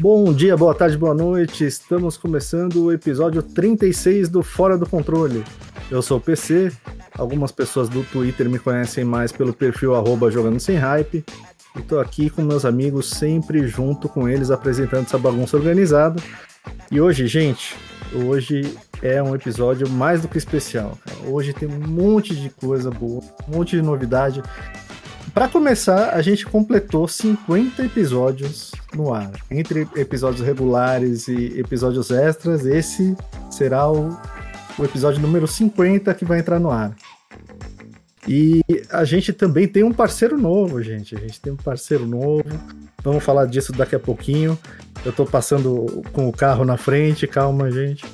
[0.00, 1.64] Bom dia, boa tarde, boa noite.
[1.64, 5.42] Estamos começando o episódio 36 do Fora do Controle.
[5.90, 6.70] Eu sou o PC.
[7.16, 11.24] Algumas pessoas do Twitter me conhecem mais pelo perfil arroba jogando sem hype.
[11.76, 16.22] E tô aqui com meus amigos, sempre junto com eles, apresentando essa bagunça organizada.
[16.92, 17.74] E hoje, gente,
[18.14, 20.96] hoje é um episódio mais do que especial.
[21.26, 24.44] Hoje tem um monte de coisa boa, um monte de novidade.
[25.38, 29.30] Para começar, a gente completou 50 episódios no ar.
[29.48, 33.16] Entre episódios regulares e episódios extras, esse
[33.48, 34.18] será o,
[34.76, 36.92] o episódio número 50 que vai entrar no ar.
[38.26, 41.14] E a gente também tem um parceiro novo, gente.
[41.14, 42.42] A gente tem um parceiro novo.
[43.04, 44.58] Vamos falar disso daqui a pouquinho.
[45.04, 48.04] Eu tô passando com o carro na frente, calma, gente.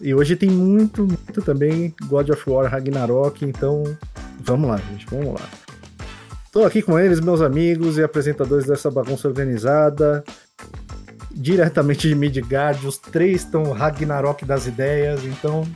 [0.00, 3.82] E hoje tem muito, muito também God of War Ragnarok, então
[4.38, 5.61] vamos lá, gente, vamos lá.
[6.52, 10.22] Estou aqui com eles, meus amigos e apresentadores dessa bagunça organizada.
[11.30, 15.66] Diretamente de Midgard, os três estão Ragnarok das ideias, então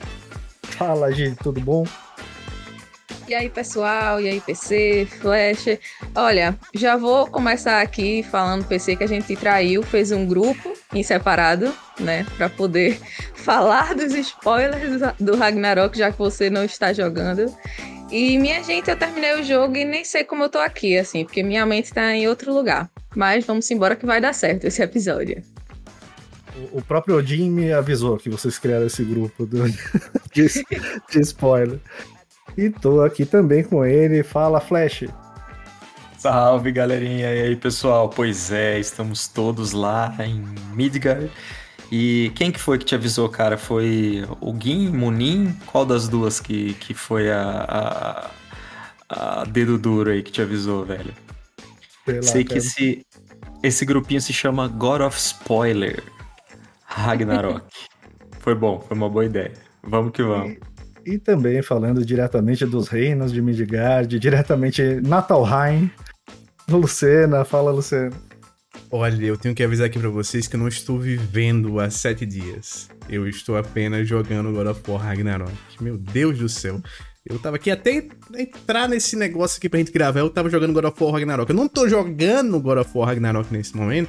[0.61, 1.87] fala, gente, tudo bom?
[3.27, 4.21] E aí, pessoal?
[4.21, 5.79] E aí, PC, Flash?
[6.15, 11.03] Olha, já vou começar aqui falando PC que a gente traiu, fez um grupo em
[11.03, 13.01] separado, né, para poder
[13.35, 17.51] falar dos spoilers do Ragnarok, já que você não está jogando.
[18.11, 21.25] E minha gente, eu terminei o jogo e nem sei como eu tô aqui, assim,
[21.25, 22.89] porque minha mente tá em outro lugar.
[23.17, 25.43] Mas vamos embora que vai dar certo esse episódio.
[26.73, 29.65] O próprio Odin me avisou que vocês criaram esse grupo do...
[30.33, 30.47] de,
[31.11, 31.81] de spoiler.
[32.57, 34.23] E tô aqui também com ele.
[34.23, 35.05] Fala, Flash.
[36.17, 37.35] Salve, galerinha.
[37.35, 38.09] E aí, pessoal?
[38.09, 41.31] Pois é, estamos todos lá em Midgard.
[41.91, 43.57] E quem que foi que te avisou, cara?
[43.57, 45.55] Foi o Gin, Munin?
[45.67, 48.31] Qual das duas que, que foi a,
[49.09, 51.15] a, a dedo duro aí que te avisou, velho?
[52.05, 53.07] Sei, Sei que esse,
[53.63, 56.03] esse grupinho se chama God of Spoiler
[56.85, 57.63] Ragnarok.
[58.41, 59.53] foi bom, foi uma boa ideia.
[59.83, 60.57] Vamos que vamos.
[61.05, 65.91] E, e também falando diretamente dos reinos de Midgard, diretamente Natalheim,
[66.69, 67.45] Lucena.
[67.45, 68.26] Fala, Lucena.
[68.99, 72.25] Olha, eu tenho que avisar aqui para vocês que eu não estou vivendo há sete
[72.25, 72.89] dias.
[73.11, 75.53] Eu estou apenas jogando God of War Ragnarok.
[75.83, 76.81] Meu Deus do céu.
[77.23, 80.87] Eu tava aqui até entrar nesse negócio aqui pra gente gravar, eu tava jogando God
[80.87, 81.51] of War Ragnarok.
[81.51, 84.09] Eu não tô jogando God of War Ragnarok nesse momento,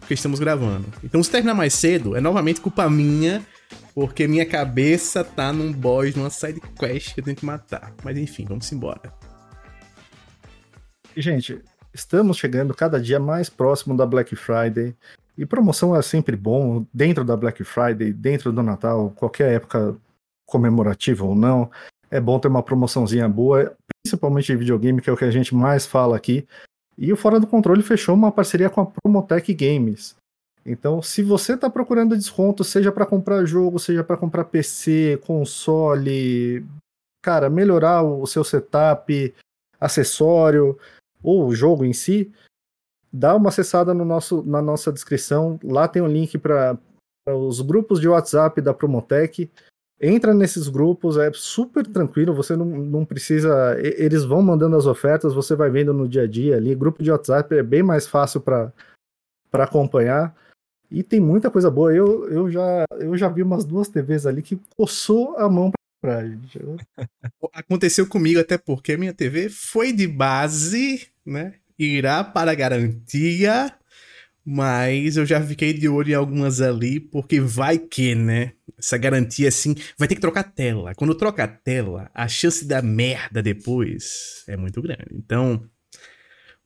[0.00, 0.86] porque estamos gravando.
[1.04, 3.40] Então se terminar mais cedo, é novamente culpa minha,
[3.94, 7.94] porque minha cabeça tá num boss, numa side quest que eu tenho que matar.
[8.02, 9.14] Mas enfim, vamos embora.
[11.16, 11.62] Gente,
[11.94, 14.94] estamos chegando cada dia mais próximo da Black Friday.
[15.38, 19.96] E promoção é sempre bom, dentro da Black Friday, dentro do Natal, qualquer época
[20.46, 21.70] comemorativa ou não,
[22.10, 25.54] é bom ter uma promoçãozinha boa, principalmente de videogame, que é o que a gente
[25.54, 26.46] mais fala aqui.
[26.96, 30.14] E o Fora do Controle fechou uma parceria com a Promotech Games.
[30.64, 36.64] Então, se você está procurando desconto, seja para comprar jogo, seja para comprar PC, console,
[37.22, 39.34] cara, melhorar o seu setup,
[39.80, 40.78] acessório,
[41.24, 42.30] ou o jogo em si,
[43.10, 45.58] dá uma acessada no nosso, na nossa descrição.
[45.64, 46.78] Lá tem um link para
[47.28, 49.50] os grupos de WhatsApp da Promotec.
[50.00, 53.76] Entra nesses grupos, é super tranquilo, você não, não precisa.
[53.80, 56.74] Eles vão mandando as ofertas, você vai vendo no dia a dia ali.
[56.74, 58.72] Grupo de WhatsApp é bem mais fácil para
[59.52, 60.36] acompanhar.
[60.90, 61.94] E tem muita coisa boa.
[61.94, 65.72] Eu, eu, já, eu já vi umas duas TVs ali que coçou a mão
[66.06, 66.58] gente.
[67.52, 71.54] Aconteceu comigo até porque a minha TV foi de base né?
[71.78, 73.74] Irá para garantia,
[74.44, 78.52] mas eu já fiquei de olho em algumas ali, porque vai que, né?
[78.78, 80.94] Essa garantia assim, vai ter que trocar tela.
[80.94, 85.06] Quando troca a tela, a chance da merda depois é muito grande.
[85.12, 85.68] Então,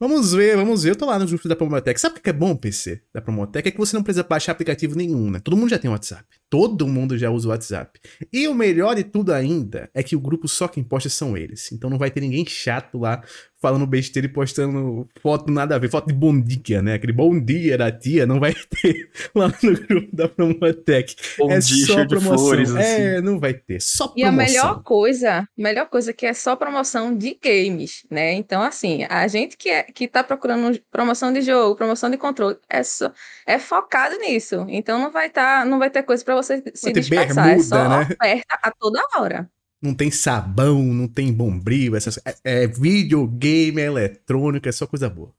[0.00, 0.90] Vamos ver, vamos ver.
[0.90, 2.00] Eu tô lá no grupo da Promotec.
[2.00, 3.68] Sabe o que é bom, PC, da Promotec?
[3.68, 5.40] É que você não precisa baixar aplicativo nenhum, né?
[5.40, 6.24] Todo mundo já tem WhatsApp.
[6.50, 8.00] Todo mundo já usa o WhatsApp.
[8.32, 11.70] E o melhor de tudo ainda é que o grupo só quem posta são eles.
[11.72, 13.22] Então não vai ter ninguém chato lá
[13.60, 16.94] falando besteira e postando foto nada a ver, foto de bom dia, né?
[16.94, 21.16] Aquele bom dia da tia, não vai ter lá no grupo da Promotec.
[21.36, 22.38] Bom é dia, só de promoção.
[22.38, 23.24] flores, é, assim.
[23.24, 23.80] não vai ter.
[23.80, 24.28] Só E promoção.
[24.28, 28.32] a melhor coisa, melhor coisa que é só promoção de games, né?
[28.34, 32.56] Então, assim, a gente que, é, que tá procurando promoção de jogo, promoção de controle,
[32.68, 33.12] é, só,
[33.46, 34.66] é focado nisso.
[34.68, 37.44] Então não vai, tá, não vai ter coisa para você se dispersar.
[37.44, 38.02] bermuda, é só né?
[38.02, 39.50] oferta a toda hora.
[39.80, 45.08] Não tem sabão, não tem bombril, essas, é, é videogame, é eletrônico, é só coisa
[45.08, 45.30] boa.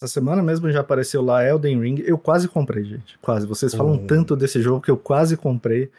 [0.00, 2.02] Essa semana mesmo já apareceu lá Elden Ring.
[2.04, 3.18] Eu quase comprei, gente.
[3.20, 3.46] Quase.
[3.46, 4.06] Vocês falam Oh.
[4.06, 5.90] tanto desse jogo que eu quase comprei.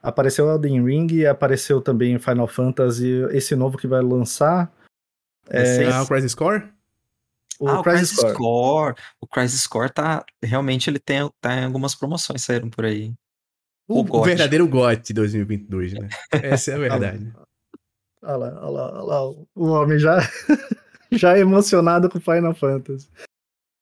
[0.00, 4.72] Apareceu Elden Ring e apareceu também Final Fantasy, esse novo que vai lançar.
[5.48, 6.62] É, o Crisis Core?
[7.60, 8.34] O ah, Crisis o Crisis Score.
[8.34, 8.94] Score.
[9.20, 10.24] O Crisis Score tá.
[10.42, 13.12] Realmente ele tem, tá em algumas promoções saíram por aí.
[13.86, 16.08] O, o, o verdadeiro GOT 2022, né?
[16.32, 17.32] Essa é a verdade.
[18.22, 19.30] olha lá, olha lá, olha lá.
[19.54, 20.18] O homem já,
[21.12, 23.08] já emocionado com Final Fantasy.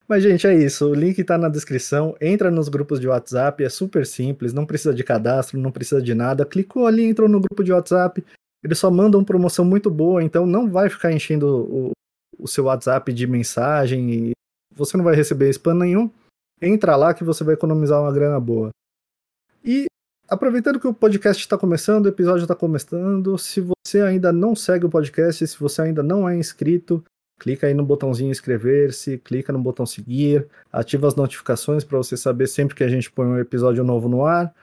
[0.09, 0.91] Mas, gente, é isso.
[0.91, 2.15] O link tá na descrição.
[2.21, 6.13] Entra nos grupos de WhatsApp, é super simples, não precisa de cadastro, não precisa de
[6.13, 6.45] nada.
[6.45, 8.23] Clicou ali, entrou no grupo de WhatsApp.
[8.63, 11.93] Eles só mandam promoção muito boa, então não vai ficar enchendo o,
[12.39, 14.33] o seu WhatsApp de mensagem e
[14.75, 16.11] você não vai receber spam nenhum.
[16.61, 18.71] Entra lá que você vai economizar uma grana boa.
[19.65, 19.87] E
[20.29, 24.87] aproveitando que o podcast está começando, o episódio está começando, se você ainda não segue
[24.87, 27.05] o podcast, se você ainda não é inscrito,
[27.39, 32.47] clica aí no botãozinho inscrever-se, clica no botão seguir, ativa as notificações para você saber
[32.47, 34.55] sempre que a gente põe um episódio novo no ar.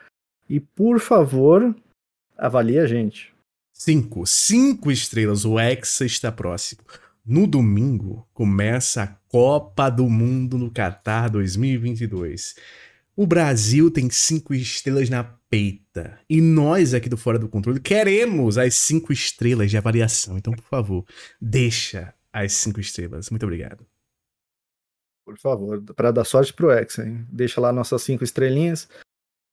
[0.50, 1.76] E por favor,
[2.38, 3.34] avalie a gente.
[3.74, 5.46] Cinco, cinco estrelas.
[5.46, 6.82] O Hexa está próximo.
[7.30, 12.56] No domingo começa a Copa do Mundo no Qatar 2022.
[13.16, 16.20] O Brasil tem cinco estrelas na peita.
[16.28, 20.40] E nós aqui do Fora do Controle queremos as cinco estrelas de avaliação.
[20.40, 21.06] Então, por favor,
[21.40, 23.30] deixa as cinco estrelas.
[23.30, 23.86] Muito obrigado.
[25.24, 27.28] Por favor, para dar sorte pro X, hein?
[27.32, 28.90] Deixa lá nossas cinco estrelinhas.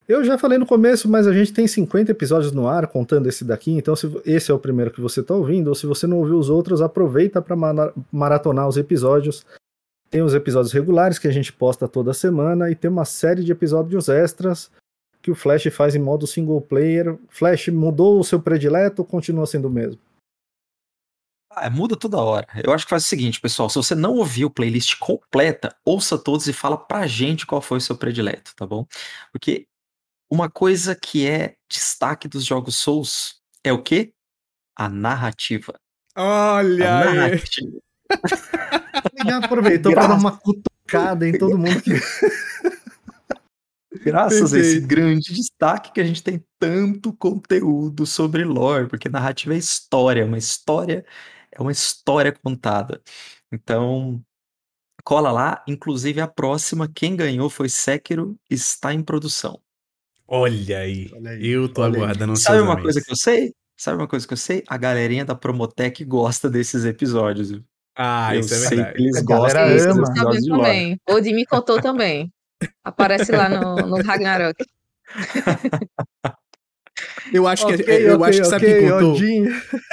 [0.08, 3.44] Eu já falei no começo, mas a gente tem 50 episódios no ar, contando esse
[3.44, 6.19] daqui, então se esse é o primeiro que você está ouvindo, ou se você não
[6.19, 7.56] ouviu os outros, aproveita para
[8.12, 9.44] maratonar os episódios.
[10.08, 13.50] Tem os episódios regulares que a gente posta toda semana e tem uma série de
[13.50, 14.70] episódios extras
[15.20, 17.19] que o Flash faz em modo single player.
[17.29, 20.00] Flash mudou o seu predileto ou continua sendo o mesmo?
[21.50, 22.47] Ah, muda toda hora.
[22.62, 23.69] Eu acho que faz o seguinte, pessoal.
[23.69, 27.79] Se você não ouviu a playlist completa, ouça todos e fala pra gente qual foi
[27.79, 28.87] o seu predileto, tá bom?
[29.32, 29.67] Porque
[30.31, 34.12] uma coisa que é destaque dos jogos Souls é o quê?
[34.76, 35.75] A narrativa.
[36.17, 37.78] Olha a narrativa.
[39.14, 41.90] Ele aproveitou para dar uma cutucada em todo mundo que.
[44.05, 44.55] Graças Perfeito.
[44.55, 49.58] a esse grande destaque que a gente tem tanto conteúdo sobre lore, porque narrativa é
[49.58, 51.05] história, uma história
[51.50, 53.00] é uma história contada.
[53.50, 54.22] Então,
[55.02, 59.61] cola lá, inclusive a próxima, quem ganhou foi Sekiro, está em produção.
[60.28, 61.46] Olha aí, Olha aí.
[61.46, 62.38] eu tô Olha aguardando aí.
[62.38, 63.55] Sabe uma coisa que eu sei?
[63.76, 64.64] Sabe uma coisa que eu sei?
[64.67, 67.61] A galerinha da Promotec gosta desses episódios.
[67.96, 68.96] Ah, eu isso é verdade.
[68.96, 71.00] Que eles gostam desses episódios de também.
[71.08, 72.32] O me contou também.
[72.82, 74.64] Aparece lá no, no Ragnarok.
[77.32, 79.14] Eu acho que, okay, eu okay, acho que sabe okay, quem contou?
[79.14, 79.44] Odin.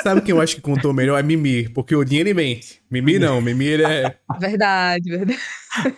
[0.03, 1.19] Sabe quem eu acho que contou melhor?
[1.19, 2.81] É Mimir, porque Odin ele mente.
[2.89, 4.18] Mimir não, Mimir é.
[4.39, 5.39] Verdade, verdade.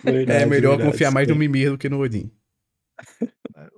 [0.04, 2.30] é melhor verdade, confiar mais no Mimir do que no Odin.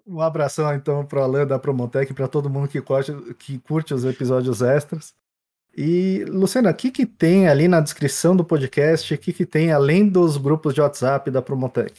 [0.08, 3.93] Um abração então para o Alan da Promotec, para todo mundo que curte, que curte
[3.93, 5.12] os episódios extras.
[5.76, 9.12] E, Luciana, o que, que tem ali na descrição do podcast?
[9.12, 11.93] O que, que tem além dos grupos de WhatsApp da Promotec?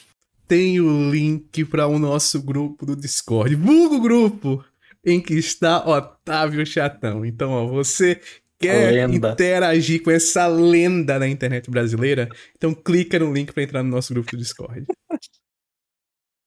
[0.48, 4.66] Tem o link para o nosso grupo do Discord, vulgo grupo,
[5.06, 7.24] em que está Otávio Chatão.
[7.24, 8.20] Então, ó, você
[8.60, 12.28] quer interagir com essa lenda na internet brasileira?
[12.58, 14.86] Então clica no link para entrar no nosso grupo do Discord.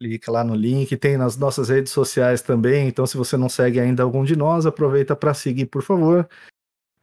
[0.03, 2.89] Clica lá no link, tem nas nossas redes sociais também.
[2.89, 6.29] Então, se você não segue ainda algum de nós, aproveita para seguir, por favor.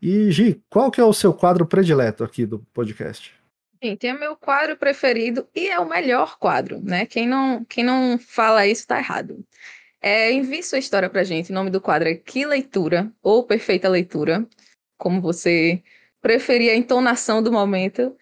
[0.02, 3.34] E Gi, qual que é o seu quadro predileto aqui do podcast?
[3.98, 7.06] Tem o meu quadro preferido e é o melhor quadro, né?
[7.06, 9.46] Quem não, quem não fala isso está errado.
[10.02, 11.52] É, envie sua história pra gente.
[11.52, 14.46] O nome do quadro é Que Leitura ou Perfeita Leitura,
[14.98, 15.82] como você
[16.22, 18.16] preferir a entonação do momento.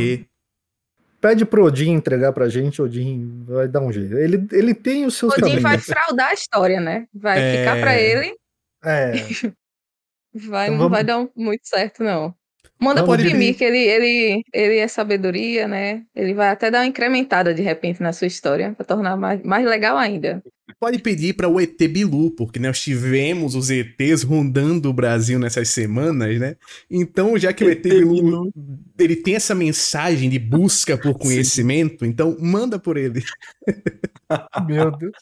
[1.20, 4.16] pede pro Odin entregar pra gente, Odin vai dar um jeito.
[4.16, 5.62] Ele, ele tem os seus Odin caminhos.
[5.62, 7.06] vai fraudar a história, né?
[7.12, 7.58] Vai é...
[7.58, 8.34] ficar pra ele.
[8.82, 9.12] É.
[10.32, 10.90] vai, então não vamos...
[10.90, 12.34] vai dar muito certo, não.
[12.80, 16.04] Manda pro Timir, que ele, ele, ele é sabedoria, né?
[16.14, 19.66] Ele vai até dar uma incrementada de repente na sua história, pra tornar mais, mais
[19.66, 20.42] legal ainda.
[20.78, 25.70] Pode pedir para o ET Bilu, porque nós tivemos os ETs rondando o Brasil nessas
[25.70, 26.56] semanas, né?
[26.88, 28.52] Então, já que o ET Bilu
[28.96, 32.10] ele tem essa mensagem de busca por conhecimento, Sim.
[32.10, 33.24] então manda por ele.
[34.68, 35.16] Meu Deus.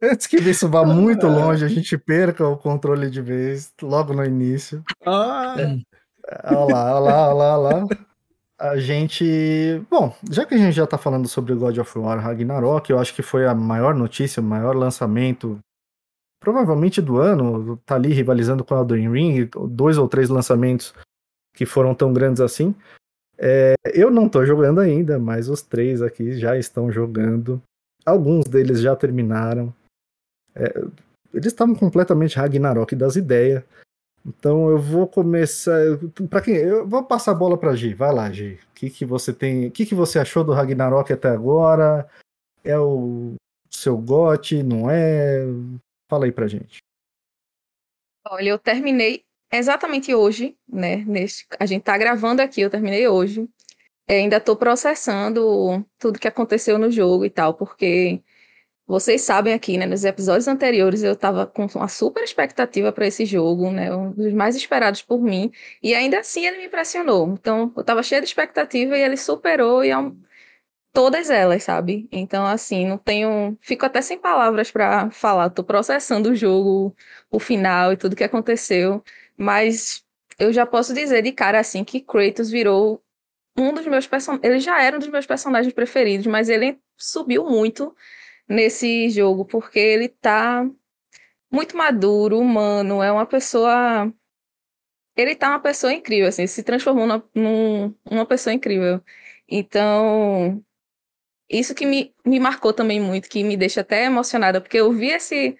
[0.00, 4.24] Antes que isso vá muito longe, a gente perca o controle de vez logo no
[4.24, 4.82] início.
[5.04, 5.56] Ah,
[6.44, 7.88] Olha lá, olha lá, olha lá.
[8.58, 9.24] A gente.
[9.88, 13.14] Bom, já que a gente já tá falando sobre God of War Ragnarok, eu acho
[13.14, 15.58] que foi a maior notícia, o maior lançamento,
[16.40, 17.76] provavelmente do ano.
[17.86, 20.92] Tá ali rivalizando com a Elden Ring, dois ou três lançamentos
[21.54, 22.74] que foram tão grandes assim.
[23.38, 27.62] É, eu não tô jogando ainda, mas os três aqui já estão jogando.
[28.04, 29.72] Alguns deles já terminaram.
[30.54, 30.74] É,
[31.32, 33.62] eles estavam completamente Ragnarok das ideias.
[34.24, 35.78] Então eu vou começar.
[36.28, 36.54] Para quem?
[36.54, 37.94] Eu vou passar a bola para Gi.
[37.94, 38.58] Vai lá, Gi.
[38.70, 39.66] O que, que você tem?
[39.66, 42.08] O que, que você achou do Ragnarok até agora?
[42.62, 43.34] É o
[43.70, 44.62] seu gote?
[44.62, 45.40] Não é?
[46.10, 46.78] Fala aí pra gente.
[48.30, 50.96] Olha, eu terminei exatamente hoje, né?
[50.96, 53.48] Neste, a gente tá gravando aqui, eu terminei hoje.
[54.06, 58.22] É, ainda tô processando tudo que aconteceu no jogo e tal, porque
[58.88, 63.26] vocês sabem aqui, né, nos episódios anteriores eu estava com uma super expectativa para esse
[63.26, 65.52] jogo, né, um dos mais esperados por mim,
[65.82, 67.28] e ainda assim ele me impressionou.
[67.28, 69.94] Então, eu estava cheia de expectativa e ele superou e é
[70.92, 72.08] todas elas, sabe?
[72.10, 76.94] Então, assim, não tenho, fico até sem palavras para falar, tô processando o jogo,
[77.30, 79.02] o final e tudo que aconteceu,
[79.36, 80.04] mas
[80.38, 83.02] eu já posso dizer de cara assim que Kratos virou
[83.56, 87.44] um dos meus personagens, ele já era um dos meus personagens preferidos, mas ele subiu
[87.44, 87.94] muito
[88.48, 90.68] nesse jogo, porque ele tá
[91.50, 94.12] muito maduro, humano, é uma pessoa.
[95.16, 99.02] Ele tá uma pessoa incrível, assim, se transformou na, num, uma pessoa incrível.
[99.48, 100.62] Então,
[101.48, 105.08] isso que me, me marcou também muito, que me deixa até emocionada, porque eu vi
[105.10, 105.56] esse,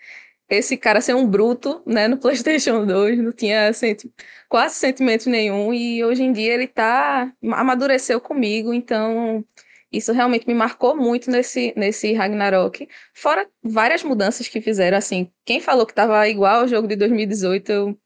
[0.48, 4.12] esse cara ser um bruto, né, no PlayStation 2, não tinha senti
[4.48, 9.44] quase sentimento nenhum, e hoje em dia ele tá, amadureceu comigo, então
[9.90, 12.86] isso realmente me marcou muito nesse, nesse Ragnarok.
[13.14, 15.30] Fora várias mudanças que fizeram, assim.
[15.44, 17.98] Quem falou que tava igual ao jogo de 2018, eu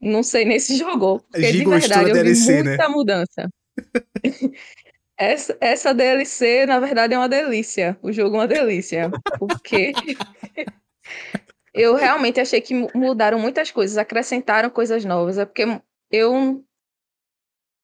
[0.00, 1.20] não sei nem se jogou.
[1.20, 2.94] Porque de verdade eu DLC, vi muita né?
[2.94, 3.48] mudança.
[5.16, 7.98] essa, essa DLC, na verdade, é uma delícia.
[8.02, 9.10] O jogo é uma delícia.
[9.38, 9.92] Porque
[11.72, 15.38] eu realmente achei que mudaram muitas coisas, acrescentaram coisas novas.
[15.38, 15.66] É porque
[16.10, 16.62] eu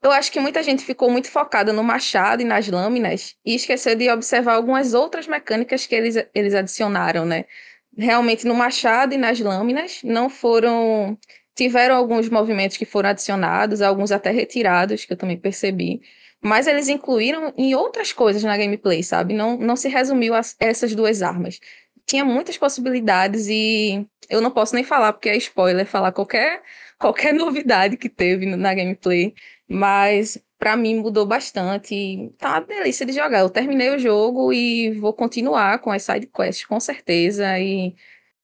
[0.06, 3.94] eu acho que muita gente ficou muito focada no machado e nas lâminas e esqueceu
[3.94, 7.44] de observar algumas outras mecânicas que eles, eles adicionaram, né?
[7.96, 11.18] Realmente no machado e nas lâminas não foram.
[11.54, 16.02] Tiveram alguns movimentos que foram adicionados, alguns até retirados, que eu também percebi.
[16.42, 19.34] Mas eles incluíram em outras coisas na gameplay, sabe?
[19.34, 21.58] Não, não se resumiu a essas duas armas.
[22.06, 26.62] Tinha muitas possibilidades e eu não posso nem falar, porque é spoiler, falar qualquer,
[26.98, 29.34] qualquer novidade que teve na gameplay.
[29.68, 32.32] Mas para mim mudou bastante.
[32.38, 33.40] Tá uma delícia de jogar.
[33.40, 37.58] Eu terminei o jogo e vou continuar com as side quests, com certeza.
[37.58, 37.94] E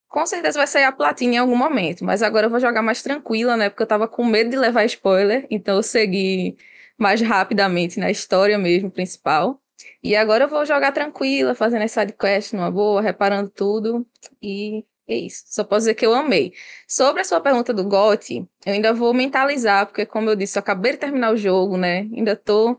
[0.09, 2.05] com certeza vai sair a platina em algum momento.
[2.05, 3.71] Mas agora eu vou jogar mais tranquila, né?
[3.71, 5.47] Porque eu tava com medo de levar spoiler.
[5.51, 6.57] Então eu segui
[6.99, 9.61] mais rapidamente na história mesmo, principal.
[10.03, 14.07] E agora eu vou jogar tranquila, fazendo as side quests numa boa, reparando tudo.
[14.41, 15.45] E é isso.
[15.47, 16.53] Só posso dizer que eu amei.
[16.89, 20.61] Sobre a sua pergunta do GOT, eu ainda vou mentalizar, porque, como eu disse, eu
[20.61, 22.01] acabei de terminar o jogo, né?
[22.15, 22.79] Ainda tô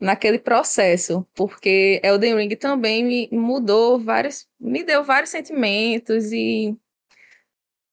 [0.00, 6.76] naquele processo, porque Elden Ring também me mudou vários, me deu vários sentimentos e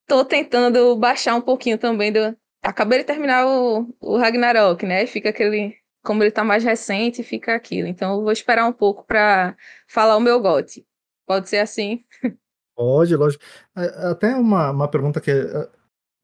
[0.07, 2.37] tô tentando baixar um pouquinho também do.
[2.61, 5.05] Acabei de terminar o, o Ragnarok, né?
[5.05, 5.77] Fica aquele.
[6.03, 7.87] Como ele tá mais recente, fica aquilo.
[7.87, 9.55] Então eu vou esperar um pouco para
[9.87, 10.85] falar o meu GOT.
[11.25, 12.03] Pode ser assim?
[12.75, 13.43] Pode, lógico.
[13.73, 15.69] Até uma, uma pergunta que eh,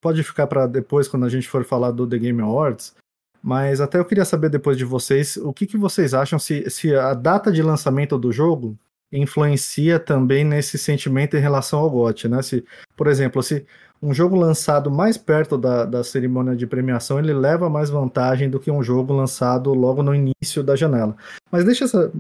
[0.02, 2.94] pode ficar para depois, quando a gente for falar do The Game Awards,
[3.42, 6.96] mas até eu queria saber depois de vocês, o que, que vocês acham se, se
[6.96, 8.78] a data de lançamento do jogo
[9.12, 12.42] influencia também nesse sentimento em relação ao GOT, né?
[12.42, 12.66] Se,
[12.96, 13.66] por exemplo, se
[14.02, 18.60] um jogo lançado mais perto da, da cerimônia de premiação, ele leva mais vantagem do
[18.60, 21.16] que um jogo lançado logo no início da janela.
[21.52, 22.12] Mas deixa essa...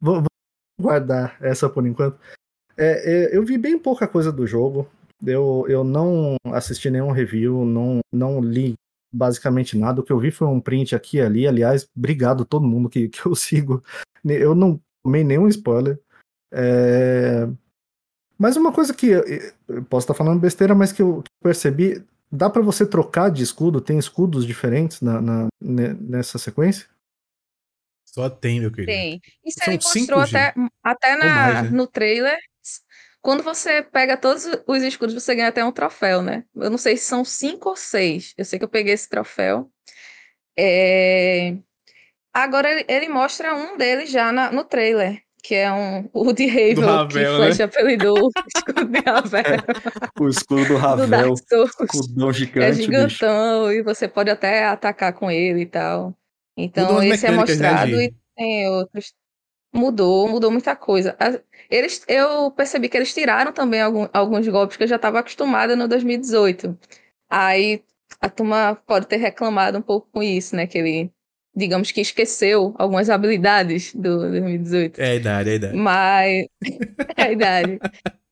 [0.00, 0.26] Vou, vou
[0.80, 2.18] guardar essa por enquanto.
[2.76, 4.88] É, é, eu vi bem pouca coisa do jogo.
[5.24, 8.74] Eu, eu não assisti nenhum review, não, não li
[9.12, 10.00] basicamente nada.
[10.00, 11.46] O que eu vi foi um print aqui e ali.
[11.46, 13.82] Aliás, obrigado a todo mundo que, que eu sigo.
[14.24, 15.98] Eu não tomei nenhum spoiler.
[16.52, 17.48] É...
[18.38, 22.62] Mas uma coisa que eu posso estar falando besteira, mas que eu percebi, dá para
[22.62, 23.82] você trocar de escudo?
[23.82, 26.88] Tem escudos diferentes na, na, nessa sequência?
[28.06, 28.90] Só tem, meu querido.
[28.90, 29.20] Tem.
[29.44, 31.70] Isso São ele mostrou até, até na, mais, né?
[31.70, 32.38] no trailer.
[33.22, 36.44] Quando você pega todos os escudos, você ganha até um troféu, né?
[36.54, 38.32] Eu não sei se são cinco ou seis.
[38.36, 39.70] Eu sei que eu peguei esse troféu.
[40.58, 41.54] É...
[42.32, 45.22] Agora ele, ele, mostra um deles já na, no trailer.
[45.42, 47.36] que é um Woody Havel, Ravel, que né?
[47.36, 49.42] Flash apelidou o escudo de Ravel.
[50.18, 51.70] O escudo do do Ravel, Dark Souls.
[51.80, 52.82] escudão É gigante, bicho.
[52.82, 56.14] gigantão e você pode até atacar com ele e tal.
[56.56, 58.04] Então, esse é né, mostrado Gi?
[58.04, 59.12] e tem outros.
[59.72, 61.16] Mudou, mudou muita coisa.
[61.70, 65.76] Eles, eu percebi que eles tiraram também algum- alguns golpes que eu já estava acostumada
[65.76, 66.76] no 2018.
[67.28, 67.82] Aí
[68.20, 70.66] a turma pode ter reclamado um pouco com isso, né?
[70.66, 71.12] Que ele,
[71.54, 75.00] digamos que esqueceu algumas habilidades do 2018.
[75.00, 75.76] É a idade, é a idade.
[75.76, 76.46] Mas.
[77.16, 77.78] é a idade.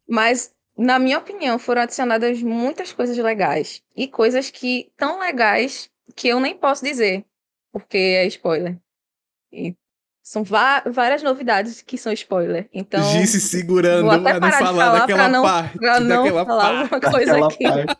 [0.08, 3.82] Mas, na minha opinião, foram adicionadas muitas coisas legais.
[3.96, 7.24] E coisas que tão legais que eu nem posso dizer,
[7.72, 8.78] porque é spoiler.
[9.52, 9.74] E
[10.30, 12.68] são várias novidades que são spoiler.
[12.72, 15.78] Então, Gi se segurando vou até não parar de falar falar daquela pra não- parte.
[15.78, 16.94] pra não daquela falar parte.
[16.94, 17.64] alguma coisa aqui.
[17.64, 17.96] parte.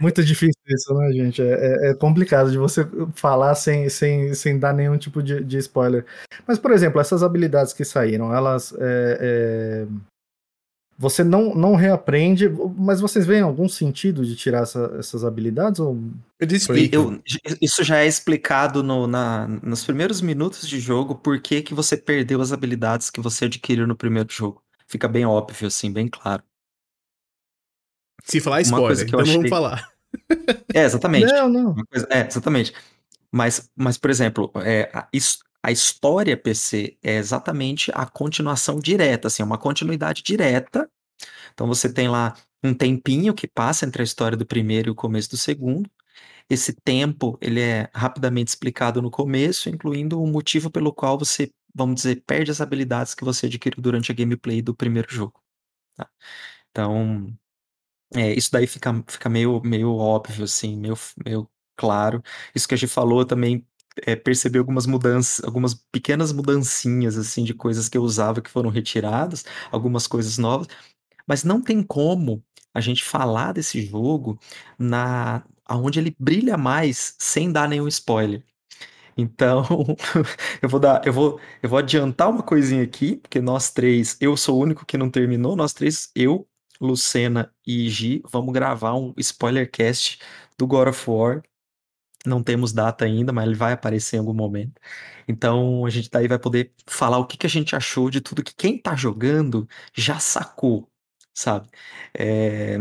[0.00, 1.42] Muito difícil isso, né, gente?
[1.42, 5.58] É, é- é complicado de você falar sem, sem, sem dar nenhum tipo de, de
[5.58, 6.04] spoiler.
[6.46, 8.74] Mas, por exemplo, essas habilidades que saíram, elas.
[8.78, 9.86] é, é,
[10.96, 12.48] Você não, não reaprende,
[12.78, 15.80] mas vocês veem algum sentido de tirar essa- essas habilidades?
[15.80, 15.98] Ou...
[16.38, 16.46] Eu
[17.60, 21.96] isso já é explicado no- na- nos primeiros minutos de jogo, por que que você
[21.96, 24.62] perdeu as habilidades que você adquiriu no primeiro jogo.
[24.86, 26.42] Fica bem óbvio, assim, bem claro.
[28.24, 29.88] Se falar uma spoiler, coisa que eu então vamos achei- falar.
[30.72, 31.26] É, exatamente.
[31.26, 31.72] Não, não.
[31.72, 32.72] Uma coisa- é, exatamente.
[33.32, 39.42] Mas, mas por exemplo, é, his- a história PC é exatamente a continuação direta, assim,
[39.42, 40.90] é uma continuidade direta.
[41.54, 44.94] Então você tem lá um tempinho que passa entre a história do primeiro e o
[44.94, 45.90] começo do segundo.
[46.50, 51.96] Esse tempo, ele é rapidamente explicado no começo, incluindo o motivo pelo qual você, vamos
[51.96, 55.42] dizer, perde as habilidades que você adquiriu durante a gameplay do primeiro jogo.
[55.96, 56.10] tá?
[56.70, 57.34] Então,
[58.14, 62.22] é, isso daí fica, fica meio, meio óbvio, assim, meio, meio claro.
[62.54, 63.66] Isso que a gente falou também
[64.02, 68.70] é, percebi algumas mudanças, algumas pequenas mudancinhas, assim, de coisas que eu usava que foram
[68.70, 70.66] retiradas, algumas coisas novas,
[71.26, 74.38] mas não tem como a gente falar desse jogo
[74.78, 78.44] na aonde ele brilha mais sem dar nenhum spoiler.
[79.16, 79.64] Então,
[80.62, 84.36] eu vou dar, eu vou, eu vou adiantar uma coisinha aqui, porque nós três, eu
[84.36, 86.48] sou o único que não terminou, nós três, eu,
[86.80, 90.18] Lucena e Gi, vamos gravar um spoiler cast
[90.58, 91.42] do God of War.
[92.26, 94.80] Não temos data ainda, mas ele vai aparecer em algum momento.
[95.28, 98.42] Então, a gente daí vai poder falar o que que a gente achou de tudo
[98.42, 100.90] que quem tá jogando já sacou,
[101.34, 101.68] sabe?
[102.16, 102.78] É,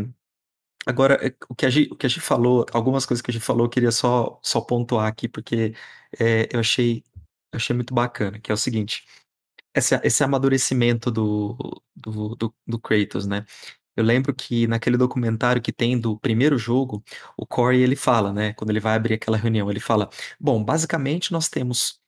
[0.85, 3.33] Agora, é, o que a gente, o que a gente falou, algumas coisas que a
[3.33, 5.73] gente falou, eu queria só, só pontuar aqui, porque
[6.19, 7.03] é, eu achei,
[7.51, 9.05] eu achei muito bacana, que é o seguinte,
[9.75, 11.57] esse, esse amadurecimento do,
[11.95, 13.45] do, do, do Kratos, né?
[13.95, 17.03] Eu lembro que naquele documentário que tem do primeiro jogo,
[17.37, 18.53] o Corey, ele fala, né?
[18.53, 21.99] Quando ele vai abrir aquela reunião, ele fala, bom, basicamente nós temos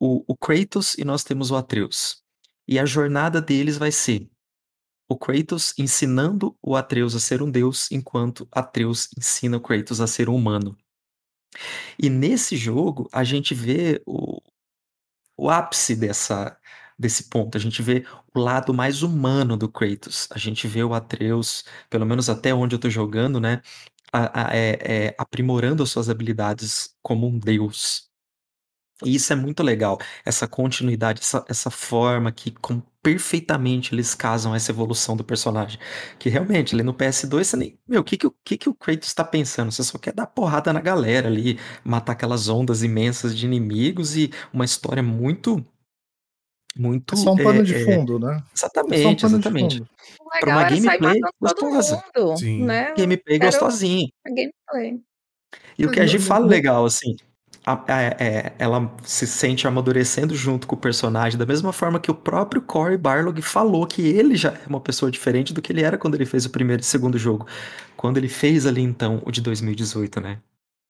[0.00, 2.22] o, o Kratos e nós temos o Atreus.
[2.66, 4.28] E a jornada deles vai ser
[5.08, 10.06] o Kratos ensinando o Atreus a ser um deus, enquanto Atreus ensina o Kratos a
[10.06, 10.76] ser um humano.
[11.98, 14.40] E nesse jogo, a gente vê o,
[15.36, 16.58] o ápice dessa,
[16.98, 17.56] desse ponto.
[17.56, 20.28] A gente vê o lado mais humano do Kratos.
[20.32, 23.62] A gente vê o Atreus, pelo menos até onde eu tô jogando, né?
[24.12, 28.10] a- a- é- é, aprimorando as suas habilidades como um deus.
[29.04, 34.54] E isso é muito legal, essa continuidade, essa, essa forma que com, perfeitamente eles casam
[34.54, 35.78] essa evolução do personagem.
[36.20, 37.78] Que realmente, ali no PS2, você nem.
[37.88, 39.72] Meu, o que, que, que, que o Kratos tá pensando?
[39.72, 44.30] Você só quer dar porrada na galera ali, matar aquelas ondas imensas de inimigos e
[44.52, 45.64] uma história muito.
[46.76, 47.14] Muito.
[47.14, 48.42] É só um pano é, de é, fundo, né?
[48.52, 49.82] É só um exatamente, exatamente.
[50.34, 52.02] legal uma gameplay gostosa.
[52.16, 52.64] mundo, Sim.
[52.64, 52.94] né?
[52.96, 54.08] Gameplay Era o- gostosinho.
[54.26, 55.00] a gameplay.
[55.78, 57.16] E o que a gente fala legal, assim,
[57.66, 62.10] a- a- é- ela se sente amadurecendo junto com o personagem, da mesma forma que
[62.10, 65.82] o próprio Cory Barlog falou que ele já é uma pessoa diferente do que ele
[65.82, 67.46] era quando ele fez o primeiro e segundo jogo.
[67.96, 70.38] Quando ele fez ali, então, o de 2018, né?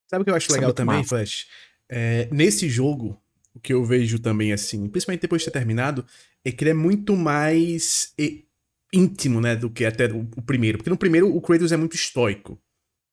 [0.08, 1.08] Sabe o que eu acho Isso é legal também, massa.
[1.08, 1.46] Flash?
[1.90, 3.18] É, nesse jogo,
[3.54, 6.04] o que eu vejo também, assim, principalmente depois de ter terminado,
[6.44, 8.44] é que ele é muito mais e-
[8.92, 10.78] íntimo, né, do que até o, o primeiro.
[10.78, 12.58] Porque no primeiro o Kratos é muito estoico.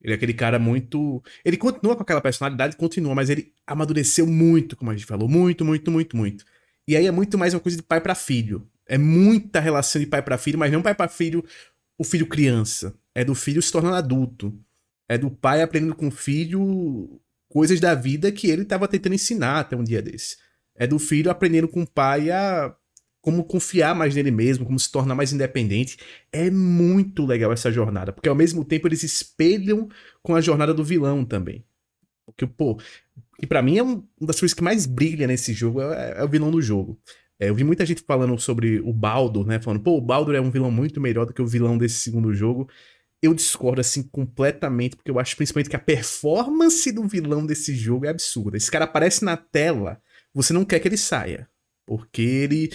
[0.02, 1.22] Ele é aquele cara muito.
[1.44, 5.28] Ele continua com aquela personalidade, continua, mas ele amadureceu muito, como a gente falou.
[5.28, 6.46] Muito, muito, muito, muito.
[6.88, 8.68] E aí é muito mais uma coisa de pai pra filho.
[8.88, 11.44] É muita relação de pai pra filho, mas não pai pra filho,
[11.98, 12.96] o filho criança.
[13.14, 14.58] É do filho se tornando adulto.
[15.08, 17.20] É do pai aprendendo com o filho
[17.50, 20.38] coisas da vida que ele estava tentando ensinar até um dia desse.
[20.76, 22.74] É do filho aprendendo com o pai a
[23.22, 25.98] como confiar mais nele mesmo, como se tornar mais independente.
[26.32, 29.90] É muito legal essa jornada, porque ao mesmo tempo eles espelham
[30.24, 31.66] com a jornada do vilão também.
[32.26, 32.80] Porque, pô,
[33.38, 36.24] que para mim é um, uma das coisas que mais brilha nesse jogo, é, é
[36.24, 36.98] o vilão do jogo.
[37.40, 39.60] É, eu vi muita gente falando sobre o Baldo, né?
[39.60, 42.34] Falando, pô, o Baldo é um vilão muito melhor do que o vilão desse segundo
[42.34, 42.70] jogo.
[43.22, 48.06] Eu discordo, assim, completamente, porque eu acho principalmente que a performance do vilão desse jogo
[48.06, 48.58] é absurda.
[48.58, 50.02] Esse cara aparece na tela,
[50.34, 51.50] você não quer que ele saia.
[51.86, 52.72] Porque ele,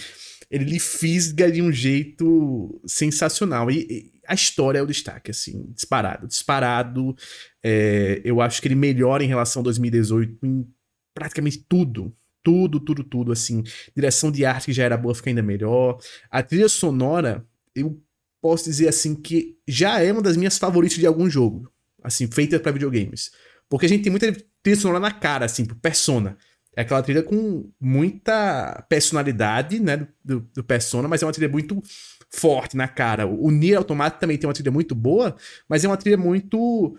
[0.51, 3.71] ele lhe fisga de um jeito sensacional.
[3.71, 6.27] E, e a história é o destaque, assim, disparado.
[6.27, 7.15] Disparado.
[7.63, 10.67] É, eu acho que ele melhora em relação a 2018 em
[11.13, 12.13] praticamente tudo
[12.45, 13.63] tudo, tudo, tudo, assim.
[13.95, 15.97] Direção de arte que já era boa fica ainda melhor.
[16.29, 17.99] A trilha sonora, eu
[18.45, 21.67] posso dizer assim que já é uma das minhas favoritas de algum jogo,
[22.03, 23.31] assim, feita para videogames.
[23.67, 24.31] Porque a gente tem muita
[24.61, 26.37] trilha sonora na cara, assim, Persona.
[26.75, 31.81] É aquela trilha com muita personalidade, né, do, do Persona, mas é uma trilha muito
[32.29, 33.25] forte na cara.
[33.25, 35.35] O Nier Automata também tem uma trilha muito boa,
[35.67, 36.95] mas é uma trilha muito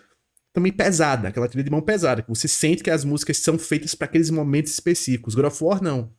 [0.52, 3.94] também pesada, aquela trilha de mão pesada, que você sente que as músicas são feitas
[3.94, 5.36] para aqueles momentos específicos.
[5.36, 6.12] God of War não.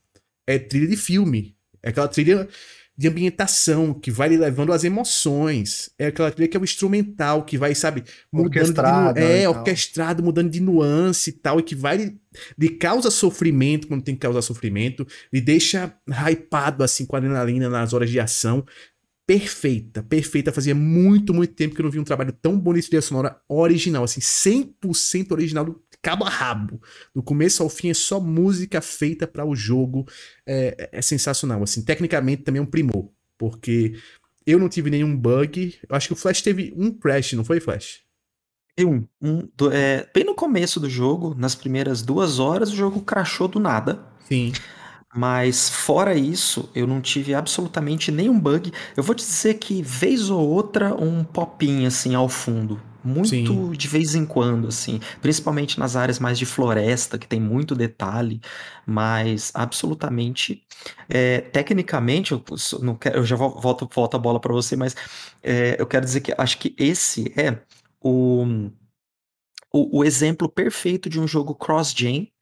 [0.46, 1.54] É trilha de filme.
[1.82, 2.48] É aquela trilha
[2.98, 5.88] de ambientação que vai lhe levando as emoções.
[5.96, 9.14] É aquela trilha que é o instrumental, que vai, sabe, mudando orquestrado.
[9.14, 12.18] De, é, orquestrado, mudando de nuance e tal, e que vai lhe,
[12.58, 15.94] lhe causa sofrimento quando tem que causar sofrimento, lhe deixa
[16.28, 18.66] hypado assim com adrenalina nas horas de ação
[19.24, 20.50] perfeita, perfeita.
[20.50, 23.38] Fazia muito, muito tempo que eu não vi um trabalho tão bonito de trilha sonora
[23.46, 26.80] original, assim, 100% original do cabo a rabo.
[27.14, 30.06] Do começo ao fim é só música feita para o jogo.
[30.46, 31.82] É, é, sensacional, assim.
[31.82, 33.94] Tecnicamente também é um primor, porque
[34.46, 35.78] eu não tive nenhum bug.
[35.88, 38.00] Eu acho que o Flash teve um crash, não foi, Flash?
[38.80, 43.00] Um, um do, é, bem no começo do jogo, nas primeiras duas horas, o jogo
[43.02, 44.00] crashou do nada.
[44.28, 44.52] Sim.
[45.14, 48.70] Mas fora isso, eu não tive absolutamente nenhum bug.
[48.96, 53.72] Eu vou te dizer que vez ou outra um popinho assim ao fundo, muito Sim.
[53.72, 58.40] de vez em quando assim, principalmente nas áreas mais de floresta que tem muito detalhe,
[58.86, 60.64] mas absolutamente
[61.08, 62.42] é, tecnicamente eu
[62.80, 64.94] não quero, eu já volto volto a bola para você, mas
[65.42, 67.58] é, eu quero dizer que acho que esse é
[68.00, 68.70] o,
[69.72, 72.32] o, o exemplo perfeito de um jogo cross-gen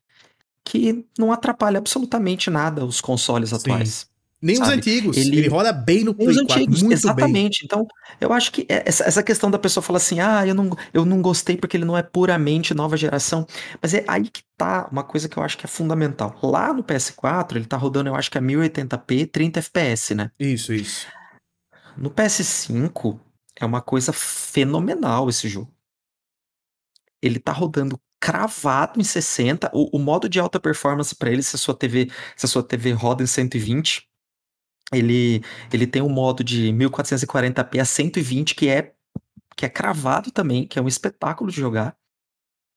[0.64, 3.56] que não atrapalha absolutamente nada os consoles Sim.
[3.56, 4.08] atuais.
[4.46, 4.70] Nem sabe?
[4.70, 5.16] os antigos.
[5.16, 7.58] Ele, ele roda bem no Play os 4, antigos, muito exatamente.
[7.60, 7.64] Bem.
[7.64, 7.86] Então,
[8.20, 11.20] eu acho que essa, essa questão da pessoa falar assim, ah, eu não, eu não
[11.20, 13.44] gostei porque ele não é puramente nova geração.
[13.82, 16.38] Mas é aí que tá uma coisa que eu acho que é fundamental.
[16.40, 20.30] Lá no PS4, ele tá rodando, eu acho que é 1080p, 30 FPS, né?
[20.38, 21.08] Isso, isso.
[21.96, 23.18] No PS5,
[23.58, 25.74] é uma coisa fenomenal esse jogo.
[27.20, 29.70] Ele tá rodando cravado em 60.
[29.72, 32.62] O, o modo de alta performance para ele, se a sua TV, se a sua
[32.62, 34.05] TV roda em 120,
[34.92, 38.92] ele, ele tem um modo de 1440p a 120 que é
[39.56, 41.96] que é cravado também, que é um espetáculo de jogar.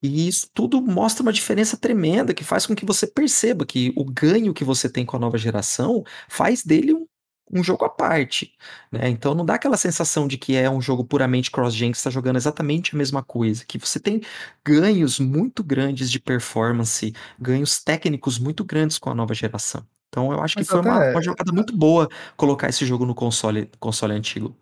[0.02, 4.06] E isso tudo mostra uma diferença tremenda que faz com que você perceba que o
[4.06, 7.06] ganho que você tem com a nova geração faz dele um
[7.52, 8.54] um jogo à parte,
[8.92, 9.10] né?
[9.10, 12.36] Então não dá aquela sensação de que é um jogo puramente cross-gen que está jogando
[12.36, 14.22] exatamente a mesma coisa, que você tem
[14.64, 19.86] ganhos muito grandes de performance, ganhos técnicos muito grandes com a nova geração.
[20.10, 23.16] Então eu acho que Mas foi uma, uma, jogada muito boa colocar esse jogo no
[23.16, 24.56] console, console antigo.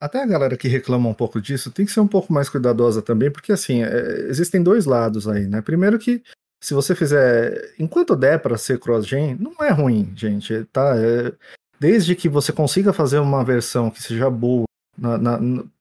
[0.00, 3.02] Até a galera que reclama um pouco disso tem que ser um pouco mais cuidadosa
[3.02, 5.60] também, porque assim, é, existem dois lados aí, né?
[5.62, 6.22] Primeiro que
[6.62, 10.94] se você fizer, enquanto der para ser cross-gen, não é ruim, gente, tá?
[10.96, 11.32] É,
[11.78, 14.64] desde que você consiga fazer uma versão que seja boa
[14.96, 15.38] na, na,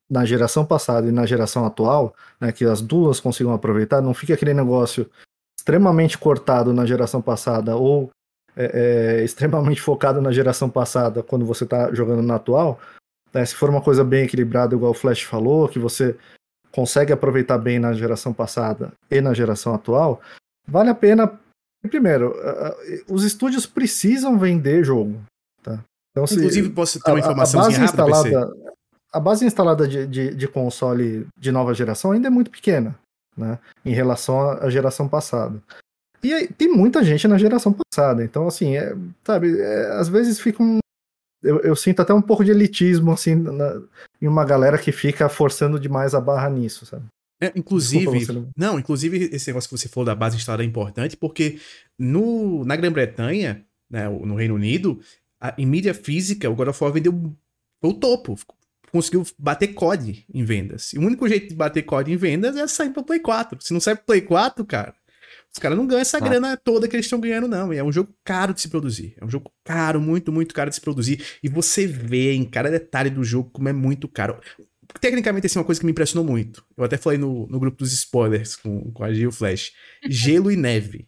[0.09, 4.33] na geração passada e na geração atual, né, que as duas consigam aproveitar, não fique
[4.33, 5.09] aquele negócio
[5.57, 8.09] extremamente cortado na geração passada ou
[8.55, 12.79] é, é, extremamente focado na geração passada quando você está jogando na atual.
[13.33, 16.15] Né, se for uma coisa bem equilibrada, igual o Flash falou, que você
[16.71, 20.21] consegue aproveitar bem na geração passada e na geração atual,
[20.67, 21.39] vale a pena.
[21.81, 22.33] Primeiro,
[23.09, 25.21] os estúdios precisam vender jogo.
[25.61, 25.83] Tá?
[26.11, 28.53] Então, Inclusive, se, posso ter uma informação a, a base instalada,
[29.11, 32.95] A base instalada de, de, de, console de nova geração ainda é muito pequena,
[33.35, 33.59] né?
[33.83, 35.61] Em relação à geração passada.
[36.23, 40.39] E aí, tem muita gente na geração passada, então, assim, é, sabe, é, às vezes
[40.39, 40.79] fica um.
[41.43, 43.81] Eu, eu, sinto até um pouco de elitismo, assim, na,
[44.21, 47.03] em uma galera que fica forçando demais a barra nisso, sabe?
[47.41, 51.17] É, inclusive, Desculpa, não, inclusive esse negócio que você falou da base instalada é importante,
[51.17, 51.59] porque
[51.99, 55.01] no, na Grã-Bretanha, né, no Reino Unido,
[55.41, 57.35] a, em mídia física, o God of War vendeu
[57.83, 58.39] o topo.
[58.89, 60.93] Conseguiu bater COD em vendas.
[60.93, 63.59] E o único jeito de bater COD em vendas é sair pra Play 4.
[63.61, 64.93] Se não sai pra Play 4, cara,
[65.55, 66.19] os caras não ganham essa ah.
[66.19, 67.71] grana toda que eles estão ganhando, não.
[67.71, 69.15] E é um jogo caro de se produzir.
[69.21, 71.23] É um jogo caro, muito, muito caro de se produzir.
[71.43, 74.39] E você vê em cada detalhe do jogo como é muito caro.
[74.99, 76.65] Tecnicamente, assim, é uma coisa que me impressionou muito.
[76.75, 79.71] Eu até falei no, no grupo dos spoilers com, com a Gil Flash.
[80.09, 81.07] Gelo e neve.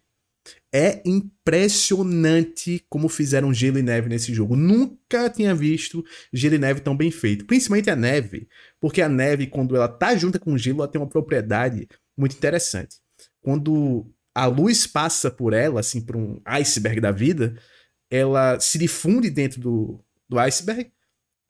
[0.71, 4.55] é impressionante como fizeram gelo e neve nesse jogo.
[4.55, 7.45] Nunca tinha visto gelo e neve tão bem feito.
[7.45, 8.47] Principalmente a neve,
[8.79, 12.36] porque a neve, quando ela tá junta com o gelo, ela tem uma propriedade muito
[12.36, 12.97] interessante.
[13.41, 14.05] Quando
[14.36, 17.56] a luz passa por ela, assim, por um iceberg da vida,
[18.12, 20.91] ela se difunde dentro do, do iceberg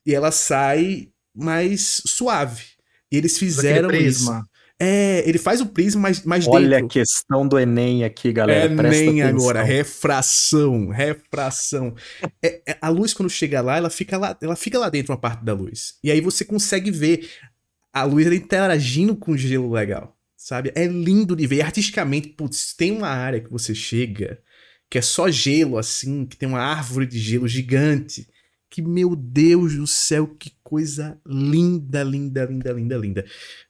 [0.05, 2.63] e ela sai mais suave.
[3.11, 4.39] E eles fizeram prisma.
[4.39, 4.55] isso.
[4.77, 6.85] É, ele faz o prisma mais, mais Olha dentro.
[6.85, 8.71] a questão do Enem aqui, galera.
[8.71, 9.39] É Presta nem atenção.
[9.39, 11.95] agora, refração, refração.
[12.43, 15.19] É, é, a luz quando chega lá, ela fica lá, ela fica lá dentro uma
[15.19, 15.95] parte da luz.
[16.03, 17.29] E aí você consegue ver
[17.93, 20.14] a luz interagindo com o gelo legal,
[20.45, 20.71] sabe?
[20.75, 21.63] É lindo de ver.
[21.63, 24.39] Artisticamente, putz, tem uma área que você chega
[24.87, 28.29] que é só gelo assim, que tem uma árvore de gelo gigante.
[28.69, 33.25] Que meu Deus do céu, que coisa linda, linda, linda, linda, linda.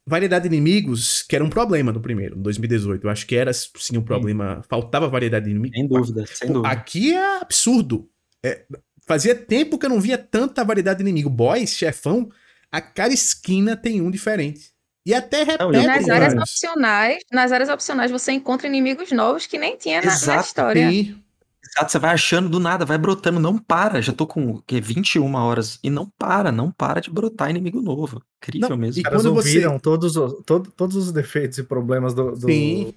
[0.06, 3.06] Variedade de inimigos, que era um problema no primeiro, no 2018.
[3.06, 4.62] Eu acho que era sim um problema.
[4.68, 5.78] Faltava variedade de inimigos.
[5.78, 6.68] Sem dúvida, sem dúvida.
[6.68, 8.10] Aqui é absurdo.
[8.44, 8.66] É,
[9.08, 11.30] fazia tempo que eu não via tanta variedade de inimigo.
[11.30, 12.30] Boys, chefão,
[12.70, 14.75] a cada esquina tem um diferente.
[15.06, 19.12] E até repete Não, E nas outro, áreas opcionais, nas áreas opcionais você encontra inimigos
[19.12, 20.90] novos que nem tinha na, na Exato, história.
[20.90, 21.16] Sim.
[21.64, 24.02] Exato, você vai achando do nada, vai brotando, não para.
[24.02, 24.80] Já tô com o quê?
[24.82, 28.22] 21 horas e não para, não para de brotar inimigo novo.
[28.42, 29.00] Incrível Não, mesmo.
[29.00, 32.32] e Os caras quando você- ouviram todos, os, todo- todos os defeitos e problemas do,
[32.32, 32.94] do Sim.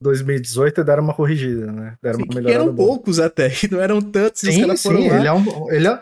[0.00, 1.94] 2018 e deram uma corrigida, né?
[2.02, 2.88] Deram Sim, uma que melhorada eram boa.
[2.88, 4.42] poucos até, que não eram tantos.
[4.42, 5.16] os Sim, sim, lá.
[5.18, 5.70] ele é um.
[5.72, 6.00] Ele é...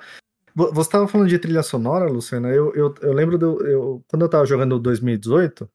[0.55, 2.49] Vo- Você estava falando de trilha sonora, Luciana.
[2.49, 5.69] Eu, eu, eu lembro do, eu, quando eu tava jogando o 2018,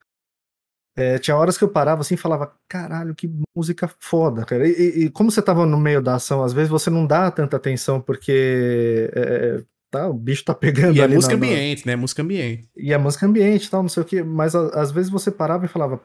[0.98, 4.68] é, tinha horas que eu parava assim e falava: caralho, que música foda, cara.
[4.68, 7.30] E, e- e como você tava no meio da ação, às vezes você não dá
[7.32, 11.16] tanta atenção porque é, tá, o bicho tá pegando E é ali.
[11.16, 11.96] música na- na- ambiente, né?
[11.96, 12.70] Música ambiente.
[12.78, 15.30] e a música ambiente e tal, não sei o que, mas a- às vezes você
[15.32, 16.00] parava e falava.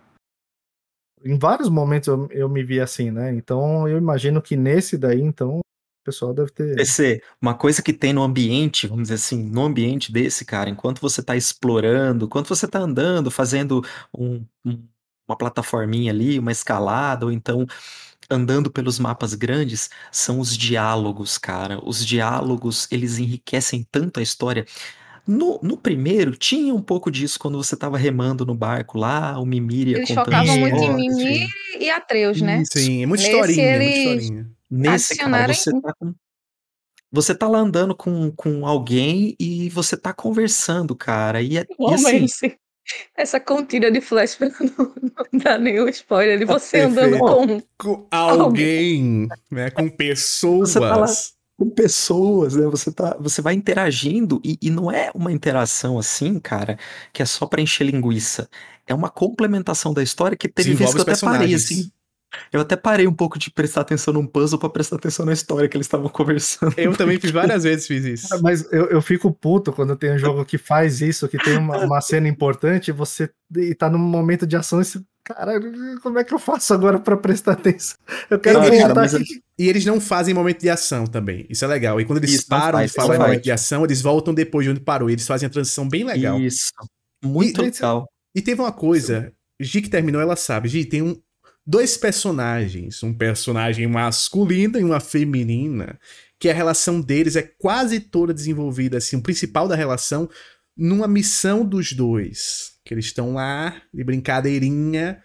[1.22, 3.32] Em vários momentos eu, eu me vi assim, né?
[3.34, 5.60] Então eu imagino que nesse daí, então,
[6.00, 6.74] o pessoal deve ter.
[6.76, 11.00] PC, uma coisa que tem no ambiente, vamos dizer assim, no ambiente desse, cara, enquanto
[11.00, 13.84] você tá explorando, enquanto você tá andando, fazendo
[14.16, 14.82] um- um-
[15.28, 17.66] uma plataforminha ali, uma escalada, ou então
[18.30, 21.78] andando pelos mapas grandes, são os diálogos, cara.
[21.84, 24.64] Os diálogos, eles enriquecem tanto a história.
[25.26, 29.44] No, no primeiro, tinha um pouco disso quando você tava remando no barco lá, o
[29.44, 30.94] Mimir ia Eles contando focavam muito em.
[30.94, 32.62] Mimir e Atreus, né?
[32.64, 34.50] Sim, é muita historinha, muita eles- historinha.
[34.70, 36.14] Nesse, cara, adicionarem você tá com...
[37.12, 41.42] Você tá lá andando com, com alguém e você tá conversando, cara.
[41.42, 42.56] E, é- e assim, esse-
[43.16, 44.38] Essa contínua de flash
[44.78, 47.66] não, não dar nenhum spoiler de você Tá andando perfeito.
[47.76, 47.96] com.
[47.96, 49.70] Com alguém, né?
[49.70, 50.70] Com pessoas.
[50.70, 51.06] Você tá lá-
[51.58, 52.66] com pessoas, né?
[52.68, 56.78] Você tá, você vai interagindo e, e não é uma interação assim, cara,
[57.12, 58.48] que é só pra encher linguiça.
[58.86, 61.90] É uma complementação da história que teve Desenvolve que eu até parei, assim.
[62.52, 65.68] Eu até parei um pouco de prestar atenção num puzzle pra prestar atenção na história
[65.68, 66.74] que eles estavam conversando.
[66.76, 68.28] Eu também fiz várias vezes fiz isso.
[68.42, 71.78] Mas eu, eu fico puto quando tem um jogo que faz isso, que tem uma,
[71.84, 75.00] uma cena importante e você e tá num momento de ação e você.
[75.22, 77.96] Caralho, como é que eu faço agora pra prestar atenção?
[78.28, 79.42] Eu quero Não, cara, voltar mas aqui.
[79.58, 81.46] E eles não fazem momento de ação também.
[81.48, 82.00] Isso é legal.
[82.00, 83.44] E quando eles Isso, param faz, de falar em não momento faz.
[83.44, 85.10] de ação, eles voltam depois de onde parou.
[85.10, 86.40] E eles fazem a transição bem legal.
[86.40, 86.70] Isso.
[87.24, 88.08] Muito E- legal.
[88.34, 90.68] E teve uma coisa, Gi que terminou, ela sabe.
[90.68, 91.14] Gi, tem um,
[91.70, 96.00] dois personagens, um personagem masculino e uma feminina,
[96.36, 100.28] que a relação deles é quase toda desenvolvida, assim, o principal da relação,
[100.76, 102.72] numa missão dos dois.
[102.84, 105.22] Que eles estão lá, de brincadeirinha,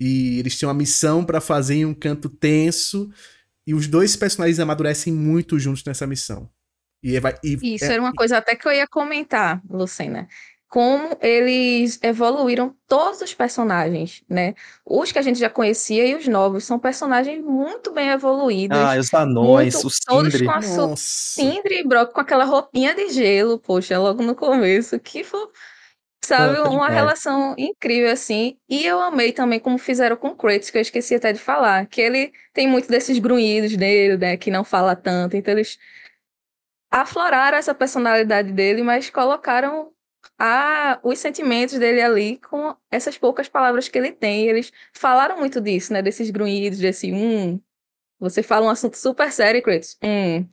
[0.00, 3.08] e eles têm uma missão pra fazer em um canto tenso,
[3.64, 6.50] e os dois personagens amadurecem muito juntos nessa missão.
[7.04, 10.26] E vai, e Isso é- era uma coisa até que eu ia comentar, Lucena.
[10.74, 14.56] Como eles evoluíram todos os personagens, né?
[14.84, 18.76] Os que a gente já conhecia e os novos são personagens muito bem evoluídos.
[18.76, 20.96] Ah, os anões, muito- o todos com a sua.
[20.96, 25.46] Sindri e Brock com aquela roupinha de gelo, poxa, logo no começo, que foi,
[26.24, 28.58] sabe, tá uma relação incrível, assim.
[28.68, 31.86] E eu amei também como fizeram com o Kratos, que eu esqueci até de falar,
[31.86, 35.78] que ele tem muito desses grunhidos dele, né, que não fala tanto, então eles
[36.90, 39.93] afloraram essa personalidade dele, mas colocaram
[40.38, 44.46] a, os sentimentos dele ali com essas poucas palavras que ele tem.
[44.48, 47.60] Eles falaram muito disso, né, desses grunhidos, desse hum,
[48.18, 50.46] você fala um assunto super sério, Kratos, hum,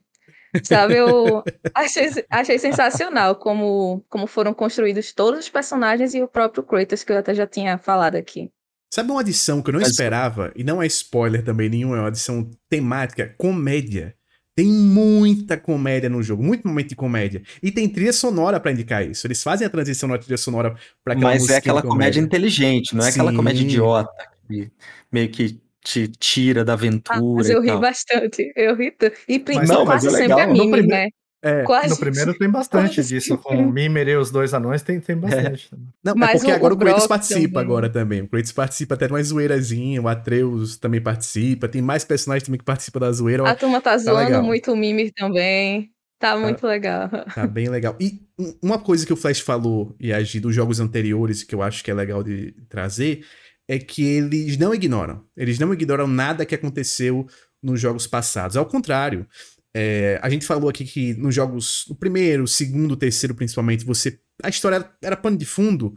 [0.62, 1.42] Sabe, eu
[1.74, 7.12] achei, achei sensacional como, como foram construídos todos os personagens e o próprio Kratos, que
[7.12, 8.50] eu até já tinha falado aqui.
[8.92, 12.08] Sabe uma adição que eu não esperava, e não é spoiler também nenhum, é uma
[12.08, 14.14] adição temática, comédia.
[14.56, 17.42] Tem muita comédia no jogo, muito momento de comédia.
[17.62, 19.26] E tem trilha sonora pra indicar isso.
[19.26, 22.94] Eles fazem a transição na trilha sonora pra aquela Mas é aquela de comédia inteligente,
[22.94, 23.36] não é aquela Sim.
[23.36, 24.10] comédia idiota
[24.46, 24.70] que
[25.10, 27.18] meio que te tira da aventura.
[27.18, 27.80] Ah, mas eu ri tal.
[27.80, 28.52] bastante.
[28.54, 28.94] Eu ri.
[29.26, 31.08] E mas, não, quase mas é sempre a Mimi, né?
[31.44, 34.80] É, Quase, no primeiro tem bastante quase disso, com o Mimer e os dois anões
[34.80, 35.68] tem, tem bastante.
[35.72, 35.76] É.
[36.04, 37.64] Não, Mas é porque o, agora o, o Kratos participa também.
[37.64, 38.22] agora também.
[38.22, 42.58] O Kratos participa até de uma zoeirazinha, o Atreus também participa, tem mais personagens também
[42.58, 43.48] que participam da zoeira.
[43.48, 44.42] A turma tá, tá zoando legal.
[44.44, 45.90] muito o Mimir também.
[46.16, 47.08] Tá, tá muito legal.
[47.34, 47.96] Tá bem legal.
[47.98, 48.20] E
[48.62, 51.90] uma coisa que o Flash falou e agir dos jogos anteriores, que eu acho que
[51.90, 53.26] é legal de trazer,
[53.66, 55.24] é que eles não ignoram.
[55.36, 57.26] Eles não ignoram nada que aconteceu
[57.60, 58.56] nos jogos passados.
[58.56, 59.26] Ao contrário,
[59.74, 64.48] é, a gente falou aqui que nos jogos, no primeiro, segundo, terceiro principalmente, você a
[64.48, 65.94] história era, era pano de fundo.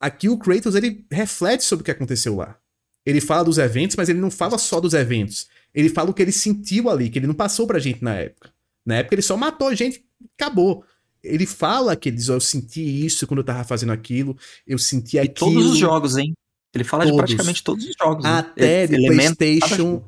[0.00, 2.56] Aqui o Kratos ele reflete sobre o que aconteceu lá.
[3.04, 5.48] Ele fala dos eventos, mas ele não fala só dos eventos.
[5.74, 8.52] Ele fala o que ele sentiu ali, que ele não passou pra gente na época.
[8.86, 10.04] Na época ele só matou a gente,
[10.38, 10.84] acabou.
[11.22, 14.78] Ele fala que ele diz, oh, eu senti isso quando eu tava fazendo aquilo, eu
[14.78, 15.50] senti aquilo.
[15.50, 16.32] E todos os jogos, hein?
[16.74, 17.16] Ele fala todos.
[17.16, 18.24] de praticamente todos os jogos.
[18.24, 18.30] Né?
[18.30, 18.98] Até né?
[18.98, 20.02] de PlayStation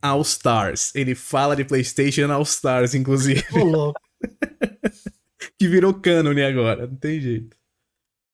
[0.00, 0.94] All Stars.
[0.94, 3.44] Ele fala de PlayStation All Stars, inclusive.
[3.52, 4.00] louco.
[5.58, 7.56] que virou cânone agora, não tem jeito.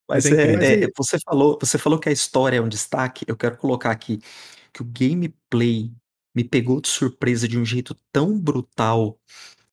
[0.08, 3.24] Mas, é, é, você, falou, você falou que a história é um destaque.
[3.26, 4.20] Eu quero colocar aqui
[4.72, 5.90] que o gameplay
[6.34, 9.18] me pegou de surpresa de um jeito tão brutal.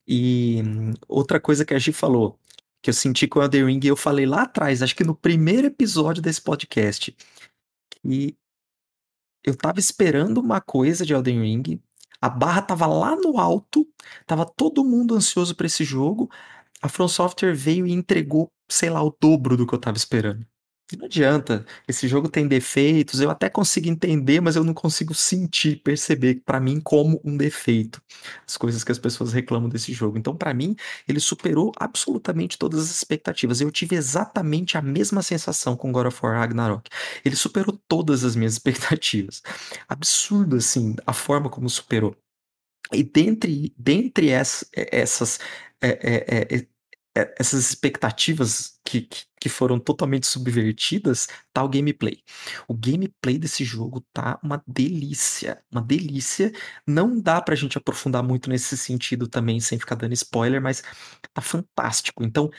[0.07, 2.39] E hum, outra coisa que a Gi falou,
[2.81, 5.67] que eu senti com o Elden Ring, eu falei lá atrás, acho que no primeiro
[5.67, 7.15] episódio desse podcast,
[7.89, 8.37] que
[9.43, 11.81] eu tava esperando uma coisa de Elden Ring,
[12.21, 13.87] a barra tava lá no alto,
[14.25, 16.29] tava todo mundo ansioso para esse jogo.
[16.81, 20.45] A From Software veio e entregou, sei lá, o dobro do que eu tava esperando.
[20.97, 25.77] Não adianta, esse jogo tem defeitos, eu até consigo entender, mas eu não consigo sentir,
[25.83, 28.01] perceber para mim como um defeito
[28.47, 30.17] as coisas que as pessoas reclamam desse jogo.
[30.17, 30.75] Então, para mim,
[31.07, 33.61] ele superou absolutamente todas as expectativas.
[33.61, 36.89] Eu tive exatamente a mesma sensação com God of War Ragnarok.
[37.23, 39.43] Ele superou todas as minhas expectativas.
[39.87, 42.15] Absurdo assim a forma como superou.
[42.91, 45.39] E dentre, dentre essa, essas
[45.81, 46.67] é, é, é, é,
[47.37, 52.21] essas expectativas que, que, que, foram totalmente subvertidas, tá o gameplay.
[52.67, 56.51] O gameplay desse jogo tá uma delícia, uma delícia.
[56.87, 60.83] Não dá pra gente aprofundar muito nesse sentido também, sem ficar dando spoiler, mas
[61.33, 62.23] tá fantástico.
[62.23, 62.49] Então,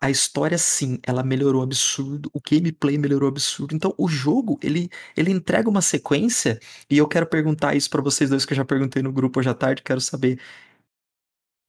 [0.00, 3.74] a história sim, ela melhorou absurdo, o gameplay melhorou absurdo.
[3.74, 8.30] Então, o jogo, ele, ele entrega uma sequência, e eu quero perguntar isso para vocês
[8.30, 10.40] dois que eu já perguntei no grupo hoje à tarde, quero saber.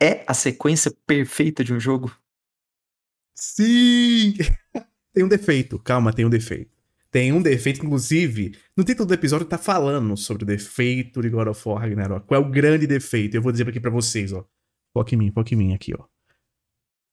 [0.02, 2.19] É a sequência perfeita de um jogo?
[3.40, 4.34] Sim!
[5.14, 6.72] tem um defeito, calma, tem um defeito.
[7.10, 11.48] Tem um defeito, inclusive, no título do episódio tá falando sobre o defeito de God
[11.48, 12.28] of War Ragnarok.
[12.28, 13.36] Qual é o grande defeito?
[13.36, 14.46] Eu vou dizer aqui para vocês, ó.
[14.94, 16.04] Foca em mim, foca em mim aqui, ó.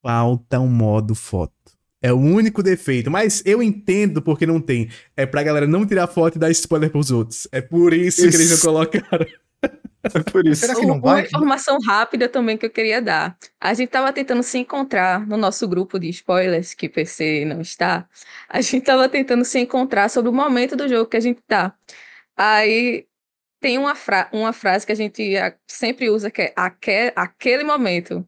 [0.03, 1.55] Falta um modo foto.
[2.03, 4.91] É o único defeito, mas eu entendo porque não tem.
[5.17, 7.49] É pra galera não tirar foto e dar spoiler pros outros.
[7.51, 8.31] É por isso, isso.
[8.31, 9.27] que eles não colocaram.
[10.15, 10.61] É por isso.
[10.61, 11.21] Será que não vai?
[11.21, 13.37] Uma informação rápida também que eu queria dar.
[13.61, 18.09] A gente estava tentando se encontrar no nosso grupo de spoilers, que PC não está.
[18.49, 21.75] A gente estava tentando se encontrar sobre o momento do jogo que a gente tá.
[22.37, 23.07] Aí
[23.61, 25.35] tem uma, fra uma frase que a gente
[25.67, 28.27] sempre usa que é aquele, aquele momento.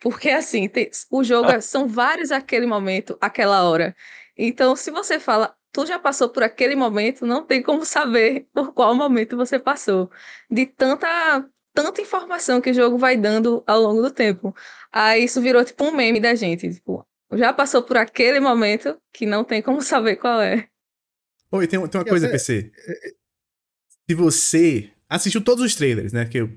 [0.00, 3.94] Porque assim, tem, o jogo é, são vários aquele momento, aquela hora.
[4.36, 8.72] Então, se você fala tu já passou por aquele momento, não tem como saber por
[8.72, 10.10] qual momento você passou.
[10.50, 14.52] De tanta tanta informação que o jogo vai dando ao longo do tempo.
[14.90, 19.24] Aí isso virou tipo um meme da gente, tipo, já passou por aquele momento que
[19.24, 20.68] não tem como saber qual é.
[21.52, 22.72] Oi, tem, tem uma coisa, PC.
[24.10, 26.24] Se você assistiu todos os trailers, né?
[26.24, 26.52] Que eu,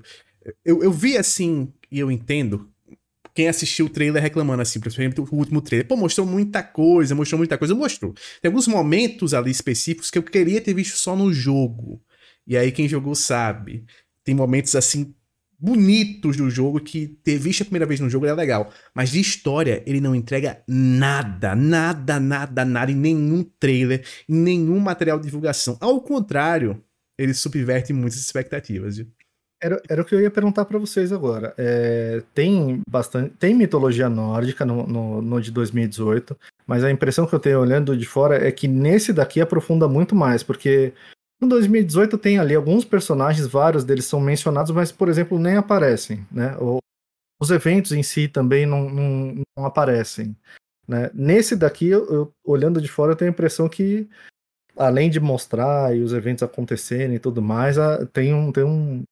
[0.64, 2.71] eu, eu vi assim, e eu entendo
[3.34, 5.86] quem assistiu o trailer reclamando assim, principalmente o último trailer.
[5.86, 7.74] Pô, mostrou muita coisa, mostrou muita coisa.
[7.74, 8.14] Mostrou.
[8.40, 12.02] Tem alguns momentos ali específicos que eu queria ter visto só no jogo.
[12.46, 13.84] E aí quem jogou sabe.
[14.24, 15.14] Tem momentos assim
[15.58, 18.72] bonitos do jogo que ter visto a primeira vez no jogo é legal.
[18.92, 24.80] Mas de história, ele não entrega nada, nada, nada, nada em nenhum trailer, em nenhum
[24.80, 25.78] material de divulgação.
[25.80, 26.82] Ao contrário,
[27.16, 28.96] ele subverte muitas expectativas.
[28.96, 29.06] Viu?
[29.62, 31.54] Era, era o que eu ia perguntar para vocês agora.
[31.56, 36.36] É, tem bastante, tem mitologia nórdica no, no, no, de 2018,
[36.66, 40.16] mas a impressão que eu tenho olhando de fora é que nesse daqui aprofunda muito
[40.16, 40.92] mais, porque
[41.40, 46.26] no 2018 tem ali alguns personagens, vários deles são mencionados, mas, por exemplo, nem aparecem,
[46.30, 46.56] né?
[46.58, 46.78] Ou,
[47.40, 50.36] os eventos em si também não, não, não aparecem.
[50.86, 51.10] Né?
[51.12, 54.08] Nesse daqui, eu, eu, olhando de fora, eu tenho a impressão que,
[54.76, 57.76] além de mostrar e os eventos acontecerem e tudo mais,
[58.12, 59.02] tem, um, tem um,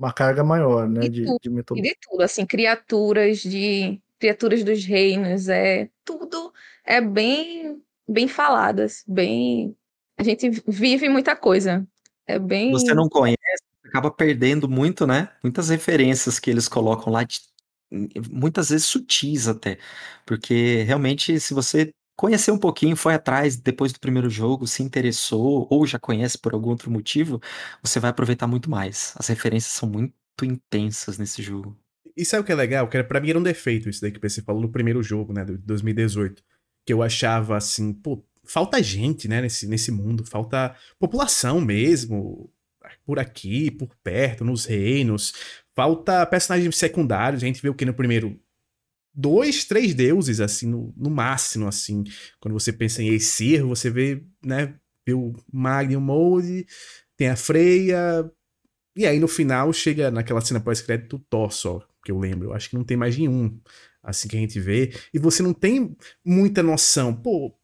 [0.00, 1.90] uma carga maior, né, de, tudo, de mitologia.
[1.90, 6.52] E de tudo, assim, criaturas de criaturas dos reinos, é tudo
[6.84, 9.76] é bem bem faladas, bem
[10.18, 11.86] a gente vive muita coisa.
[12.26, 13.38] É bem Você não conhece
[13.84, 15.30] acaba perdendo muito, né?
[15.42, 17.40] Muitas referências que eles colocam lá, de,
[18.30, 19.78] muitas vezes sutis até.
[20.24, 25.66] Porque realmente, se você conhecer um pouquinho, foi atrás depois do primeiro jogo, se interessou,
[25.70, 27.40] ou já conhece por algum outro motivo,
[27.82, 29.14] você vai aproveitar muito mais.
[29.16, 30.12] As referências são muito
[30.42, 31.74] intensas nesse jogo.
[32.14, 32.86] E sabe o que é legal?
[32.88, 35.46] Que pra mim era um defeito isso daí que você falou no primeiro jogo, né,
[35.46, 36.42] de 2018.
[36.84, 42.52] Que eu achava assim, pô, falta gente, né, nesse, nesse mundo, falta população mesmo,
[43.06, 45.32] por aqui, por perto, nos reinos.
[45.74, 47.42] Falta personagens secundários.
[47.42, 48.38] A gente o que no primeiro.
[49.12, 52.04] Dois, três deuses, assim, no, no máximo, assim.
[52.40, 54.74] Quando você pensa em Aesir, você vê, né,
[55.06, 56.66] vê o Magnum Mode,
[57.16, 58.30] tem a Freya.
[58.96, 62.48] E aí no final chega naquela cena pós-crédito Thor só, que eu lembro.
[62.48, 63.60] Eu acho que não tem mais nenhum,
[64.02, 64.92] assim, que a gente vê.
[65.12, 67.14] E você não tem muita noção.
[67.14, 67.54] Pô,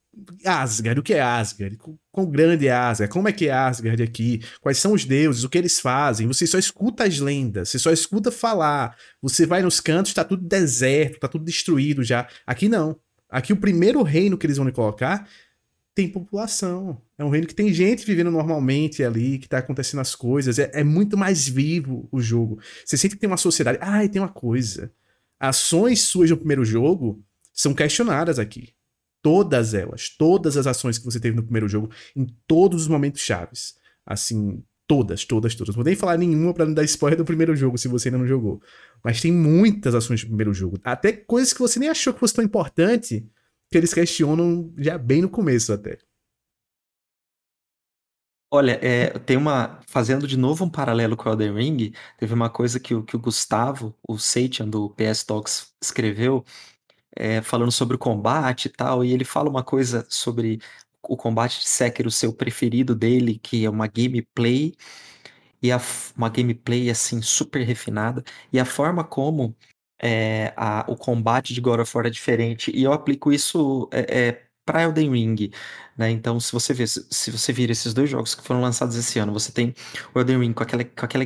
[0.44, 1.78] Asgard, o que é Asgard?
[2.10, 3.12] Quão grande é Asgard?
[3.12, 4.40] Como é que é Asgard aqui?
[4.60, 5.44] Quais são os deuses?
[5.44, 6.26] O que eles fazem?
[6.26, 8.96] Você só escuta as lendas, você só escuta falar.
[9.20, 12.28] Você vai nos cantos, tá tudo deserto, tá tudo destruído já.
[12.46, 12.98] Aqui não.
[13.28, 15.28] Aqui o primeiro reino que eles vão colocar
[15.96, 17.00] tem população.
[17.16, 20.58] É um reino que tem gente vivendo normalmente ali, que tá acontecendo as coisas.
[20.58, 22.60] É, é muito mais vivo o jogo.
[22.84, 23.78] Você sente que tem uma sociedade.
[23.80, 24.92] Ah, e tem uma coisa.
[25.40, 28.75] Ações suas no primeiro jogo são questionadas aqui.
[29.26, 33.20] Todas elas, todas as ações que você teve no primeiro jogo, em todos os momentos
[33.22, 33.74] chaves.
[34.06, 35.74] Assim, todas, todas, todas.
[35.74, 38.18] Não vou nem falar nenhuma para não dar spoiler do primeiro jogo, se você ainda
[38.18, 38.62] não jogou.
[39.02, 40.78] Mas tem muitas ações do primeiro jogo.
[40.84, 43.28] Até coisas que você nem achou que fosse tão importante,
[43.68, 45.98] que eles questionam já bem no começo até.
[48.48, 49.80] Olha, é, tem uma.
[49.88, 53.16] Fazendo de novo um paralelo com o Elden Ring, teve uma coisa que, o, que
[53.16, 56.44] o Gustavo, o Seitian do PS Talks, escreveu,
[57.16, 60.60] é, falando sobre o combate e tal, e ele fala uma coisa sobre
[61.02, 64.74] o combate de Sekiro, seu preferido dele, que é uma gameplay,
[65.62, 65.80] e a,
[66.16, 69.56] uma gameplay assim super refinada, e a forma como
[70.02, 74.28] é, a, o combate de God of War é diferente, e eu aplico isso é,
[74.28, 75.50] é para Elden Ring,
[75.96, 76.10] né?
[76.10, 79.32] Então, se você ver, se você vir esses dois jogos que foram lançados esse ano,
[79.32, 79.72] você tem
[80.12, 81.24] o Elden Ring com aquela, com aquela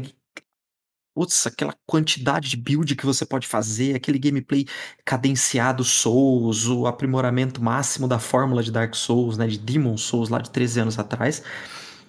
[1.15, 4.65] Putz, aquela quantidade de build que você pode fazer, aquele gameplay
[5.05, 10.39] cadenciado Souls, o aprimoramento máximo da fórmula de Dark Souls, né, de Demon Souls lá
[10.39, 11.43] de 13 anos atrás.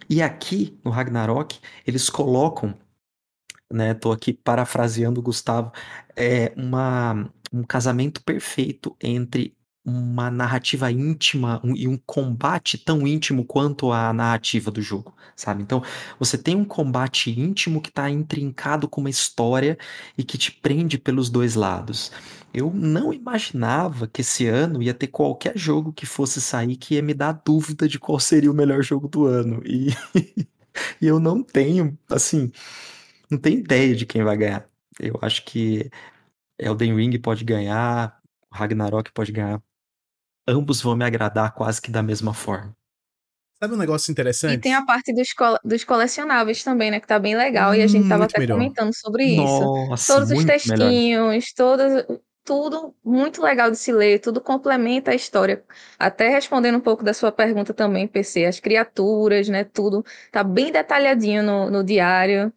[0.09, 2.77] E aqui no Ragnarok, eles colocam,
[3.71, 5.71] né, tô aqui parafraseando o Gustavo,
[6.15, 13.43] é uma, um casamento perfeito entre uma narrativa íntima um, e um combate tão íntimo
[13.45, 15.63] quanto a narrativa do jogo, sabe?
[15.63, 15.83] Então,
[16.19, 19.77] você tem um combate íntimo que está intrincado com uma história
[20.17, 22.11] e que te prende pelos dois lados.
[22.53, 27.01] Eu não imaginava que esse ano ia ter qualquer jogo que fosse sair que ia
[27.01, 29.61] me dar dúvida de qual seria o melhor jogo do ano.
[29.65, 29.89] E,
[31.01, 32.51] e eu não tenho, assim,
[33.29, 34.65] não tenho ideia de quem vai ganhar.
[34.99, 35.89] Eu acho que
[36.59, 38.21] Elden Ring pode ganhar,
[38.51, 39.61] Ragnarok pode ganhar
[40.47, 42.75] ambos vão me agradar quase que da mesma forma.
[43.61, 44.55] Sabe um negócio interessante?
[44.55, 45.27] E tem a parte dos,
[45.63, 46.99] dos colecionáveis também, né?
[46.99, 47.71] Que tá bem legal.
[47.71, 48.55] Hum, e a gente tava até melhor.
[48.55, 50.13] comentando sobre Nossa, isso.
[50.13, 52.05] Todos os textinhos, todas,
[52.43, 55.63] tudo muito legal de se ler, tudo complementa a história.
[55.99, 59.63] Até respondendo um pouco da sua pergunta também, PC, as criaturas, né?
[59.63, 62.51] Tudo tá bem detalhadinho no, no diário.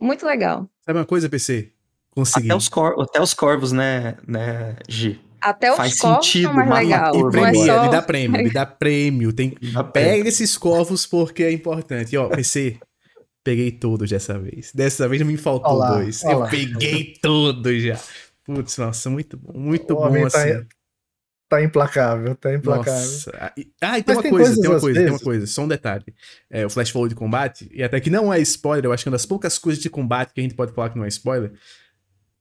[0.00, 0.66] Muito legal.
[0.86, 1.70] Sabe uma coisa, PC?
[2.10, 2.46] Consegui.
[2.46, 5.20] Até os, cor até os corvos, né, né, Gi?
[5.46, 7.14] Até os Faz corvos sentido, são mais legal.
[7.14, 7.84] E premia, é só...
[7.84, 9.32] me dá prêmio, me dá prêmio.
[9.32, 9.54] Tem...
[9.72, 10.28] Dá Pega prêmio.
[10.28, 12.14] esses corvos porque é importante.
[12.14, 12.80] E, ó, PC,
[13.44, 14.72] peguei todos dessa vez.
[14.74, 16.24] Dessa vez não me faltou olá, dois.
[16.24, 16.46] Olá.
[16.46, 17.96] Eu peguei todos já.
[18.44, 19.56] Putz, nossa, muito bom.
[19.56, 20.66] Muito o bom tá, assim.
[21.48, 22.92] Tá implacável, tá implacável.
[22.92, 23.30] Nossa.
[23.40, 25.04] Ah, e tem Mas uma tem coisa, tem uma coisa, vezes.
[25.04, 26.04] tem uma coisa, só um detalhe.
[26.50, 29.08] É, o Flash Forward de combate, e até que não é spoiler, eu acho que
[29.08, 31.08] é uma das poucas coisas de combate que a gente pode falar que não é
[31.08, 31.52] spoiler.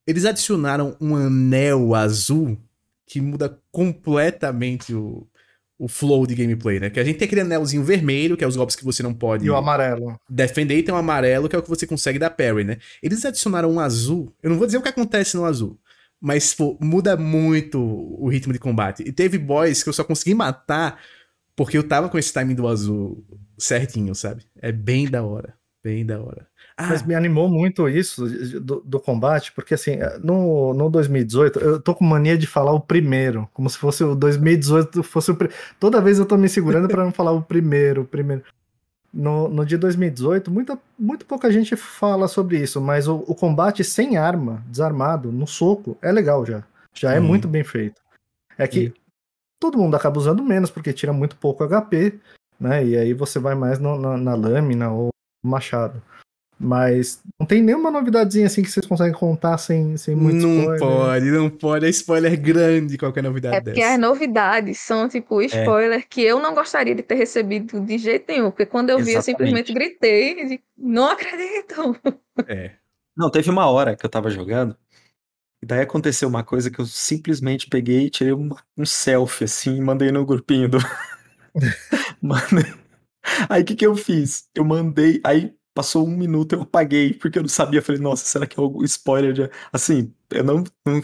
[0.07, 2.57] Eles adicionaram um anel azul
[3.05, 5.27] que muda completamente o,
[5.77, 6.89] o flow de gameplay, né?
[6.89, 9.45] Que a gente tem aquele anelzinho vermelho, que é os golpes que você não pode.
[9.45, 10.19] E o amarelo.
[10.29, 12.77] Defender, e tem o um amarelo, que é o que você consegue dar parry, né?
[13.01, 14.33] Eles adicionaram um azul.
[14.41, 15.79] Eu não vou dizer o que acontece no azul.
[16.19, 19.03] Mas, pô, muda muito o ritmo de combate.
[19.05, 20.99] E teve boys que eu só consegui matar
[21.55, 23.25] porque eu tava com esse timing do azul
[23.57, 24.43] certinho, sabe?
[24.61, 25.55] É bem da hora.
[25.83, 26.47] Bem da hora.
[26.77, 26.87] Ah.
[26.87, 28.27] Mas me animou muito isso
[28.59, 32.81] do, do, combate, porque assim, no, no 2018, eu tô com mania de falar o
[32.81, 35.37] primeiro, como se fosse o 2018 fosse o.
[35.79, 38.43] Toda vez eu tô me segurando para não falar o primeiro, o primeiro.
[39.13, 43.81] No, no dia 2018, muita, muito pouca gente fala sobre isso, mas o, o combate
[43.81, 46.61] sem arma, desarmado, no soco, é legal já.
[46.93, 48.01] Já é muito bem feito.
[48.57, 48.93] É que
[49.61, 52.19] todo mundo acaba usando menos, porque tira muito pouco HP,
[52.59, 52.85] né?
[52.85, 55.09] E aí você vai mais no, na, na lâmina ou
[55.41, 56.01] machado.
[56.57, 60.79] Mas não tem nenhuma novidadezinha assim que vocês conseguem contar sem, sem muito não spoiler.
[60.79, 61.85] pode, não pode.
[61.85, 63.93] É spoiler grande qualquer novidade É porque dessa.
[63.95, 68.51] as novidades são, tipo, spoiler que eu não gostaria de ter recebido de jeito nenhum.
[68.51, 69.25] Porque quando eu vi, eu Exatamente.
[69.25, 70.47] simplesmente gritei.
[70.47, 71.95] de, Não acredito!
[72.47, 72.71] É.
[73.17, 74.75] Não, teve uma hora que eu tava jogando,
[75.63, 79.77] e daí aconteceu uma coisa que eu simplesmente peguei e tirei uma- um selfie assim
[79.77, 80.77] e mandei no grupinho do.
[82.21, 82.73] Mandei.
[83.49, 84.47] Aí o que, que eu fiz?
[84.55, 87.81] Eu mandei, aí passou um minuto, eu apaguei, porque eu não sabia.
[87.81, 89.33] Falei, nossa, será que é algum spoiler?
[89.33, 89.49] De...
[89.71, 91.03] Assim, eu não, não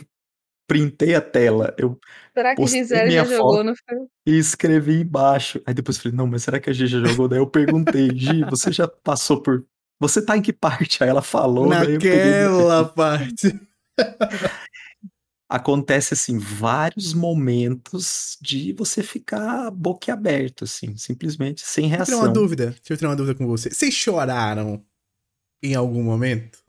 [0.68, 2.00] printei a tela, eu
[2.34, 4.08] Será que Gisele já jogou no filme?
[4.26, 5.62] e escrevi embaixo.
[5.66, 7.28] Aí depois falei, não, mas será que a Gi já jogou?
[7.28, 9.66] Daí eu perguntei, Gi, você já passou por.
[10.00, 11.04] Você tá em que parte?
[11.04, 12.44] Aí ela falou, eu peguei.
[12.44, 13.60] Naquela parte.
[15.52, 22.34] acontece assim vários momentos de você ficar boquiaberto assim, simplesmente sem Deixa eu uma reação.
[22.34, 22.68] dúvida.
[22.68, 23.70] Deixa eu tirar uma dúvida com você.
[23.70, 24.84] Vocês choraram
[25.62, 26.60] em algum momento?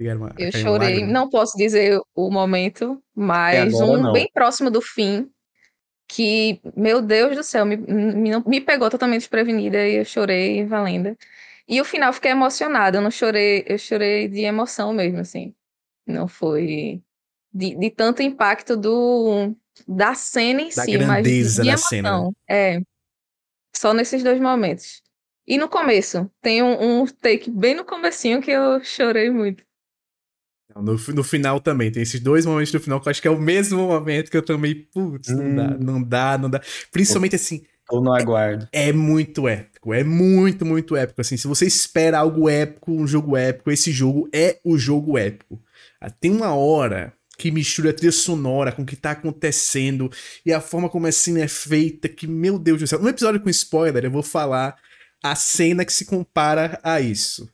[0.00, 1.04] Uma- Eu chorei.
[1.06, 4.12] Não posso dizer o momento, mas agora um não.
[4.12, 5.28] bem próximo do fim.
[6.10, 10.64] Que, meu Deus do céu, me, me, não- me pegou totalmente desprevenida e eu chorei
[10.64, 11.14] valendo.
[11.68, 12.96] E o final fiquei emocionada.
[12.96, 15.54] Eu não chorei, eu chorei de emoção mesmo, assim.
[16.06, 17.02] Não foi
[17.52, 19.54] de, de tanto impacto do
[19.86, 21.88] da cena em Da si, mas de, grandeza de da emoção.
[21.88, 22.30] cena, né?
[22.48, 22.80] É.
[23.76, 25.02] Só nesses dois momentos.
[25.46, 29.64] E no começo, tem um, um take bem no comecinho que eu chorei muito.
[30.74, 33.28] Não, No, no final também, tem esses dois momentos do final que eu acho que
[33.28, 35.78] é o mesmo momento que eu também, putz, não dá, Hum.
[35.78, 36.60] não dá, não dá.
[36.90, 38.68] Principalmente assim, Tô no aguardo.
[38.72, 41.20] é muito épico, é muito, muito épico.
[41.20, 45.62] Assim, se você espera algo épico, um jogo épico, esse jogo é o jogo épico.
[46.00, 50.10] Ah, Tem uma hora que mistura a trilha sonora com o que tá acontecendo
[50.44, 52.98] e a forma como a cena é feita, que, meu Deus do céu.
[52.98, 54.76] No episódio com spoiler, eu vou falar
[55.22, 57.48] a cena que se compara a isso.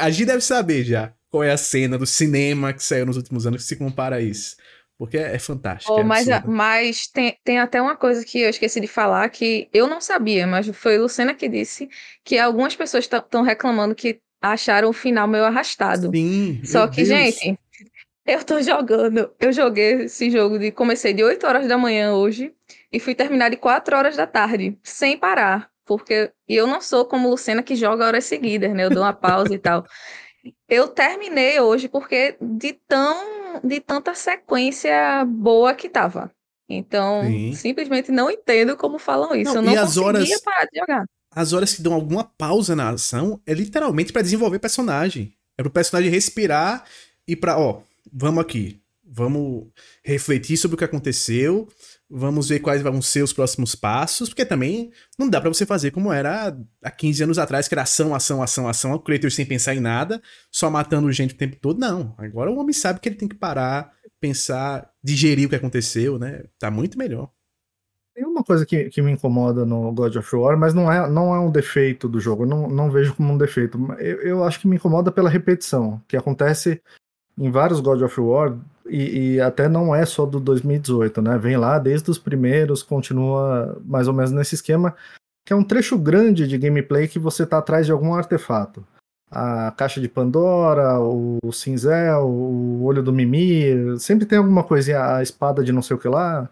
[0.00, 3.46] A Gi deve saber já qual é a cena do cinema que saiu nos últimos
[3.46, 4.56] anos que se compara a isso.
[4.98, 5.92] Porque é, é fantástico.
[5.92, 6.56] Oh, é mas absurdo.
[6.56, 10.46] mas tem, tem até uma coisa que eu esqueci de falar que eu não sabia,
[10.46, 11.88] mas foi Lucena que disse
[12.24, 16.10] que algumas pessoas estão reclamando que acharam o final meio arrastado.
[16.14, 17.08] Sim, Só que, Deus.
[17.08, 17.58] gente,
[18.26, 19.30] eu tô jogando.
[19.40, 20.70] Eu joguei esse jogo de.
[20.70, 22.52] Comecei de 8 horas da manhã hoje
[22.92, 25.70] e fui terminar de 4 horas da tarde, sem parar.
[25.84, 28.84] Porque e eu não sou como Lucena que joga horas seguidas, né?
[28.84, 29.84] Eu dou uma pausa e tal.
[30.68, 36.30] Eu terminei hoje porque de tão de tanta sequência boa que tava.
[36.68, 37.52] Então, Sim.
[37.54, 39.52] simplesmente não entendo como falam isso.
[39.54, 41.04] Não, eu não as conseguia horas- parar de jogar.
[41.34, 45.34] as horas que dão alguma pausa na ação é literalmente pra desenvolver personagem.
[45.58, 46.84] É pro personagem respirar
[47.28, 48.80] e pra, ó, vamos aqui.
[49.04, 49.68] Vamos
[50.02, 51.68] refletir sobre o que aconteceu.
[52.08, 55.90] Vamos ver quais vão ser os próximos passos, porque também não dá pra você fazer
[55.90, 59.44] como era há 15 anos atrás, que era ação, ação, ação, ação, o Kratos sem
[59.44, 61.78] pensar em nada, só matando gente o tempo todo.
[61.78, 62.14] Não.
[62.16, 66.44] Agora o homem sabe que ele tem que parar, pensar, digerir o que aconteceu, né?
[66.58, 67.30] Tá muito melhor.
[68.14, 71.34] Tem uma coisa que, que me incomoda no God of War, mas não é, não
[71.34, 73.78] é um defeito do jogo, eu não, não vejo como um defeito.
[73.98, 76.82] Eu, eu acho que me incomoda pela repetição, que acontece
[77.42, 81.36] em vários God of War, e, e até não é só do 2018, né?
[81.38, 84.94] Vem lá desde os primeiros, continua mais ou menos nesse esquema,
[85.44, 88.86] que é um trecho grande de gameplay que você tá atrás de algum artefato.
[89.28, 95.22] A caixa de Pandora, o cinzel, o olho do Mimir, sempre tem alguma coisinha, a
[95.22, 96.48] espada de não sei o que lá.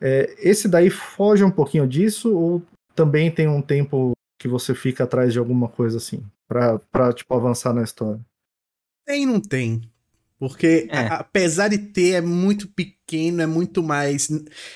[0.00, 2.62] É, esse daí foge um pouquinho disso ou
[2.94, 7.34] também tem um tempo que você fica atrás de alguma coisa assim pra, pra tipo
[7.34, 8.20] avançar na história?
[9.06, 9.80] Tem não tem.
[10.42, 10.98] Porque É.
[10.98, 14.28] a- apesar de ter, é muito pequeno, é muito mais.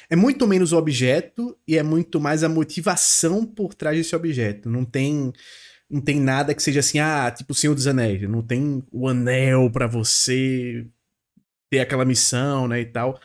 [0.09, 4.71] É muito menos o objeto e é muito mais a motivação por trás desse objeto.
[4.71, 5.33] Não tem.
[5.91, 8.23] Não tem nada que seja assim, ah, tipo o Senhor dos Anéis.
[8.31, 10.87] Não tem o anel pra você
[11.69, 13.19] ter aquela missão, né, e tal.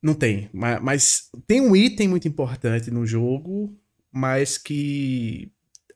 [0.00, 0.48] Não tem.
[0.52, 3.76] Mas, mas tem um item muito importante no jogo,
[4.12, 5.50] mas que,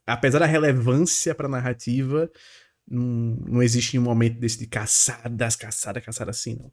[0.05, 2.29] apesar da relevância pra narrativa,
[2.87, 6.71] não, não existe nenhum momento desse de caçadas, caçada, caçada assim, não.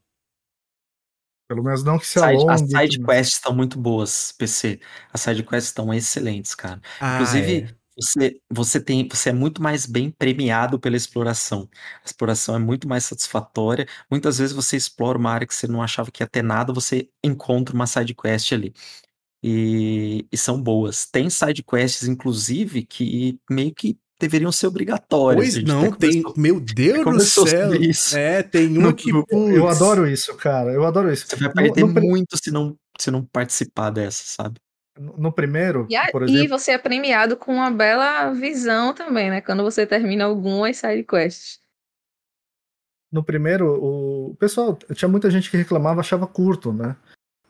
[1.47, 2.71] Pelo menos não que se Side, as alongue.
[2.71, 4.79] side quests estão muito boas, PC.
[5.11, 6.81] As side quests estão excelentes, cara.
[6.99, 7.75] Ah, Inclusive, é.
[7.97, 11.69] você, você tem, você é muito mais bem premiado pela exploração.
[12.03, 13.85] A exploração é muito mais satisfatória.
[14.09, 17.09] Muitas vezes você explora uma área que você não achava que ia ter nada, você
[17.23, 18.73] encontra uma side quest ali.
[19.43, 21.05] E, e são boas.
[21.05, 25.39] Tem side quests, inclusive, que meio que deveriam ser obrigatórias.
[25.39, 26.21] A Pois gente não, tem.
[26.23, 27.73] conversou- Meu Deus do céu.
[27.75, 28.17] isso.
[28.17, 29.09] É, tem uma No que.
[29.09, 30.71] Eu adoro isso, cara.
[30.71, 31.25] Eu adoro isso.
[31.27, 34.59] Você vai No- perder no pri- muito se não, se não participar dessa, sabe?
[35.17, 39.29] No primeiro, E, a- por e exemplo, você é premiado com uma bela visão também,
[39.29, 39.41] né?
[39.41, 41.59] Quando você termina algumas sidequests.
[43.11, 46.95] no primeiro, o pessoal, tinha muita gente que reclamava, achava curto, né?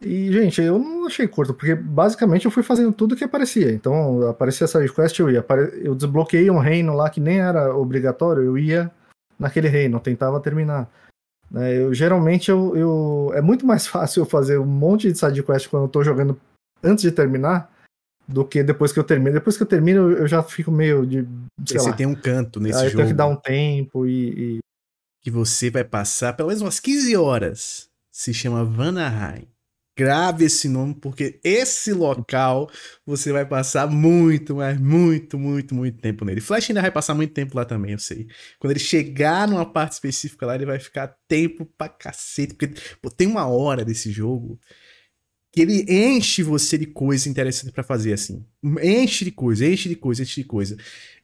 [0.03, 3.71] E, gente, eu não achei curto, porque basicamente eu fui fazendo tudo que aparecia.
[3.71, 5.39] Então, aparecia essa request, eu ia.
[5.39, 8.91] Apare- Eu desbloqueei um reino lá que nem era obrigatório, eu ia
[9.39, 10.89] naquele reino, tentava terminar.
[11.51, 15.67] Né, Eu, geralmente, eu, eu- é muito mais fácil eu fazer um monte de sidequest
[15.69, 16.39] quando eu tô jogando
[16.83, 17.71] antes de terminar
[18.27, 19.33] do que depois que eu termino.
[19.33, 21.27] Depois que eu termino, eu já fico meio de.
[21.65, 21.95] Sei Você lá.
[21.95, 24.59] tem um canto nesse Aí eu jogo tenho que dar um tempo e- e
[25.21, 27.87] que você vai passar pelo menos umas 15 horas.
[28.11, 29.47] Se chama Vanaheim.
[29.95, 32.69] Grave esse nome, porque esse local
[33.05, 36.41] você vai passar muito, mas muito, muito, muito tempo nele.
[36.41, 38.27] Flash ainda vai passar muito tempo lá também, eu sei.
[38.57, 42.55] Quando ele chegar numa parte específica lá, ele vai ficar tempo pra cacete.
[42.55, 44.59] Porque pô, tem uma hora desse jogo
[45.51, 48.43] que ele enche você de coisa interessante pra fazer, assim.
[48.81, 50.75] Enche de coisa, enche de coisa, enche de coisa.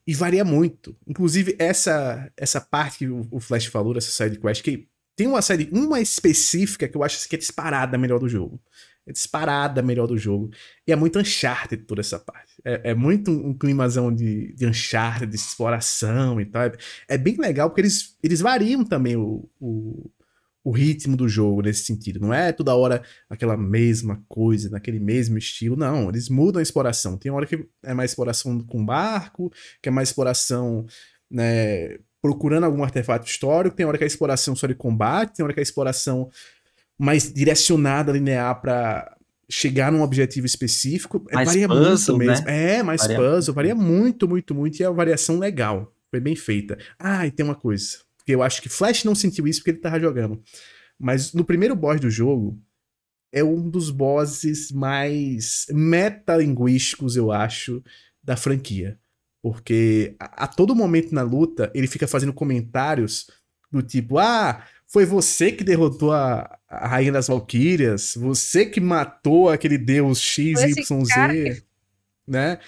[0.05, 0.95] E varia muito.
[1.07, 4.87] Inclusive, essa essa parte que o, Flash falou, dessa side quest, que
[5.19, 8.57] tem uma série, uma específica que eu acho que é disparada melhor do jogo.
[9.05, 10.49] É disparada melhor do jogo.
[10.87, 12.53] E é muito Uncharted toda essa parte.
[12.63, 16.61] É, é muito um, um climazão de, de Uncharted, de exploração e tal.
[16.61, 16.71] É,
[17.09, 20.09] é bem legal porque eles, eles variam também o, o,
[20.63, 22.21] o ritmo do jogo nesse sentido.
[22.21, 25.75] Não é toda hora aquela mesma coisa, naquele mesmo estilo.
[25.75, 27.17] Não, eles mudam a exploração.
[27.17, 29.51] Tem hora que é mais exploração com barco,
[29.81, 30.85] que é mais exploração,
[31.29, 35.53] né, procurando algum artefato histórico, tem hora que é exploração só de combate, tem hora
[35.53, 36.29] que é exploração
[36.97, 39.15] mais direcionada, linear pra
[39.49, 41.25] chegar num objetivo específico.
[41.29, 42.45] É, Mais varia puzzle, muito mesmo.
[42.45, 42.75] né?
[42.75, 45.93] É, mais Varia puzzle, varia muito, muito, muito, e é uma variação legal.
[46.11, 46.77] Foi bem feita.
[46.97, 49.79] Ah, e tem uma coisa, porque eu acho que Flash não sentiu isso porque ele
[49.79, 50.41] tava jogando.
[50.99, 52.59] Mas no primeiro boss do jogo,
[53.31, 57.81] é um dos bosses mais metalinguísticos, eu acho,
[58.23, 58.99] da franquia.
[59.41, 63.29] Porque a, a todo momento na luta, ele fica fazendo comentários
[63.71, 69.49] do tipo: Ah, foi você que derrotou a, a Rainha das Valquírias, você que matou
[69.49, 70.75] aquele deus XYZ.
[70.75, 71.63] que-
[72.27, 72.59] Né?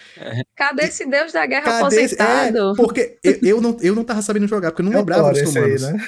[0.56, 2.72] Cadê esse deus da guerra Cadê esse- aposentado?
[2.72, 5.30] É, porque eu, eu não, eu não tava sabendo jogar, porque eu não é lembrava
[5.30, 5.82] dos esse aí, comandos.
[5.84, 6.08] né?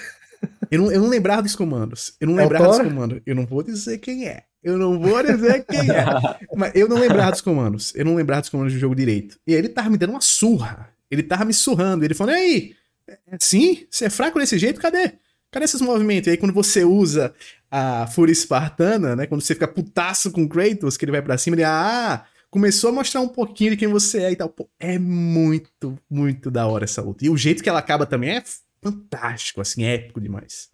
[0.72, 2.16] Eu não, eu não lembrava dos comandos.
[2.20, 3.22] Eu não É lembrava dos comandos.
[3.26, 4.44] Eu não vou dizer quem é.
[4.64, 6.06] Eu não vou dizer quem é.
[6.56, 7.94] Mas eu não lembrava dos comandos.
[7.96, 9.38] Eu não lembrava dos comandos do jogo direito.
[9.46, 10.90] E aí ele tava me dando uma surra.
[11.12, 12.06] Ele tava me surrando.
[12.06, 12.76] Ele falou: e aí?
[13.08, 13.86] É assim?
[13.90, 14.80] Você é fraco desse jeito?
[14.80, 15.14] Cadê?
[15.52, 16.28] Cadê esses movimentos?
[16.28, 17.34] E aí quando você usa
[17.70, 19.28] a Fúria Espartana, né?
[19.28, 22.90] Quando você fica putaço com o Kratos, que ele vai pra cima, ele, ah, começou
[22.90, 24.48] a mostrar um pouquinho de quem você é e tal.
[24.50, 27.26] Pô, é muito, muito da hora essa luta.
[27.26, 28.44] E o jeito que ela acaba também é
[28.82, 30.73] fantástico, assim, épico demais.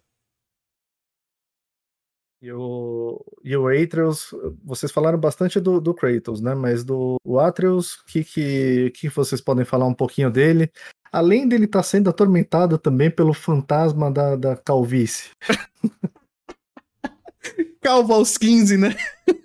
[2.42, 4.30] E o, e o Atreus,
[4.64, 6.54] vocês falaram bastante do, do Kratos, né?
[6.54, 10.72] Mas do o Atreus, o que, que, que vocês podem falar um pouquinho dele?
[11.12, 15.28] Além dele estar sendo atormentado também pelo fantasma da, da calvície.
[17.82, 18.96] Calvo aos 15, né?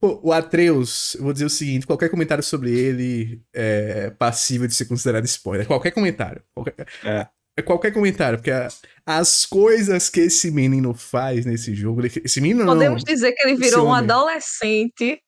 [0.00, 4.74] Pô, o Atreus, eu vou dizer o seguinte: qualquer comentário sobre ele é passível de
[4.74, 5.66] ser considerado spoiler.
[5.66, 6.42] Qualquer comentário.
[6.54, 7.26] Qualquer, É.
[7.56, 8.68] é qualquer comentário, porque a-
[9.06, 12.02] as coisas que esse menino faz nesse jogo.
[12.06, 12.72] Esse menino não.
[12.74, 13.98] Podemos dizer que ele virou um homem.
[14.10, 15.20] adolescente.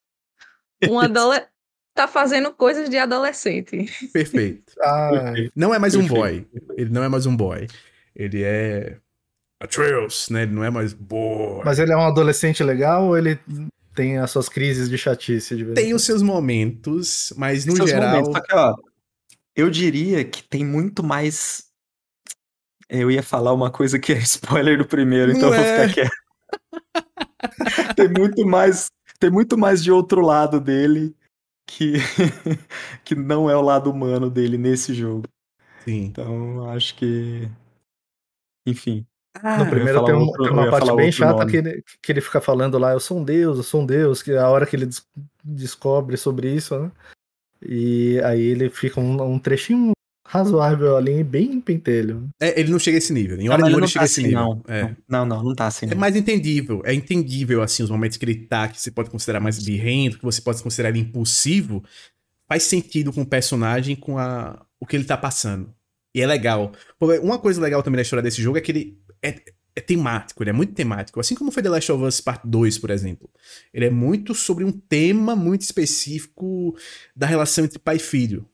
[0.89, 1.49] Um adolescente.
[1.95, 3.89] Tá fazendo coisas de adolescente.
[4.13, 4.73] Perfeito.
[4.83, 6.21] Ah, Não é mais um Perfeito.
[6.21, 6.47] boy.
[6.77, 7.67] Ele não é mais um boy.
[8.15, 8.99] Ele é.
[9.63, 10.43] Atreus, né?
[10.43, 11.63] Ele não é mais boy.
[11.65, 13.39] mas ele é um adolescente legal ou ele
[13.95, 17.75] tem as suas crises de chatice de vez em Tem os seus momentos, mas no
[17.75, 18.11] Seus geral.
[18.11, 18.33] momentos.
[18.35, 18.75] Só que, ó,
[19.57, 21.65] eu diria que tem muito mais.
[22.89, 25.89] Eu ia falar uma coisa que é spoiler do primeiro, então eu vou Não é.
[25.89, 27.95] ficar quieto.
[27.97, 28.87] tem muito mais.
[29.19, 31.15] Tem muito mais de outro lado dele
[31.67, 31.95] que,
[33.05, 35.25] que não é o lado humano dele nesse jogo.
[35.85, 36.05] Sim.
[36.05, 37.49] Então, acho que.
[38.67, 39.07] Enfim.
[39.43, 41.51] Ah, No primeiro tem, um- outro- tem uma parte bem chata nome.
[41.51, 44.23] que ele, que ele fica falando lá, eu sou um deus, eu sou um deus,
[44.23, 45.07] que a hora que ele des-
[45.45, 46.91] descobre sobre isso, né?
[47.63, 49.93] E aí ele fica um, um trechinho
[50.27, 52.29] razoável ali, bem pentelho.
[52.41, 53.41] É, ele não chega a esse nível.
[53.41, 54.63] Em hora nenhuma ele ele não chega tá a esse assim, nível.
[54.67, 54.75] não.
[54.75, 54.97] É.
[55.09, 55.87] Não, não, não tá assim.
[55.87, 55.99] É não.
[55.99, 56.83] mais entendível.
[56.85, 60.25] É entendível, assim, os momentos que ele tá, que você pode considerar mais birrento, que
[60.25, 61.83] você pode considerar ele impulsivo.
[62.49, 65.73] Faz sentido com o personagem, com a, o que ele tá passando.
[66.15, 66.73] E é legal.
[66.99, 69.35] Pô, Uma coisa legal também da história desse jogo é que ele é,
[69.77, 71.21] é temático, ele é muito temático.
[71.21, 73.29] Assim como foi The Last of Us Part 2, por exemplo.
[73.73, 76.75] Ele é muito sobre um tema muito específico
[77.15, 78.49] da relação entre pai e filho.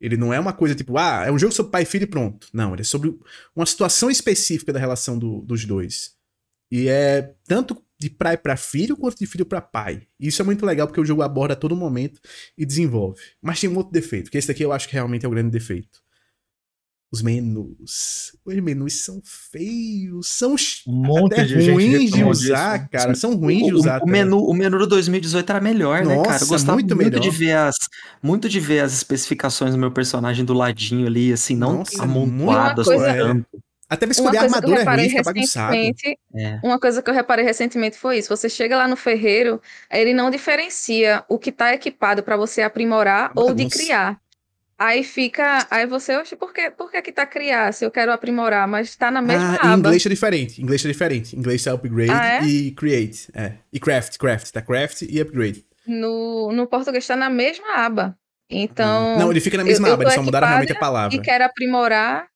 [0.00, 2.06] Ele não é uma coisa tipo, ah, é um jogo sobre pai e filho e
[2.06, 2.48] pronto.
[2.52, 3.16] Não, ele é sobre
[3.54, 6.14] uma situação específica da relação do- dos dois.
[6.70, 10.06] E é tanto de pai para filho quanto de filho para pai.
[10.20, 12.20] Isso é muito legal porque o jogo aborda a todo momento
[12.58, 13.18] e desenvolve.
[13.40, 15.50] Mas tem um outro defeito, que esse daqui eu acho que realmente é o grande
[15.50, 16.02] defeito.
[17.16, 18.36] Os menus.
[18.44, 20.54] Os menus são feios, são
[20.86, 22.88] Um monte até de gente ruins de usar, disso.
[22.92, 23.14] cara.
[23.14, 23.94] São ruins de O- usar.
[24.00, 24.10] O, até.
[24.12, 26.28] menu, o menu do 2018 era melhor, né, cara?
[26.28, 27.74] Nossa, Eu gostava muito muito, de ver as
[28.22, 32.88] muito de ver as especificações do meu personagem do ladinho ali, assim, não Nossa, amontoadas
[32.88, 33.16] é.
[33.18, 33.46] canto.
[33.88, 35.72] Até pra escolher a coisa que eu armadura é reparei ruim, fica bagunçado.
[35.72, 36.60] recentemente, É.
[36.64, 38.28] uma coisa que eu reparei recentemente foi isso.
[38.36, 39.60] Você chega lá no ferreiro,
[39.90, 44.18] ele não diferencia o que está equipado para você aprimorar Uma ou de criar.
[44.78, 48.12] Aí fica, aí você, oxe, por que, por que que tá criar se eu quero
[48.12, 49.78] aprimorar, mas está na mesma Ah, em aba.
[49.78, 50.60] inglês é diferente.
[50.62, 51.34] Inglês é diferente.
[51.34, 52.44] Inglês é upgrade Ah, é?
[52.44, 53.28] e create.
[53.34, 53.54] É.
[53.72, 54.50] E craft, craft.
[54.50, 55.64] Tá craft e upgrade.
[55.86, 58.18] No, no português está na mesma aba.
[58.50, 61.16] Então, Não, ele fica na mesma eu aba, tô eles só mudaram realmente a palavra.
[61.16, 62.28] e quero aprimorar,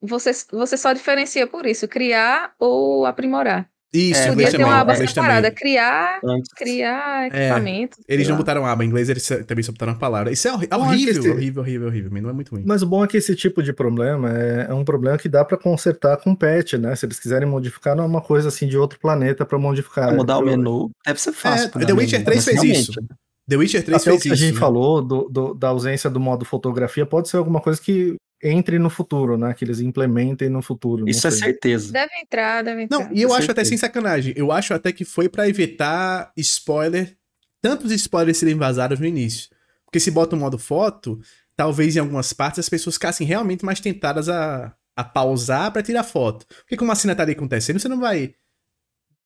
[0.00, 3.70] você, você só diferencia por isso, criar ou aprimorar.
[3.94, 4.66] Isso, É, Podia ter também.
[4.66, 5.54] uma aba inglês separada, também.
[5.54, 6.20] criar,
[6.56, 7.96] criar É, equipamento.
[8.08, 8.42] Eles sei não lá.
[8.42, 8.84] botaram aba.
[8.84, 10.30] Em inglês eles também só botaram a palavra.
[10.32, 12.10] Isso é é que horrível, esse- horrível, horrível, horrível.
[12.12, 12.64] Mas não é muito ruim.
[12.66, 15.44] Mas o bom é que esse tipo de problema é, é um problema que dá
[15.44, 16.94] pra consertar com patch, né?
[16.94, 20.08] Se eles quiserem modificar, não é uma coisa assim de outro planeta pra modificar.
[20.08, 21.70] Pra mudar o Eu- menu deve ser fácil.
[21.74, 23.00] É, The o Witcher menu, 3 mas fez realmente, isso.
[23.48, 24.42] The Witcher 3 Até o fez que a isso.
[24.42, 24.60] gente né?
[24.60, 28.90] falou do, do- da ausência do modo fotografia pode ser alguma coisa que entre no
[28.90, 29.54] futuro, né?
[29.54, 31.08] Que eles implementem no futuro.
[31.08, 31.92] Isso é certeza.
[31.92, 32.98] Deve entrar, deve entrar.
[32.98, 33.68] Não, e eu com acho até certeza.
[33.70, 34.34] sem sacanagem.
[34.36, 37.16] Eu acho até que foi pra evitar spoiler,
[37.62, 39.48] tantos spoilers serem vazados no início.
[39.84, 41.18] Porque se bota o modo foto,
[41.56, 46.02] talvez em algumas partes as pessoas ficassem realmente mais tentadas a, a pausar pra tirar
[46.04, 46.44] foto.
[46.46, 48.34] Porque como a cena tá ali acontecendo, você não vai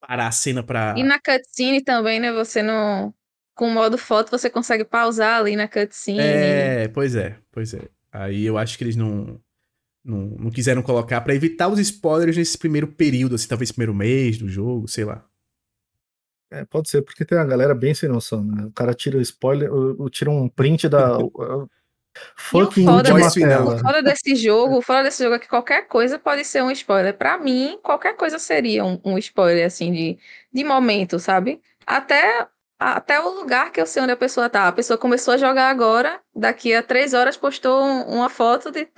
[0.01, 0.95] parar a cena pra.
[0.97, 2.33] E na cutscene também, né?
[2.33, 3.13] Você não.
[3.61, 6.19] Com o modo foto, você consegue pausar ali na cutscene.
[6.19, 7.83] É, pois é, pois é.
[8.11, 9.39] Aí eu acho que eles não,
[10.03, 14.39] não, não quiseram colocar pra evitar os spoilers nesse primeiro período, assim, talvez primeiro mês
[14.39, 15.23] do jogo, sei lá.
[16.51, 18.65] É, pode ser, porque tem uma galera bem sem noção, né?
[18.65, 21.19] O cara tira o spoiler, o- o- tira um print da.
[22.37, 23.41] fucking foda última desse-
[24.37, 27.15] jogo, o foda desse jogo é que qualquer coisa pode ser um spoiler.
[27.15, 30.19] Pra mim, qualquer coisa seria um, um spoiler, assim, de,
[30.51, 31.61] de momento, sabe?
[31.87, 32.49] Até,
[32.81, 34.69] até o lugar que eu sei onde a pessoa tá.
[34.69, 38.89] A pessoa começou a jogar agora, daqui a três horas postou um- uma foto de,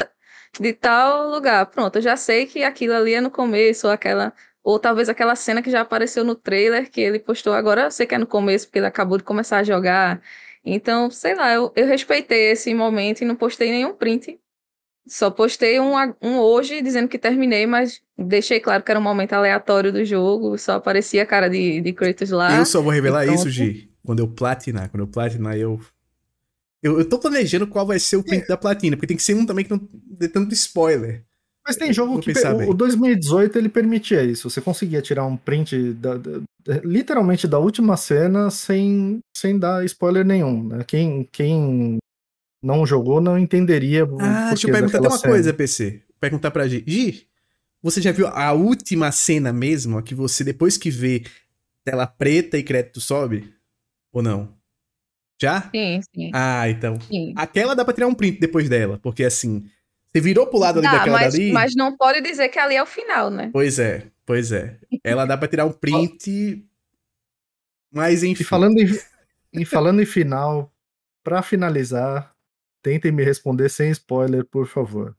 [0.61, 1.67] de tal lugar.
[1.67, 4.33] Pronto, eu já sei que aquilo ali é no começo, ou aquela.
[4.65, 8.07] Ou talvez aquela cena que já apareceu no trailer que ele postou agora, eu sei
[8.07, 10.23] que é no começo, porque ele acabou de começar a jogar.
[10.65, 14.41] Então, sei lá, eu, eu respeitei esse momento e não postei nenhum print.
[15.07, 19.03] Só postei um, a- um hoje dizendo que terminei, mas deixei claro que era um
[19.03, 22.57] momento aleatório do jogo, só aparecia a cara de, de Kratos lá.
[22.57, 24.89] Eu só vou revelar isso, Gi, quando eu platinar.
[24.91, 25.81] Quando eu platinar, eu...
[26.83, 27.01] eu.
[27.01, 29.45] Eu tô planejando qual vai ser o print da platina, porque tem que ser um
[29.45, 31.25] também que não dê tanto spoiler.
[31.67, 32.33] Mas tem jogo Vou que.
[32.33, 32.71] o-.
[32.71, 34.49] O 2018 ele permitia isso.
[34.51, 36.41] Você conseguia tirar um print da- da-
[36.85, 40.65] literalmente da última cena sem, sem dar spoiler nenhum.
[40.69, 40.85] Né?
[40.87, 41.99] Quem, quem
[42.63, 44.05] não jogou não entenderia.
[44.21, 45.33] Ah, deixa eu perguntar até uma cena.
[45.33, 46.03] coisa, PC.
[46.21, 46.85] Perguntar pra Gi.
[46.87, 47.27] Gi,
[47.83, 51.25] você já viu a última cena mesmo, a que você, depois que vê
[51.85, 53.53] tela preta e crédito sobe?
[54.13, 54.55] Ou não?
[55.41, 55.63] Já?
[55.75, 57.01] Sim, sim, Ah, então.
[57.01, 57.33] sim.
[57.37, 59.65] Aquela dá pra tirar um print depois dela, porque assim,
[60.13, 61.51] você virou pro lado ali Dá, daquela mas, dali.
[61.53, 63.51] mas não pode dizer que ali é o final, né?
[63.53, 64.79] Pois é, pois é.
[65.03, 66.65] Ela dá pra tirar um print.
[67.95, 68.43] Mas enfim.
[68.43, 68.89] E falando em,
[69.53, 70.73] e falando em final,
[71.23, 72.32] pra finalizar,
[72.83, 75.17] tentem me responder sem spoiler, por favor.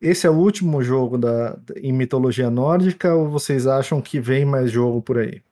[0.00, 4.70] Esse é o último jogo da, em mitologia nórdica ou vocês acham que vem mais
[4.70, 5.42] jogo por aí?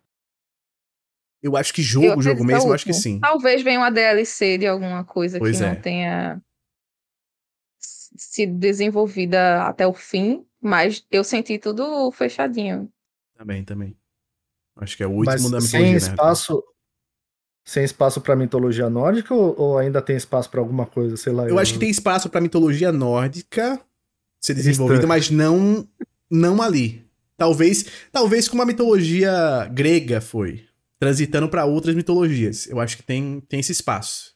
[1.42, 3.20] Eu acho que jogo, jogo que é mesmo, eu acho que sim.
[3.20, 5.68] Talvez venha uma DLC de alguma coisa Pois que é.
[5.68, 6.42] não tenha
[7.78, 12.90] sido desenvolvida até o fim, mas eu senti tudo fechadinho.
[13.36, 13.97] Também, também.
[14.76, 16.14] Acho que é o último Mas da sem mitologia, né?
[16.14, 16.64] espaço,
[17.64, 21.48] sem espaço para mitologia nórdica ou, ou ainda tem espaço para alguma coisa, sei lá.
[21.48, 23.80] Eu acho que tem espaço pra mitologia nórdica
[24.40, 25.88] ser desenvolvida, mas não
[26.30, 27.02] não ali.
[27.36, 30.64] Talvez, talvez como a mitologia grega foi,
[31.00, 32.66] transitando pra outras mitologias.
[32.68, 34.34] Eu acho que tem, tem esse espaço.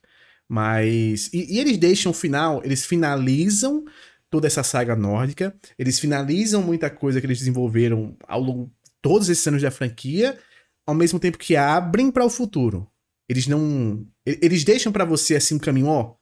[0.49, 3.85] Mas e, e eles deixam o final, eles finalizam
[4.31, 9.29] toda essa saga nórdica, eles finalizam muita coisa que eles desenvolveram ao longo de todos
[9.29, 10.39] esses anos da franquia,
[10.87, 12.91] ao mesmo tempo que abrem para o futuro.
[13.29, 16.15] Eles não, eles deixam pra você assim um caminho, ó,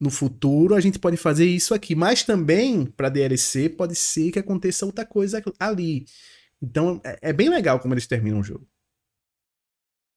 [0.00, 4.38] no futuro a gente pode fazer isso aqui, mas também pra DLC pode ser que
[4.38, 6.04] aconteça outra coisa ali.
[6.62, 8.66] Então é, é bem legal como eles terminam o jogo.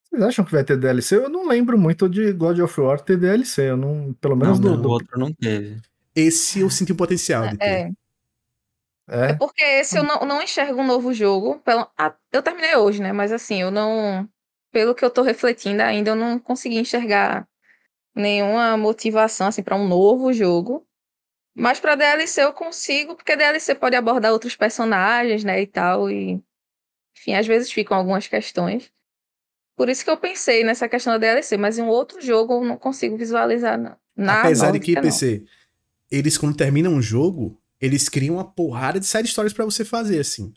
[0.10, 1.16] Vocês acham que vai ter DLC?
[1.18, 3.70] Eu não lembro muito de God of War ter DLC.
[3.72, 5.82] Eu não, pelo menos Não, do, não, do- outro não teve.
[6.16, 7.66] Esse eu senti o potencial de ter.
[7.66, 7.92] É,
[9.10, 11.60] É, é porque esse eu não, não enxergo um novo jogo.
[11.60, 13.12] Pelo, ah, eu terminei hoje, né?
[13.12, 14.28] Mas assim, eu não.
[14.72, 17.48] Pelo que eu tô refletindo ainda, eu não consegui enxergar
[18.16, 20.86] nenhuma motivação assim para um novo jogo.
[21.56, 26.42] Mas para DLC eu consigo, porque DLC pode abordar outros personagens, né, e tal e
[27.18, 28.92] enfim, às vezes ficam algumas questões.
[29.76, 32.64] Por isso que eu pensei nessa questão da DLC, mas em um outro jogo eu
[32.64, 33.96] não consigo visualizar não.
[34.16, 35.46] Na Apesar de que, PC,
[36.12, 40.20] eles quando terminam um jogo, eles criam uma porrada de side stories para você fazer,
[40.20, 40.52] assim.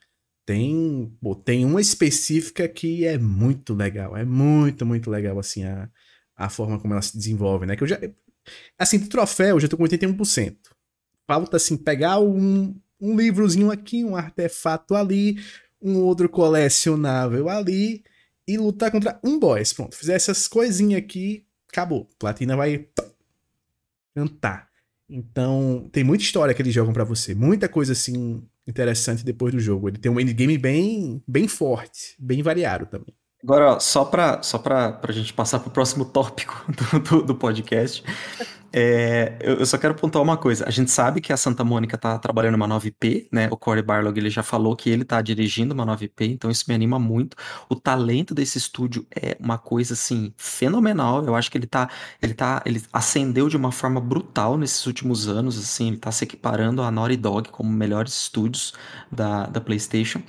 [0.46, 5.88] Tem, pô, tem uma específica que é muito legal, é muito, muito legal, assim, a,
[6.36, 7.76] a forma como ela se desenvolve, né?
[7.76, 8.00] Que eu já,
[8.78, 10.56] assim, troféu eu já tô com 81%.
[11.26, 15.38] Falta, assim, pegar um, um livrozinho aqui, um artefato ali,
[15.80, 18.02] um outro colecionável ali
[18.46, 19.72] e lutar contra um boss.
[19.72, 22.08] Pronto, fizer essas coisinhas aqui, acabou.
[22.18, 22.88] Platina vai
[24.14, 24.69] cantar.
[25.10, 29.60] Então, tem muita história que eles jogam para você, muita coisa assim interessante depois do
[29.60, 29.88] jogo.
[29.88, 33.14] Ele tem um endgame bem, bem forte, bem variado também.
[33.42, 37.34] Agora, ó, só para só pra, pra gente passar pro próximo tópico do, do, do
[37.34, 38.04] podcast,
[38.72, 40.64] é, eu, só quero pontuar uma coisa.
[40.66, 43.48] A gente sabe que a Santa Mônica tá trabalhando uma 9P, né?
[43.50, 46.74] O Corey Barlog ele já falou que ele tá dirigindo uma 9P, então isso me
[46.74, 47.36] anima muito.
[47.68, 51.24] O talento desse estúdio é uma coisa assim fenomenal.
[51.24, 51.90] Eu acho que ele tá,
[52.22, 56.24] ele tá, ele ascendeu de uma forma brutal nesses últimos anos, assim, ele tá se
[56.24, 58.72] equiparando a Naughty Dog como melhores estúdios
[59.10, 60.22] da, da PlayStation.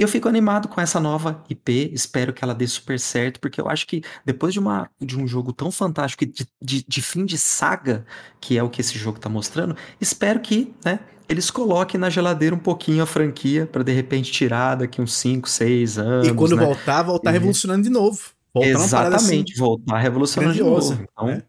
[0.00, 3.60] E eu fico animado com essa nova IP, espero que ela dê super certo, porque
[3.60, 7.26] eu acho que depois de, uma, de um jogo tão fantástico de, de, de fim
[7.26, 8.06] de saga,
[8.40, 12.56] que é o que esse jogo está mostrando, espero que né, eles coloquem na geladeira
[12.56, 16.28] um pouquinho a franquia para de repente tirar daqui uns 5, 6 anos.
[16.28, 16.64] E quando né?
[16.64, 17.32] voltar, voltar e...
[17.34, 18.18] revolucionando de novo.
[18.54, 20.94] Voltar Exatamente, assim, voltar revolucionando de novo.
[20.94, 21.42] Então, né?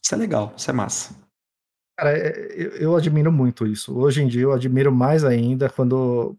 [0.00, 1.16] isso é legal, isso é massa.
[1.98, 3.98] Cara, é, eu admiro muito isso.
[3.98, 6.38] Hoje em dia eu admiro mais ainda quando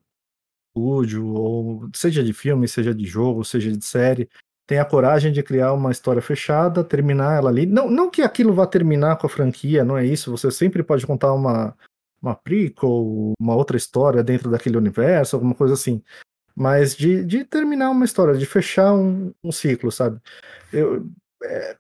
[0.70, 4.30] estúdio, ou seja de filme, seja de jogo, seja de série,
[4.68, 7.66] tem a coragem de criar uma história fechada, terminar ela ali.
[7.66, 10.32] Não, não que aquilo vá terminar com a franquia, não é isso.
[10.32, 11.76] Você sempre pode contar uma,
[12.22, 16.04] uma prequel, uma outra história dentro daquele universo, alguma coisa assim.
[16.56, 20.20] Mas de, de terminar uma história, de fechar um, um ciclo, sabe?
[20.72, 21.10] Eu,
[21.44, 21.78] é,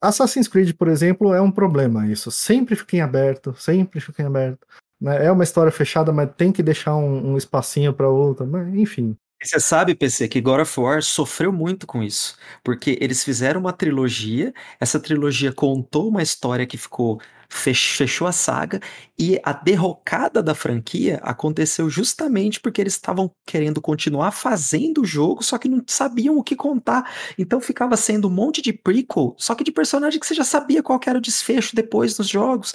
[0.00, 2.30] Assassin's Creed, por exemplo, é um problema isso.
[2.30, 4.66] Sempre fica em aberto, sempre fica em aberto.
[5.02, 5.26] Né?
[5.26, 8.46] É uma história fechada, mas tem que deixar um, um espacinho para outra.
[8.46, 9.16] Mas, enfim.
[9.42, 13.72] Você sabe, PC, que God of War sofreu muito com isso, porque eles fizeram uma
[13.72, 17.20] trilogia, essa trilogia contou uma história que ficou
[17.54, 18.80] fechou a saga
[19.18, 25.42] e a derrocada da franquia aconteceu justamente porque eles estavam querendo continuar fazendo o jogo,
[25.42, 27.12] só que não sabiam o que contar.
[27.36, 30.82] Então ficava sendo um monte de prequel, só que de personagem que você já sabia
[30.82, 32.74] qual era o desfecho depois nos jogos.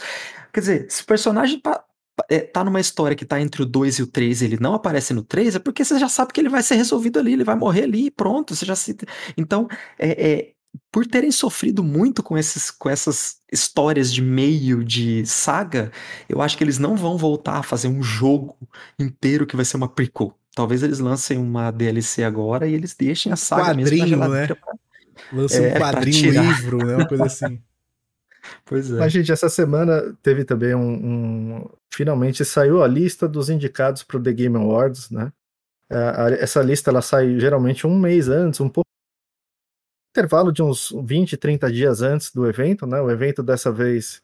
[0.54, 1.60] Quer dizer, se o personagem
[2.30, 5.14] é, tá numa história que tá entre o 2 e o 3 ele não aparece
[5.14, 7.56] no 3, é porque você já sabe que ele vai ser resolvido ali, ele vai
[7.56, 8.98] morrer ali pronto, você já se...
[9.38, 9.68] Então,
[10.00, 10.52] é, é,
[10.92, 15.92] por terem sofrido muito com, esses, com essas histórias de meio de saga,
[16.28, 18.56] eu acho que eles não vão voltar a fazer um jogo
[18.98, 20.34] inteiro que vai ser uma prequel.
[20.56, 24.48] Talvez eles lancem uma DLC agora e eles deixem a saga quadrinho, mesmo né?
[24.48, 24.58] Pra...
[25.32, 26.96] Lança é, um quadrinho, um livro, né?
[26.96, 27.62] Uma coisa assim.
[28.66, 28.96] Pois é.
[28.98, 31.70] Mas, gente, essa semana teve também um, um...
[31.94, 35.32] Finalmente saiu a lista dos indicados para o The Game Awards, né?
[35.90, 38.88] É, essa lista ela sai geralmente um mês antes, um pouco.
[40.16, 43.00] Intervalo de uns 20, 30 dias antes do evento, né?
[43.00, 44.22] O evento dessa vez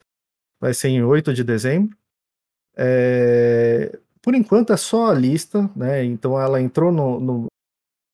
[0.60, 1.96] vai ser em 8 de dezembro.
[2.76, 3.98] É...
[4.22, 6.04] Por enquanto é só a lista, né?
[6.04, 7.48] Então ela entrou no, no,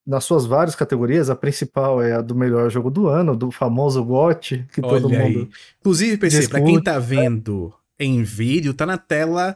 [0.10, 1.30] nas suas várias categorias.
[1.30, 5.14] A principal é a do melhor jogo do ano, do famoso GOT, que Olha todo
[5.14, 5.20] aí.
[5.20, 5.50] mundo.
[5.80, 9.56] Inclusive, PC, para quem tá vendo em vídeo, tá na tela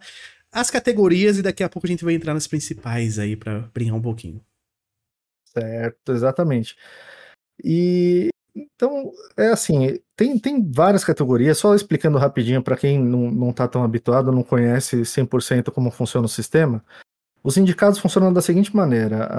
[0.51, 3.95] as categorias e daqui a pouco a gente vai entrar nas principais aí para brincar
[3.95, 4.39] um pouquinho.
[5.45, 6.75] Certo, exatamente.
[7.63, 13.51] E então, é assim, tem, tem várias categorias, só explicando rapidinho para quem não, não
[13.51, 16.85] tá tão habituado, não conhece 100% como funciona o sistema.
[17.43, 19.29] Os indicados funcionam da seguinte maneira: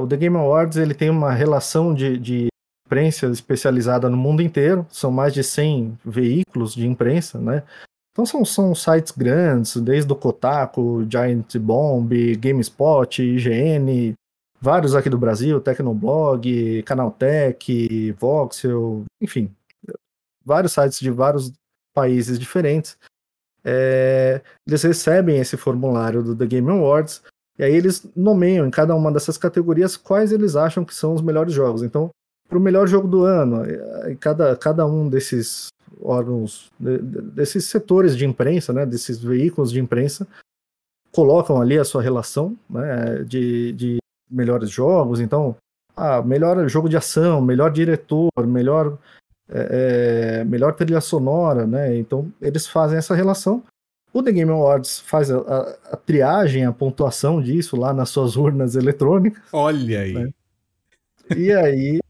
[0.00, 2.48] o The Game Awards ele tem uma relação de, de
[2.86, 7.62] imprensa especializada no mundo inteiro, são mais de 100 veículos de imprensa, né?
[8.12, 14.14] Então são, são sites grandes, desde o Kotaku, Giant Bomb, GameSpot, IGN,
[14.60, 19.54] vários aqui do Brasil, Tecnoblog, Canaltech, Voxel, enfim,
[20.44, 21.52] vários sites de vários
[21.94, 22.98] países diferentes.
[23.62, 27.22] É, eles recebem esse formulário do The Game Awards
[27.60, 31.20] e aí eles nomeiam em cada uma dessas categorias quais eles acham que são os
[31.20, 31.82] melhores jogos.
[31.82, 32.08] Então,
[32.48, 33.58] para o melhor jogo do ano,
[34.18, 35.68] cada, cada um desses
[36.00, 40.26] órgãos, desses setores de imprensa, né, desses veículos de imprensa,
[41.12, 43.98] colocam ali a sua relação né, de, de
[44.30, 45.20] melhores jogos.
[45.20, 45.54] Então,
[45.94, 48.96] ah, melhor jogo de ação, melhor diretor, melhor,
[49.50, 51.94] é, é, melhor trilha sonora, né?
[51.98, 53.62] Então, eles fazem essa relação.
[54.12, 58.36] O The Game Awards faz a, a, a triagem, a pontuação disso lá nas suas
[58.36, 59.42] urnas eletrônicas.
[59.52, 60.14] Olha aí.
[60.14, 60.30] Né?
[61.36, 62.00] E aí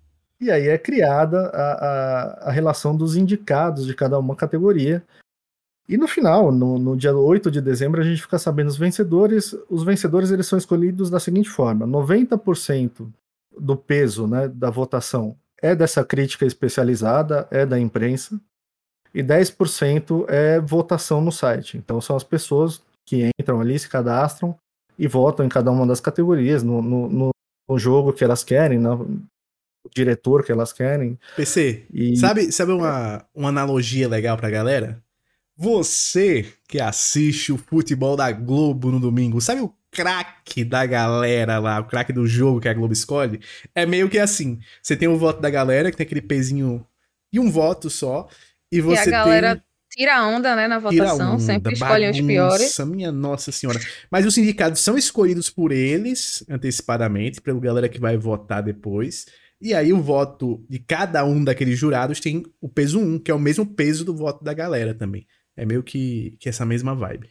[0.40, 5.04] e aí é criada a, a, relação dos indicados de cada uma categoria.
[5.86, 9.54] E no final, no, no, dia 8 de dezembro, a gente fica sabendo os vencedores.
[9.68, 13.12] Os vencedores eles são escolhidos da seguinte forma: 90%
[13.60, 18.40] do peso né, da votação é dessa crítica especializada, é da imprensa,
[19.14, 21.76] e 10% é votação no site.
[21.76, 24.56] Então são as pessoas que entram ali, se cadastram
[24.98, 27.30] e votam em cada uma das categorias, no, no,
[27.68, 29.22] no jogo que elas querem, no,
[29.94, 31.18] diretor que elas querem.
[31.36, 32.16] PC, e...
[32.16, 35.02] sabe, sabe uma, uma analogia legal pra galera?
[35.56, 41.80] Você que assiste o futebol da Globo no domingo, sabe o craque da galera lá,
[41.80, 43.40] o craque do jogo que a Globo escolhe?
[43.74, 46.86] É meio que assim: você tem o voto da galera, que tem aquele pezinho
[47.32, 48.28] e um voto só,
[48.70, 49.64] e você e a galera tem...
[49.90, 52.78] tira onda, né, na votação, onda, sempre escolhem bagunça, os piores.
[52.86, 53.80] Minha nossa senhora.
[54.10, 59.26] Mas os sindicatos são escolhidos por eles antecipadamente, pela galera que vai votar depois.
[59.60, 63.34] E aí o voto de cada um daqueles jurados tem o peso 1, que é
[63.34, 65.26] o mesmo peso do voto da galera também.
[65.56, 67.28] É meio que, que essa mesma vibe.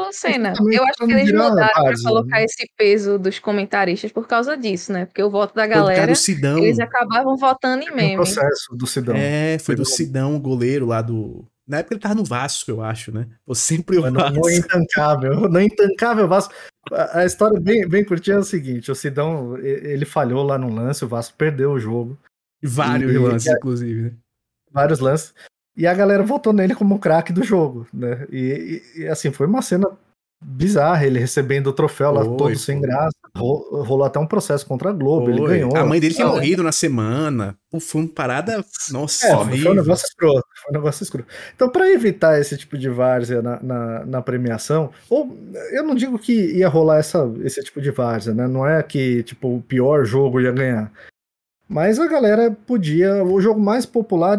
[0.00, 2.44] Ô, Lucena, eu acho que eles mudaram para colocar né?
[2.44, 5.06] esse peso dos comentaristas por causa disso, né?
[5.06, 8.14] Porque o voto da galera, eles acabavam votando em meme.
[8.14, 9.14] O processo do Sidão.
[9.16, 11.44] É, foi do Sidão, o goleiro lá do...
[11.66, 13.28] Na época ele tava no Vasco, eu acho, né?
[13.46, 14.40] Ou sempre o Vasco.
[14.40, 16.52] No intancável, no intancável Vasco.
[16.90, 21.04] A, história bem, bem curtinha é o seguinte: o Sidão ele falhou lá no lance,
[21.04, 22.18] o Vasco perdeu o jogo.
[22.60, 24.12] Vários e, lances, e, inclusive, né?
[24.72, 25.32] Vários lances.
[25.76, 28.26] E a galera votou nele como o craque do jogo, né?
[28.30, 29.88] E, e, assim, foi uma cena
[30.42, 33.14] bizarra, ele recebendo o troféu lá todo sem graça.
[33.36, 35.34] Rolou até um processo contra a Globo, Foi.
[35.34, 35.76] ele ganhou.
[35.76, 37.56] A mãe dele tinha morrido na semana.
[37.78, 39.64] Foi uma parada, nossa, é, horrível.
[39.64, 41.28] Foi um negócio escroto, foi um negócio escroto.
[41.54, 45.36] Então, para evitar esse tipo de várzea na, na, na, premiação, ou
[45.72, 48.48] eu não digo que ia rolar essa, esse tipo de várzea, né?
[48.48, 50.90] Não é que, tipo, o pior jogo ia ganhar.
[51.68, 54.38] Mas a galera podia, o jogo mais popular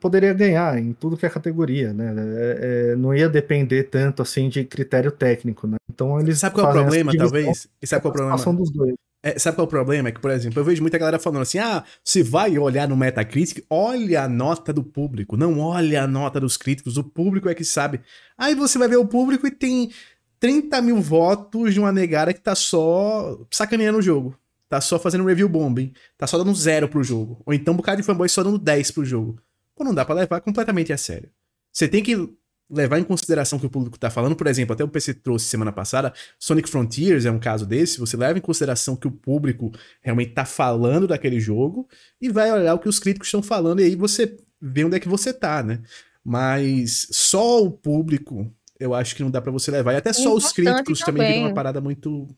[0.00, 2.14] poderia ganhar em tudo que é categoria, né?
[2.16, 2.58] É,
[2.92, 5.76] é, não ia depender tanto assim de critério técnico, né?
[5.90, 7.68] Então eles sabe qual é o problema, talvez?
[7.80, 8.58] E sabe qual é o problema?
[8.58, 8.94] Dos dois.
[9.22, 10.08] É, sabe qual é o problema?
[10.08, 12.96] É que, por exemplo, eu vejo muita galera falando assim: ah, se vai olhar no
[12.96, 17.54] Metacritic, olha a nota do público, não olha a nota dos críticos, o público é
[17.54, 18.00] que sabe.
[18.36, 19.90] Aí você vai ver o público e tem
[20.38, 24.38] 30 mil votos de uma negara que tá só sacaneando o jogo.
[24.68, 25.92] Tá só fazendo review bombing.
[26.16, 27.40] Tá só dando zero pro jogo.
[27.44, 29.40] Ou então um bocado de fanboy só dando 10 pro jogo.
[29.78, 31.30] Pô, não dá para levar completamente a sério.
[31.72, 32.16] Você tem que
[32.68, 34.34] levar em consideração o que o público tá falando.
[34.34, 38.00] Por exemplo, até o PC trouxe semana passada, Sonic Frontiers é um caso desse.
[38.00, 39.70] Você leva em consideração que o público
[40.02, 41.88] realmente tá falando daquele jogo
[42.20, 45.00] e vai olhar o que os críticos estão falando e aí você vê onde é
[45.00, 45.80] que você tá, né?
[46.24, 49.92] Mas só o público, eu acho que não dá para você levar.
[49.94, 52.28] E até só os críticos também, também viram uma parada muito.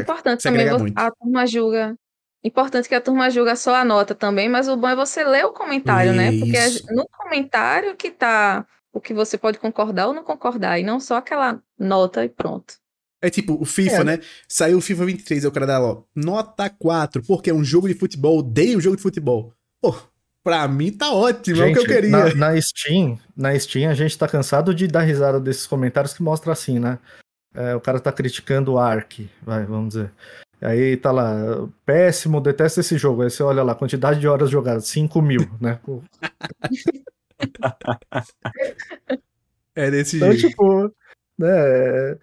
[0.00, 0.98] Importante também, muito.
[0.98, 1.96] a turma julga
[2.42, 5.44] Importante que a turma julga só a nota também, mas o bom é você ler
[5.44, 6.38] o comentário, né?
[6.38, 10.82] Porque é no comentário que tá o que você pode concordar ou não concordar, e
[10.82, 12.74] não só aquela nota e pronto.
[13.20, 14.04] É tipo, o FIFA, é.
[14.04, 14.20] né?
[14.48, 17.88] Saiu o FIFA 23, é o cara dá ó, nota 4, porque é um jogo
[17.88, 19.52] de futebol, odeio jogo de futebol.
[19.80, 19.94] Pô,
[20.44, 22.10] pra mim tá ótimo, gente, é o que eu queria.
[22.10, 26.22] Na, na, Steam, na Steam, a gente tá cansado de dar risada desses comentários que
[26.22, 26.98] mostra assim, né?
[27.54, 30.12] É, o cara tá criticando o Ark, vai, vamos dizer.
[30.60, 33.22] Aí tá lá, péssimo, detesto esse jogo.
[33.22, 35.78] Aí você olha lá, quantidade de horas jogadas, 5 mil, né?
[39.74, 40.48] é desse então, jeito.
[40.48, 40.92] Tipo,
[41.38, 42.18] né,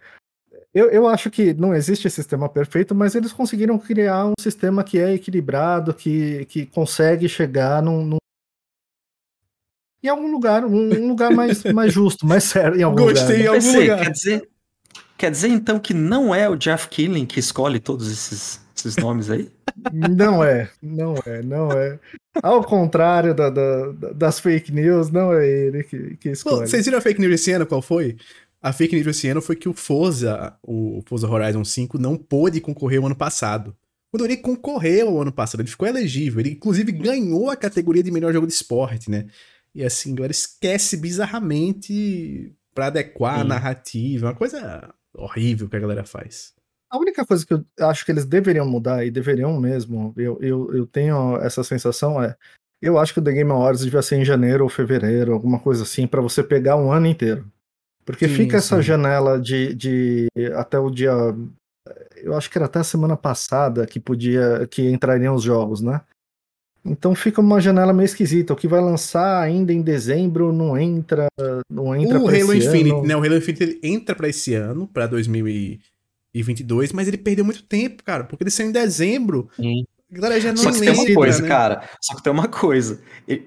[0.73, 4.99] eu, eu acho que não existe sistema perfeito, mas eles conseguiram criar um sistema que
[4.99, 8.17] é equilibrado, que, que consegue chegar num, num
[10.03, 13.53] em algum lugar, um lugar mais, mais justo, mais sério, em algum Gostei lugar.
[13.53, 14.03] em algum lugar.
[14.03, 14.49] Quer dizer,
[15.17, 19.29] Quer dizer então que não é o Jeff Killing que escolhe todos esses, esses nomes
[19.29, 19.49] aí?
[19.91, 21.99] Não é, não é, não é.
[22.41, 26.61] Ao contrário da, da, das fake news, não é ele que, que escolhe.
[26.61, 27.65] Bom, vocês viram a fake news esse ano?
[27.65, 28.15] Qual foi?
[28.61, 32.61] A fake news esse ano foi que o Forza, o Forza Horizon 5, não pôde
[32.61, 33.75] concorrer o ano passado.
[34.09, 36.39] Quando ele concorreu o ano passado, ele ficou elegível.
[36.39, 39.27] Ele, inclusive, ganhou a categoria de melhor jogo de esporte, né?
[39.73, 43.41] E assim, agora esquece bizarramente para adequar Sim.
[43.41, 44.27] a narrativa.
[44.27, 46.53] Uma coisa horrível que a galera faz.
[46.89, 50.73] A única coisa que eu acho que eles deveriam mudar, e deveriam mesmo, eu, eu,
[50.73, 52.35] eu tenho essa sensação, é.
[52.81, 55.83] Eu acho que o The Game Awards devia ser em janeiro ou fevereiro, alguma coisa
[55.83, 57.49] assim, para você pegar um ano inteiro.
[58.05, 58.83] Porque Sim, fica essa sim.
[58.83, 61.11] janela de, de até o dia.
[62.17, 64.67] Eu acho que era até a semana passada que podia.
[64.67, 66.01] que entrariam os jogos, né?
[66.85, 68.53] Então fica uma janela meio esquisita.
[68.53, 71.27] O que vai lançar ainda em dezembro não entra.
[71.69, 73.07] Não entra o pra Halo esse Infinite, ano.
[73.07, 73.15] né?
[73.15, 78.03] O Halo Infinite ele entra pra esse ano, pra 2022, mas ele perdeu muito tempo,
[78.03, 79.49] cara, porque ele saiu em dezembro.
[79.59, 81.47] A galera já não Só que tem lembra, uma coisa, né?
[81.47, 81.89] cara.
[82.01, 83.01] Só que tem uma coisa.
[83.27, 83.41] E,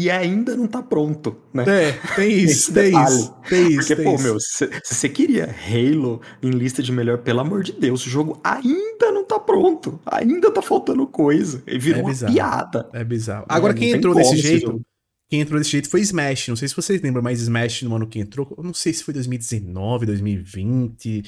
[0.00, 1.64] e ainda não tá pronto, né?
[1.66, 3.78] É, tem isso, tem isso, tem isso.
[3.78, 4.22] Porque, tem pô, isso.
[4.22, 8.40] meu, se você queria Halo em lista de melhor, pelo amor de Deus, o jogo
[8.44, 9.98] ainda não tá pronto.
[10.06, 11.64] Ainda tá faltando coisa.
[11.66, 12.32] Ele virou É uma bizarro.
[12.32, 12.88] piada.
[12.92, 13.44] É bizarro.
[13.48, 14.80] Agora, não quem entrou desse esse jeito,
[15.28, 16.46] quem entrou desse jeito foi Smash.
[16.46, 19.02] Não sei se vocês lembram, mas Smash no ano que entrou, eu não sei se
[19.02, 21.24] foi 2019, 2020.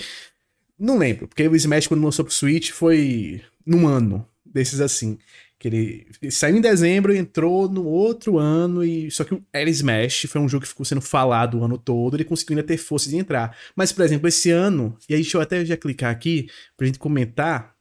[0.78, 5.18] Não lembro, porque o Smash, quando lançou pro Switch, foi num ano desses assim.
[5.60, 10.22] Que ele, saiu em dezembro, entrou no outro ano, e só que o era Smash
[10.26, 13.10] foi um jogo que ficou sendo falado o ano todo, ele conseguiu ainda ter força
[13.10, 13.54] de entrar.
[13.76, 16.48] Mas, por exemplo, esse ano, e aí deixa eu até já clicar aqui
[16.78, 17.76] pra gente comentar,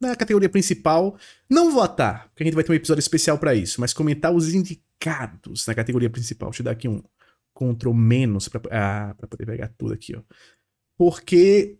[0.00, 1.18] na categoria principal,
[1.50, 4.54] não votar, porque a gente vai ter um episódio especial pra isso, mas comentar os
[4.54, 6.50] indicados na categoria principal.
[6.50, 7.02] Deixa eu dar aqui um
[7.52, 10.22] Ctrl menos pra, ah, poder pegar tudo aqui, ó.
[10.96, 11.76] Porque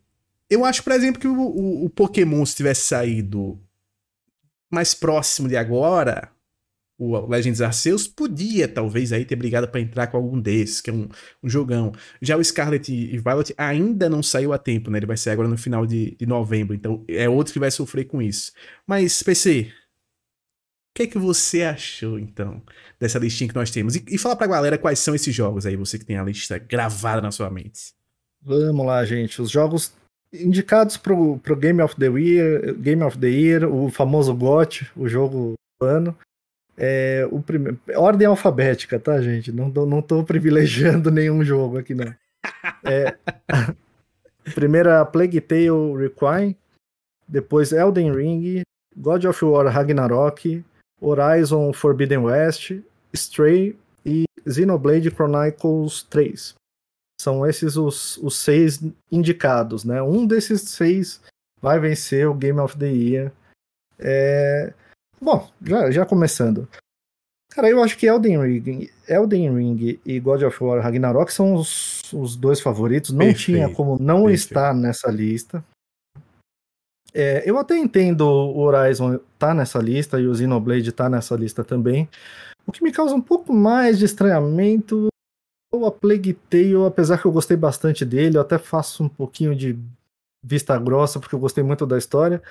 [0.50, 3.58] eu acho, por exemplo, que o, o- o Pokémon, se tivesse saído
[4.70, 6.30] mais próximo de agora,
[7.00, 10.92] o Legends Arceus podia, talvez, aí ter brigado pra entrar com algum desses, que é
[10.92, 11.08] um,
[11.42, 11.92] um jogão.
[12.20, 14.98] Já o Scarlet e Violet ainda não saiu a tempo, né?
[14.98, 18.04] Ele vai sair agora no final de, de novembro, então é outro que vai sofrer
[18.04, 18.52] com isso.
[18.86, 19.72] Mas, PC,
[20.90, 22.62] o que é que você achou, então,
[22.98, 23.96] dessa listinha que nós temos?
[23.96, 26.58] E, e fala pra galera quais são esses jogos aí, você que tem a lista
[26.58, 27.94] gravada na sua mente.
[28.42, 29.40] Vamos lá, gente.
[29.40, 29.92] Os jogos
[30.32, 35.08] indicados pro, pro Game of the Year, Game of the Year, o famoso GOT, o
[35.08, 36.16] jogo do ano.
[36.76, 37.78] É, o prime...
[37.94, 39.52] Ordem alfabética, tá, gente?
[39.52, 42.14] Não, não tô privilegiando nenhum jogo aqui, não.
[42.84, 43.16] É,
[44.54, 46.56] primeira Plague Tale Requiem,
[47.28, 48.62] depois Elden Ring,
[48.96, 50.64] God of War Ragnarok,
[51.00, 52.72] Horizon Forbidden West,
[53.12, 56.54] Stray e Xenoblade Chronicles 3.
[57.20, 60.02] São esses os, os seis indicados, né?
[60.02, 61.20] Um desses seis
[61.60, 63.32] vai vencer o Game of the Year.
[63.98, 64.72] É,
[65.20, 66.66] Bom, já, já começando.
[67.50, 72.10] Cara, eu acho que Elden Ring, Elden Ring e God of War Ragnarok são os,
[72.12, 73.10] os dois favoritos.
[73.10, 74.38] Não Perfeito, tinha como não perfeito.
[74.38, 75.62] estar nessa lista.
[77.12, 81.64] É, eu até entendo o Horizon tá nessa lista e o Xenoblade tá nessa lista
[81.64, 82.08] também.
[82.66, 85.09] O que me causa um pouco mais de estranhamento
[85.72, 89.54] ou a Plague Tale, apesar que eu gostei bastante dele, eu até faço um pouquinho
[89.54, 89.78] de
[90.42, 92.42] vista grossa, porque eu gostei muito da história.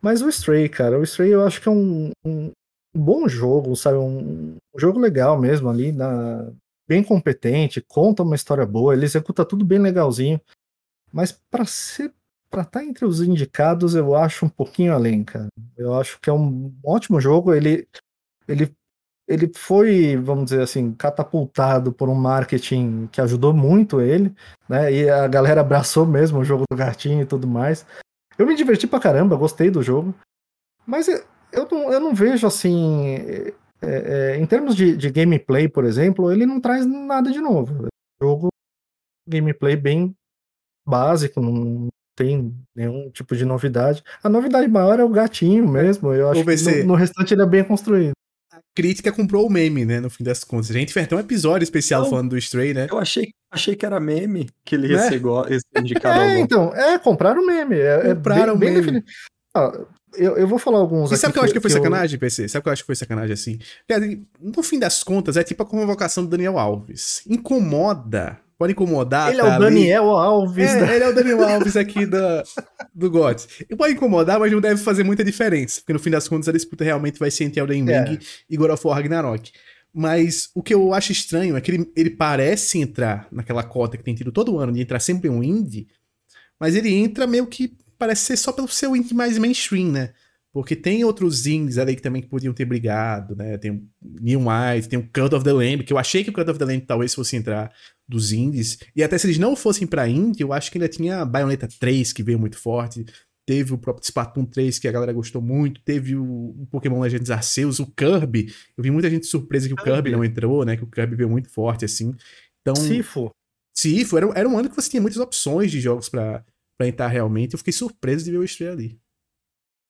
[0.00, 2.50] Mas o Stray, cara, o Stray eu acho que é um, um
[2.94, 3.98] bom jogo, sabe?
[3.98, 6.52] Um, um jogo legal mesmo ali, na,
[6.88, 10.40] bem competente, conta uma história boa, ele executa tudo bem legalzinho.
[11.12, 12.12] Mas para ser
[12.50, 15.46] para estar entre os indicados, eu acho um pouquinho além, cara.
[15.76, 17.54] Eu acho que é um ótimo jogo.
[17.54, 17.86] Ele,
[18.48, 18.74] ele,
[19.30, 24.34] ele foi, vamos dizer assim, catapultado por um marketing que ajudou muito ele,
[24.68, 24.92] né?
[24.92, 27.86] E a galera abraçou mesmo o jogo do gatinho e tudo mais.
[28.36, 30.12] Eu me diverti pra caramba, gostei do jogo.
[30.84, 33.14] Mas eu, não, eu não vejo assim.
[33.14, 37.84] é, é, em termos de, de gameplay, por exemplo, ele não traz nada de novo.
[37.84, 38.48] É um jogo
[39.28, 40.12] gameplay bem
[40.84, 44.02] básico, não tem nenhum tipo de novidade.
[44.24, 46.12] A novidade maior é o gatinho mesmo.
[46.12, 48.12] Eu acho que no, no restante ele é bem construído.
[48.74, 50.00] Crítica comprou o meme, né?
[50.00, 50.70] No fim das contas.
[50.70, 52.10] A gente fez até um episódio especial Não.
[52.10, 52.86] falando do Stray, né?
[52.90, 55.08] Eu achei, achei que era meme que ele ia Né?
[55.08, 57.76] ser igual, ia ser indicado É, então, é, compraram o meme.
[57.78, 59.04] É, Compraram é o bem, meme.
[59.56, 59.72] Ah,
[60.14, 62.18] eu, eu vou falar alguns E sabe o que eu acho que foi eu- sacanagem,
[62.18, 62.48] PC?
[62.48, 63.58] Sabe o que eu acho que foi sacanagem assim?
[63.88, 64.04] Cara,
[64.40, 67.22] No fim das contas, é tipo a convocação do Daniel Alves.
[67.28, 68.38] Incomoda.
[68.60, 69.32] Pode incomodar.
[69.32, 69.64] Ele é tá o ali.
[69.64, 70.74] Daniel Alves.
[70.74, 72.44] da- É, ele é o Daniel Alves aqui da,
[72.94, 73.64] do GOT.
[73.70, 75.80] E pode incomodar, mas não deve fazer muita diferença.
[75.80, 78.18] Porque no fim das contas a disputa realmente vai ser entre Elden Ring É.
[78.50, 79.50] e God of War Ragnarok.
[79.94, 84.04] Mas o que eu acho estranho é que ele, ele parece entrar naquela cota que
[84.04, 85.88] tem tido todo ano de entrar sempre um indie,
[86.60, 90.10] mas ele entra meio que parece ser só pelo seu indie mais mainstream, né?
[90.52, 93.56] Porque tem outros indies ali que também podiam ter brigado, né?
[93.56, 96.32] Tem o New White, tem o Cult of the Lamb, que eu achei que o
[96.32, 97.72] Cult of the Lamb talvez fosse entrar
[98.08, 98.78] dos indies.
[98.96, 102.12] E até se eles não fossem pra indie, eu acho que ainda tinha Bayonetta 3,
[102.12, 103.04] que veio muito forte.
[103.46, 105.80] Teve o próprio Splatoon 3, que a galera gostou muito.
[105.84, 108.52] Teve o, Pokémon Legends Arceus, o Kirby.
[108.76, 110.76] Eu vi muita gente surpresa que o Kirby, não entrou, né?
[110.76, 112.12] Que o Kirby veio muito forte, assim.
[112.60, 113.30] Então, Sifo.
[113.72, 116.44] Sifo, era, era um ano que você tinha muitas opções de jogos pra,
[116.76, 117.54] pra entrar realmente.
[117.54, 118.99] Eu fiquei surpreso de ver o Stray ali.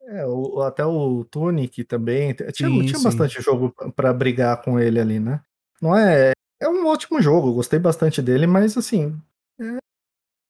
[0.02, 2.32] É, o- até o Tunic também.
[2.34, 3.04] Tinha, Sim, tinha sim.
[3.04, 5.40] bastante jogo pra brigar com ele ali, né?
[5.80, 6.32] Não é.
[6.60, 9.18] É um ótimo jogo, gostei bastante dele, mas assim,
[9.60, 9.78] É,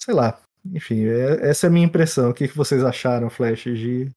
[0.03, 0.41] sei lá.
[0.65, 2.31] Enfim, é, essa é a minha impressão.
[2.31, 4.11] O que, que vocês acharam, Flash, de.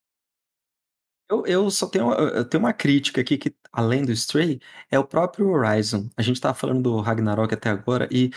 [1.30, 4.60] Eu, eu só tenho, eu tenho uma crítica aqui que, além do Stray,
[4.91, 6.10] é o próprio Horizon.
[6.18, 8.30] A gente tava falando do Ragnarok até agora, e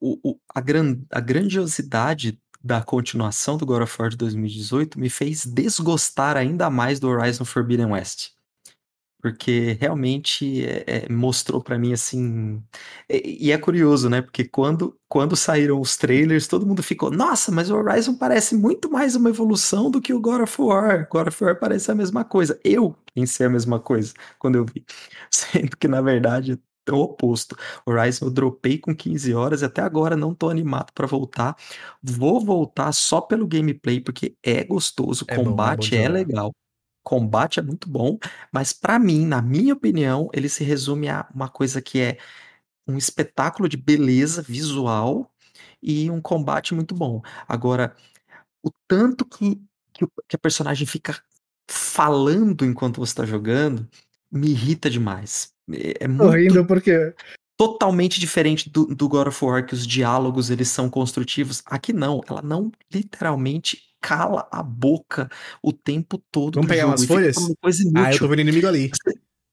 [0.00, 5.08] o, o- a, gran, a grandiosidade da continuação do God of War de 2018 me
[5.08, 8.32] fez desgostar ainda mais do Horizon Forbidden West.
[9.22, 12.62] Porque realmente é, é, mostrou pra mim assim.
[13.08, 14.22] E, e é curioso, né?
[14.22, 18.90] Porque quando, quando saíram os trailers, todo mundo ficou: Nossa, mas o Horizon parece muito
[18.90, 21.06] mais uma evolução do que o God of War.
[21.10, 22.58] God of War parece a mesma coisa.
[22.64, 24.86] Eu pensei a mesma coisa quando eu vi.
[25.30, 26.58] Sendo que, na verdade,
[26.90, 27.56] é o oposto.
[27.86, 31.56] Horizon eu dropei com 15 horas e até agora não tô animado pra voltar.
[32.02, 35.24] Vou voltar só pelo gameplay, porque é gostoso.
[35.28, 36.52] É bom, é bom combate é legal.
[37.02, 38.18] Combate é muito bom,
[38.52, 42.18] mas pra mim, na minha opinião, ele se resume a uma coisa que é
[42.86, 45.32] um espetáculo de beleza visual
[45.82, 47.22] e um combate muito bom.
[47.48, 47.96] Agora,
[48.62, 49.60] o tanto que,
[49.92, 50.04] que,
[50.34, 51.22] a personagem fica
[51.68, 53.88] falando enquanto você tá jogando
[54.30, 55.52] me irrita demais.
[55.74, 57.14] É, é Tô muito rindo porque.
[57.56, 61.62] totalmente diferente do, do God of War, que os diálogos eles são construtivos.
[61.66, 65.28] Aqui não, ela não literalmente cala a boca
[65.62, 67.36] o tempo todo Vamos do pegar jogo umas folhas?
[67.96, 68.90] Ah, eu tô vendo inimigo ali.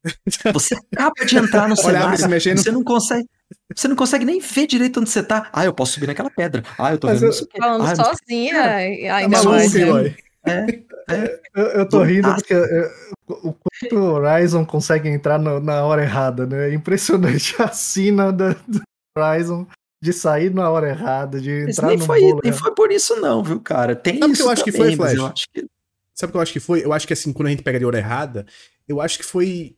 [0.53, 2.60] Você acaba de entrar no cenário, mexendo.
[2.60, 3.27] você não consegue,
[3.76, 5.49] você não consegue nem ver direito onde você tá.
[5.52, 6.64] Ah, eu posso subir naquela pedra.
[6.77, 7.48] Ah, eu tô Mas vendo eu- isso.
[7.57, 9.73] Falando Ah, sozinha, Cara, ainda Tá mais.
[9.73, 10.15] maluco, né?
[10.48, 10.86] Eloy.
[11.10, 12.91] É, Eu, eu tô rindo porque é,
[13.28, 16.69] o quanto o Horizon consegue entrar no- na hora errada, né?
[16.69, 18.82] É impressionante a sina da, do
[19.18, 19.65] Horizon
[20.03, 22.91] de sair na hora errada, de mas entrar nem no foi, bolo nem foi por
[22.91, 23.95] isso não, viu, cara?
[23.95, 25.32] Tem Sabe o que isso eu acho que também, foi, mas eu Flash?
[25.34, 25.65] acho que
[26.14, 26.84] Sabe o que eu acho que foi?
[26.86, 28.45] Eu acho que assim, quando a gente pega de hora errada,
[28.88, 29.76] eu acho que foi.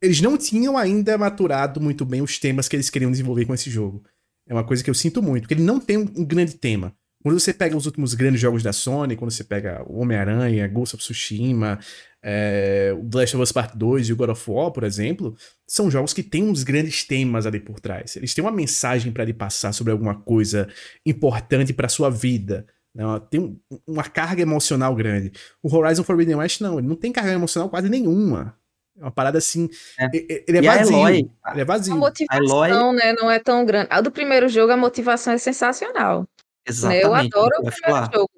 [0.00, 3.70] Eles não tinham ainda maturado muito bem os temas que eles queriam desenvolver com esse
[3.70, 4.02] jogo.
[4.46, 6.92] É uma coisa que eu sinto muito, porque ele não tem um grande tema.
[7.22, 10.96] Quando você pega os últimos grandes jogos da Sony, quando você pega o Homem-Aranha, Ghost
[10.96, 11.78] of Tsushima,
[12.22, 15.36] é, o The Last of Us Part 2 e o God of War, por exemplo,
[15.66, 18.16] são jogos que têm uns grandes temas ali por trás.
[18.16, 20.66] Eles têm uma mensagem pra lhe passar sobre alguma coisa
[21.04, 22.66] importante pra sua vida.
[22.92, 23.04] né?
[23.30, 23.56] Tem um-
[23.86, 25.30] uma carga emocional grande.
[25.62, 28.56] O Horizon Forbidden West, não, ele não tem carga emocional quase nenhuma.
[28.98, 29.68] É uma parada assim.
[29.96, 30.08] É.
[30.48, 30.96] Ele é E a vazio.
[30.96, 31.16] Eloy?
[31.52, 31.96] Ele é A vazio.
[31.96, 33.86] motivação, Eloy- né, não é tão grande.
[33.90, 36.26] A do primeiro jogo, a motivação é sensacional.
[36.82, 37.02] Né?
[37.02, 38.30] Eu adoro o primeiro jogo.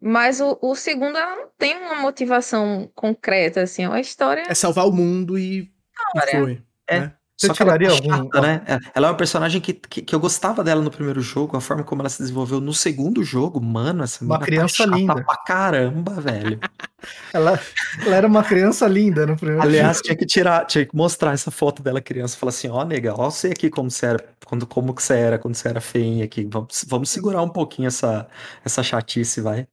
[0.00, 3.84] Mas o, o segundo ela não tem uma motivação concreta, assim.
[3.84, 4.44] É uma história.
[4.48, 5.72] É salvar o mundo e.
[6.16, 6.62] e foi.
[6.88, 7.00] é.
[7.00, 7.16] né?
[7.42, 8.62] Você Só que ela é tiraria chata, algum- né?
[8.94, 11.82] Ela é uma personagem que, que, que eu gostava dela no primeiro jogo, a forma
[11.82, 15.24] como ela se desenvolveu no segundo jogo, mano, essa Uma menina criança tá chata linda.
[15.24, 16.60] pra caramba, velho.
[17.34, 17.58] Ela,
[18.06, 20.04] ela era uma criança linda no primeiro Aliás, jogo.
[20.04, 23.28] tinha que tirar, tinha que mostrar essa foto dela criança, falar assim, ó, nega, ó
[23.28, 26.44] você aqui como você era, quando, como que você era, quando você era feinha aqui,
[26.44, 28.28] vamos, vamos segurar um pouquinho essa,
[28.64, 29.66] essa chatice, vai.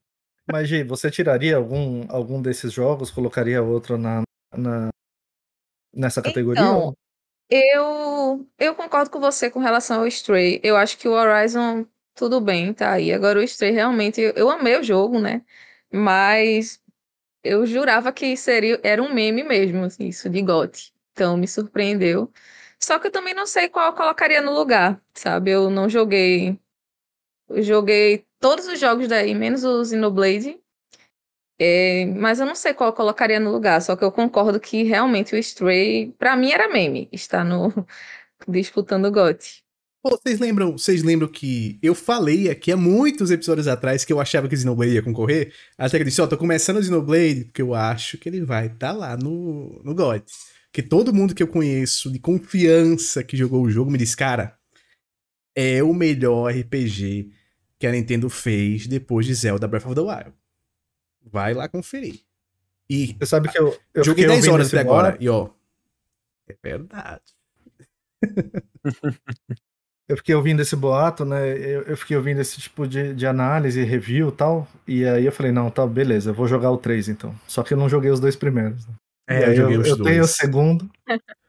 [0.52, 4.24] Mas, Gi, você tiraria algum, algum desses jogos, colocaria outro na,
[4.58, 4.90] na-
[5.94, 6.64] nessa categoria?
[6.64, 6.94] Então,
[7.49, 10.59] eu, eu concordo com você com relação ao Stray.
[10.63, 11.85] Eu acho que o Horizon,
[12.15, 13.11] tudo bem, tá aí.
[13.13, 15.43] Agora o Stray, realmente, eu, eu amei o jogo, né?
[15.91, 16.81] Mas
[17.43, 20.93] eu jurava que seria, era um meme mesmo, assim, isso de GOT.
[21.13, 22.31] Então me surpreendeu.
[22.80, 25.51] Só que eu também não sei qual eu colocaria no lugar, sabe?
[25.51, 26.59] Eu não joguei.
[27.49, 30.59] Eu joguei todos os jogos daí, menos o Xenoblade.
[31.60, 33.81] É, mas eu não sei qual eu colocaria no lugar.
[33.81, 37.10] Só que eu concordo que realmente o Stray, pra mim, era meme.
[37.11, 37.86] Está no
[38.48, 39.64] disputando o GOT.
[40.02, 44.48] Vocês lembram, vocês lembram que eu falei aqui há muitos episódios atrás que eu achava
[44.48, 45.53] que o Xenoblade ia concorrer?
[45.77, 48.68] Até que eu disse, ó, tô começando o Xenoblade porque eu acho que ele vai
[48.68, 50.22] estar lá no, no God.
[50.72, 54.57] Que todo mundo que eu conheço de confiança que jogou o jogo me diz, cara,
[55.53, 57.31] é o melhor RPG
[57.77, 60.34] que a Nintendo fez depois de Zelda Breath of the Wild.
[61.31, 62.22] Vai lá conferir.
[62.89, 65.18] E Você sabe que eu, eu joguei fiquei 10 ouvindo horas até agora.
[65.19, 65.49] E ó,
[66.47, 67.22] é verdade.
[70.10, 71.51] Eu fiquei ouvindo esse boato, né?
[71.51, 74.68] Eu, eu fiquei ouvindo esse tipo de, de análise, review e tal.
[74.88, 77.35] E aí eu falei, não, tá, beleza, eu vou jogar o 3 então.
[77.47, 78.88] Só que eu não joguei os dois primeiros.
[78.88, 78.93] né?
[79.27, 80.10] É, eu joguei eu, os eu dois.
[80.10, 80.89] tenho o segundo.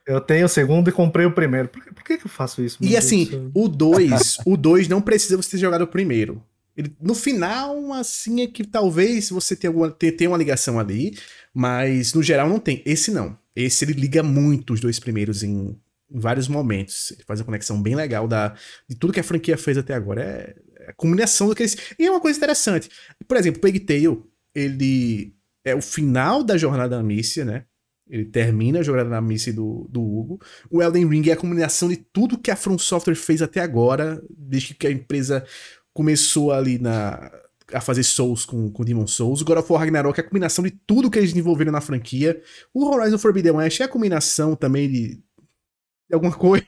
[0.07, 1.69] Eu tenho o segundo e comprei o primeiro.
[1.69, 2.77] Por que, por que, que eu faço isso?
[2.83, 3.51] E Deus assim, céu?
[3.55, 6.43] o 2, o 2 não precisa você ter jogado o primeiro.
[6.81, 11.15] Ele, no final, assim, é que talvez você tenha, alguma, tenha, uma ligação ali,
[11.53, 12.83] mas no geral não tem.
[12.87, 13.39] Esse não.
[13.55, 15.79] Esse ele liga muito os dois primeiros em,
[16.11, 17.11] em vários momentos.
[17.11, 18.55] Ele faz uma conexão bem legal da,
[18.89, 20.23] de tudo que a franquia fez até agora.
[20.23, 21.77] É, é a combinação do que eles.
[21.99, 22.89] E é uma coisa interessante.
[23.29, 24.23] Por exemplo, Tale,
[24.55, 27.67] ele é o final da jornada da Amicia, né?
[28.09, 30.41] Ele termina a jornada da Amicia do, do Hugo.
[30.71, 34.21] O Elden Ring é a combinação de tudo que a From Software fez até agora,
[34.31, 35.45] desde que a empresa
[35.93, 37.31] começou ali na
[37.73, 39.41] a fazer Souls com, com Demon Souls.
[39.41, 42.41] O God of War Ragnarok é a combinação de tudo que eles desenvolveram na franquia.
[42.75, 46.65] O Horizon Forbidden West é a combinação também de, de alguma coisa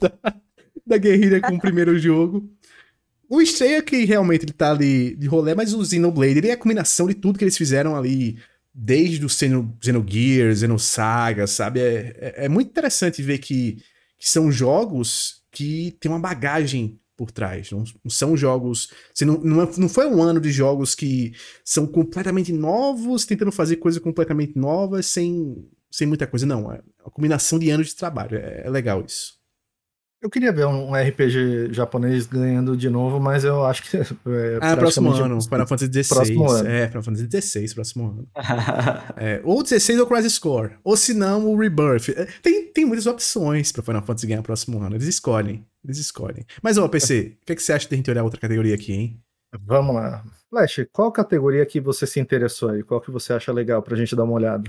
[0.00, 0.34] da,
[0.86, 2.48] da guerrilha com o primeiro jogo.
[3.28, 6.52] O Stray é que realmente ele tá ali de rolê, mas o Xenoblade ele é
[6.52, 8.38] a combinação de tudo que eles fizeram ali,
[8.72, 11.80] desde o Xeno, Xenogear, Xenosaga, sabe?
[11.80, 13.82] É, é, é muito interessante ver que,
[14.16, 17.70] que são jogos que tem uma bagagem por trás.
[17.70, 18.90] Não, são jogos.
[19.14, 21.32] Assim, não, não, é, não, foi um ano de jogos que
[21.64, 26.44] são completamente novos, tentando fazer coisas completamente novas, sem, sem muita coisa.
[26.44, 28.36] Não, é uma combinação de anos de trabalho.
[28.36, 29.36] É, é legal isso.
[30.22, 33.96] Eu queria ver um RPG japonês ganhando de novo, mas eu acho que.
[34.26, 35.40] É, ah, próximo ano.
[35.40, 36.08] Final Fantasy XVI.
[36.08, 36.68] Próximo ano.
[36.68, 38.28] É, Final Fantasy XVI, próximo ano.
[39.16, 40.72] é, ou 16 ou Crisis Core.
[40.82, 42.08] Ou se não, o Rebirth.
[42.08, 44.96] É, tem, tem muitas opções pra Final Fantasy ganhar próximo ano.
[44.96, 45.64] Eles escolhem.
[45.86, 46.44] Eles escolhem.
[46.60, 48.74] Mas, ó, PC, o que, é que você acha de a gente olhar outra categoria
[48.74, 49.20] aqui, hein?
[49.64, 50.24] Vamos lá.
[50.50, 52.82] Flash, qual categoria que você se interessou aí?
[52.82, 54.68] Qual que você acha legal pra gente dar uma olhada?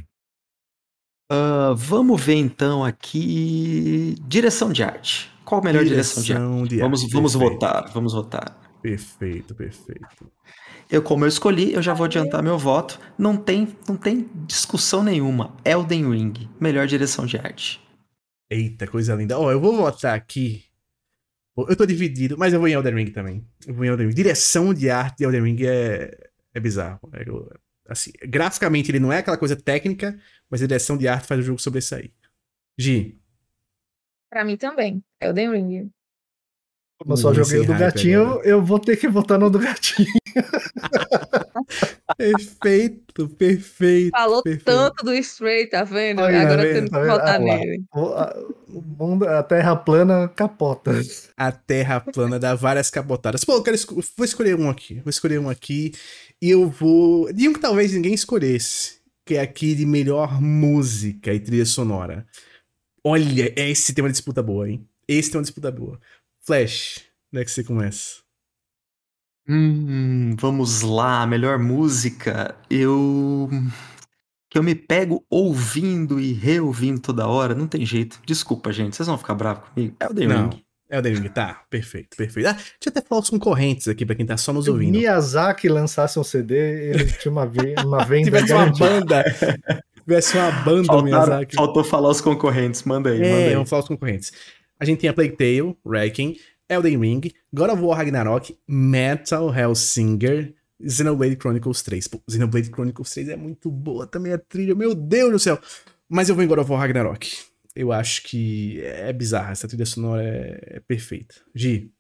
[1.32, 4.16] Uh, vamos ver então aqui.
[4.28, 5.32] Direção de arte.
[5.44, 6.84] Qual a melhor direção, direção de, de arte?
[6.84, 8.60] Vamos, vamos votar, vamos votar.
[8.82, 10.32] Perfeito, perfeito.
[10.90, 13.00] Eu, como eu escolhi, eu já vou adiantar meu voto.
[13.18, 15.56] Não tem, não tem discussão nenhuma.
[15.66, 17.82] Elden Ring, melhor direção de arte.
[18.50, 19.38] Eita, coisa linda.
[19.38, 20.64] Ó, oh, eu vou votar aqui.
[21.58, 23.46] Eu tô dividido, mas eu vou em Elden Ring também.
[23.66, 24.14] Eu vou em Elden Ring.
[24.14, 27.00] Direção de arte de Elden Ring é, é bizarro.
[27.14, 27.26] É,
[27.90, 30.20] assim, graficamente ele não é aquela coisa técnica,
[30.50, 32.12] mas a direção de arte faz o jogo sobressair.
[32.78, 33.20] Gi,
[34.30, 35.04] Pra mim também.
[35.20, 35.90] É o The Ring.
[37.00, 40.08] Como eu só joguei o do gatinho, eu vou ter que votar no do gatinho.
[42.18, 44.12] perfeito, perfeito.
[44.12, 44.66] Falou perfeito.
[44.66, 46.24] tanto do Stray, tá vendo?
[46.24, 47.84] Aí, Agora tá temos que votar ah, nele.
[47.94, 50.92] O mundo, a terra plana capota.
[51.36, 53.44] A terra plana dá várias capotadas.
[53.44, 54.96] Pô, eu quero esco vou escolher um aqui.
[55.02, 55.94] Vou escolher um aqui.
[56.42, 57.32] E eu vou.
[57.34, 58.98] De um que talvez ninguém escolhesse.
[59.26, 62.26] Que é aqui de melhor música e trilha sonora.
[63.04, 64.88] Olha, esse tem uma disputa boa, hein?
[65.08, 66.00] Esse tem uma disputa boa.
[66.42, 67.04] Flash,
[67.34, 68.27] onde é que você começa?
[69.48, 72.56] Hum, vamos lá, melhor música.
[72.70, 73.50] Eu.
[74.50, 78.20] Que eu me pego ouvindo e reouvindo toda hora, não tem jeito.
[78.26, 79.96] Desculpa, gente, vocês vão ficar bravos comigo.
[80.00, 80.64] É o The Ring.
[80.90, 81.64] É o The Ring, tá.
[81.70, 82.48] Perfeito, perfeito.
[82.48, 84.94] Ah, deixa eu até falar os concorrentes aqui pra quem tá só nos ouvindo.
[84.94, 87.50] Se Miyazaki lançasse um CD, ele tinha uma,
[87.86, 88.26] uma venda.
[88.26, 89.24] Tivesse uma banda
[90.08, 91.56] tivesse uma banda Faltaram, Miyazaki.
[91.56, 93.54] Faltou falar os concorrentes, manda aí, é, manda aí.
[93.54, 94.32] vamos falar os concorrentes.
[94.80, 96.38] A gente tem a Plague Tale, Wrecking,
[96.70, 97.22] Elden Ring,
[97.54, 100.54] God of War Ragnarok, Metal Hellsinger,
[100.86, 102.08] Xenoblade Chronicles 3.
[102.08, 105.60] Pô, Xenoblade Chronicles 3 é muito boa também a trilha, meu Deus do céu.
[106.10, 107.30] Mas eu vou em God of War Ragnarok.
[107.76, 111.36] Eu acho que é bizarra, essa trilha sonora é, é perfeita.
[111.54, 111.92] Gi,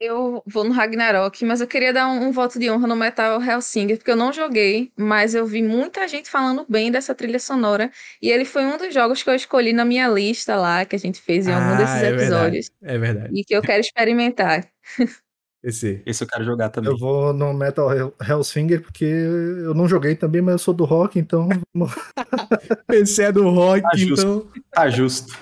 [0.00, 3.42] eu vou no Ragnarok, mas eu queria dar um, um, voto de honra no Metal
[3.42, 7.90] Hellsinger, porque eu não joguei, mas eu vi muita gente falando bem dessa trilha sonora,
[8.20, 10.98] e ele foi um dos jogos que eu escolhi na minha lista lá, que a
[10.98, 12.70] gente fez em algum ah, desses é episódios.
[12.80, 13.40] Verdade, é verdade.
[13.40, 14.66] E que eu quero experimentar.
[15.64, 16.92] Esse, esse eu quero jogar também.
[16.92, 17.88] Eu vou no Metal
[18.24, 21.48] Hellsinger, porque eu não joguei também, mas eu sou do rock, então...
[22.86, 24.46] PC é do rock, tá então...
[24.70, 25.36] Tá justo.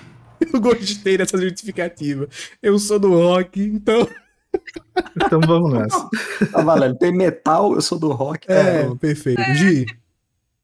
[0.51, 2.27] Eu gostei dessa justificativa.
[2.59, 4.09] Eu sou do rock, então...
[5.15, 6.09] Então vamos nessa.
[6.51, 6.97] Tá valendo.
[6.97, 8.49] Tem metal, eu sou do rock.
[8.49, 9.41] É, tá perfeito.
[9.41, 9.55] É.
[9.55, 9.85] Gi,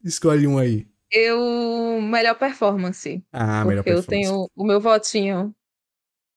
[0.04, 0.86] escolhe um aí.
[1.12, 2.02] Eu.
[2.02, 3.24] Melhor performance.
[3.32, 4.08] Ah, melhor performance.
[4.08, 5.54] Eu tenho o meu votinho.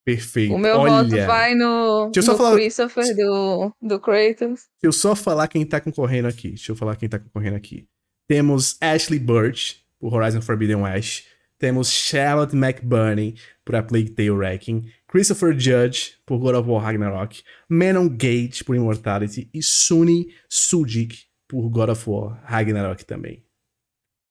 [0.04, 0.54] Perfeito.
[0.54, 1.02] O meu Olha.
[1.02, 2.52] voto vai no, Deixa eu só no falar...
[2.56, 4.36] Christopher do, do Kratos.
[4.38, 6.48] Deixa eu só falar quem tá concorrendo aqui.
[6.48, 7.88] Deixa eu falar quem tá concorrendo aqui.
[8.28, 11.24] Temos Ashley Birch, por Horizon Forbidden West.
[11.64, 14.84] Temos Charlotte McBurney, por A Plague Tale Wrecking.
[15.08, 21.70] Christopher Judge, por God of War Ragnarok, Manon Gate, por Immortality, e Suni Sujic, por
[21.70, 23.42] God of War Ragnarok também.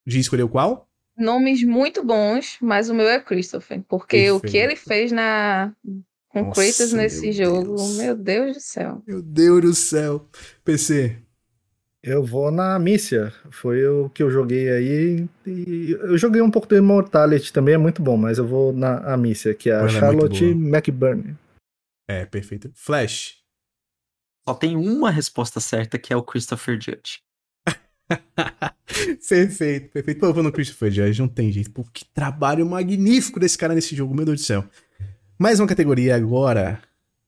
[0.06, 0.88] G escolheu qual?
[1.18, 4.36] Nomes muito bons, mas o meu é Christopher, porque Perfeito.
[4.36, 5.74] o que ele fez na
[6.28, 7.98] com Nossa, Kratos nesse jogo, Deus.
[7.98, 9.02] meu Deus do céu.
[9.08, 10.30] Meu Deus do céu.
[10.64, 11.18] PC,
[12.04, 13.34] eu vou na Mícia.
[13.50, 15.30] Foi o que eu joguei aí.
[15.46, 19.54] eu joguei um pouco do Immortality também, é muito bom, mas eu vou na Mícia,
[19.54, 21.36] que é a Ela é Charlotte é McBurney.
[22.08, 22.70] É, perfeito.
[22.76, 23.38] Flash.
[24.48, 27.22] Só tem uma resposta certa, que é o Christopher Judge.
[29.30, 30.20] perfeito, perfeito.
[30.20, 31.72] Pô, eu vou no Christopher Judge, não tem jeito.
[31.72, 34.66] Pô, que trabalho magnífico desse cara nesse jogo, meu Deus do céu.
[35.40, 36.82] Mais uma categoria agora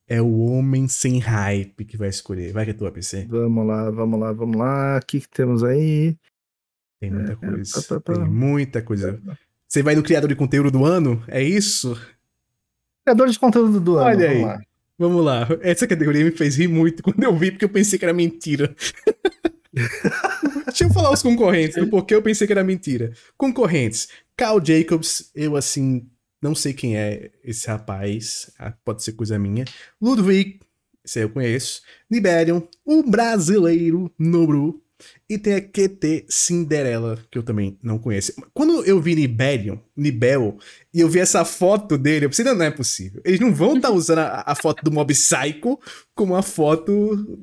[0.07, 2.53] é o homem sem hype que vai escolher.
[2.53, 3.25] Vai que é tua, PC.
[3.29, 4.99] Vamos lá, vamos lá, vamos lá.
[5.01, 6.15] O que, que temos aí?
[6.99, 7.81] Tem muita é, coisa.
[7.81, 8.13] Pá, pá, pá.
[8.13, 9.19] Tem muita coisa.
[9.67, 11.23] Você vai no criador de conteúdo do ano?
[11.27, 11.99] É isso?
[13.03, 14.07] Criador de conteúdo do ano.
[14.07, 14.41] Olha aí.
[14.41, 14.61] Lá.
[14.97, 15.47] Vamos lá.
[15.61, 18.73] Essa categoria me fez rir muito quando eu vi, porque eu pensei que era mentira.
[20.67, 23.11] Deixa eu falar os concorrentes, do porquê eu pensei que era mentira.
[23.37, 24.07] Concorrentes.
[24.37, 26.07] Carl Jacobs, eu assim,
[26.41, 29.65] não sei quem é esse rapaz, ah, pode ser coisa minha.
[30.01, 30.59] Ludwig,
[31.03, 31.81] esse aí eu conheço.
[32.09, 34.81] Niberion, o brasileiro Nobru.
[35.29, 38.33] E tem a QT Cinderela, que eu também não conheço.
[38.53, 40.57] Quando eu vi Niberion, Nibel,
[40.93, 43.21] e eu vi essa foto dele, eu pensei, não, não é possível.
[43.25, 45.77] Eles não vão estar tá usando a, a, foto do Mob Psycho
[46.15, 46.91] como a foto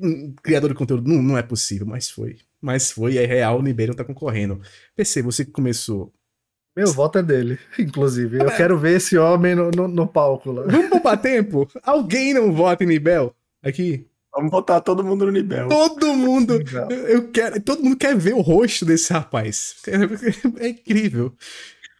[0.01, 1.07] um, criador de conteúdo.
[1.07, 2.37] Não, não é possível, mas foi.
[2.59, 4.59] Mas foi, é real, o Niberion tá concorrendo.
[4.95, 6.11] PC, você que começou.
[6.75, 8.39] Meu voto é dele, inclusive.
[8.39, 10.63] Eu quero ver esse homem no, no, no palco lá.
[10.63, 11.69] Vamos poupar tempo?
[11.83, 13.35] Alguém não vota em Nibel?
[13.61, 14.07] Aqui?
[14.35, 15.67] Vamos botar todo mundo no nível.
[15.67, 16.59] Todo mundo.
[17.07, 17.61] Eu quero.
[17.61, 19.75] Todo mundo quer ver o rosto desse rapaz.
[19.87, 21.31] É, é incrível.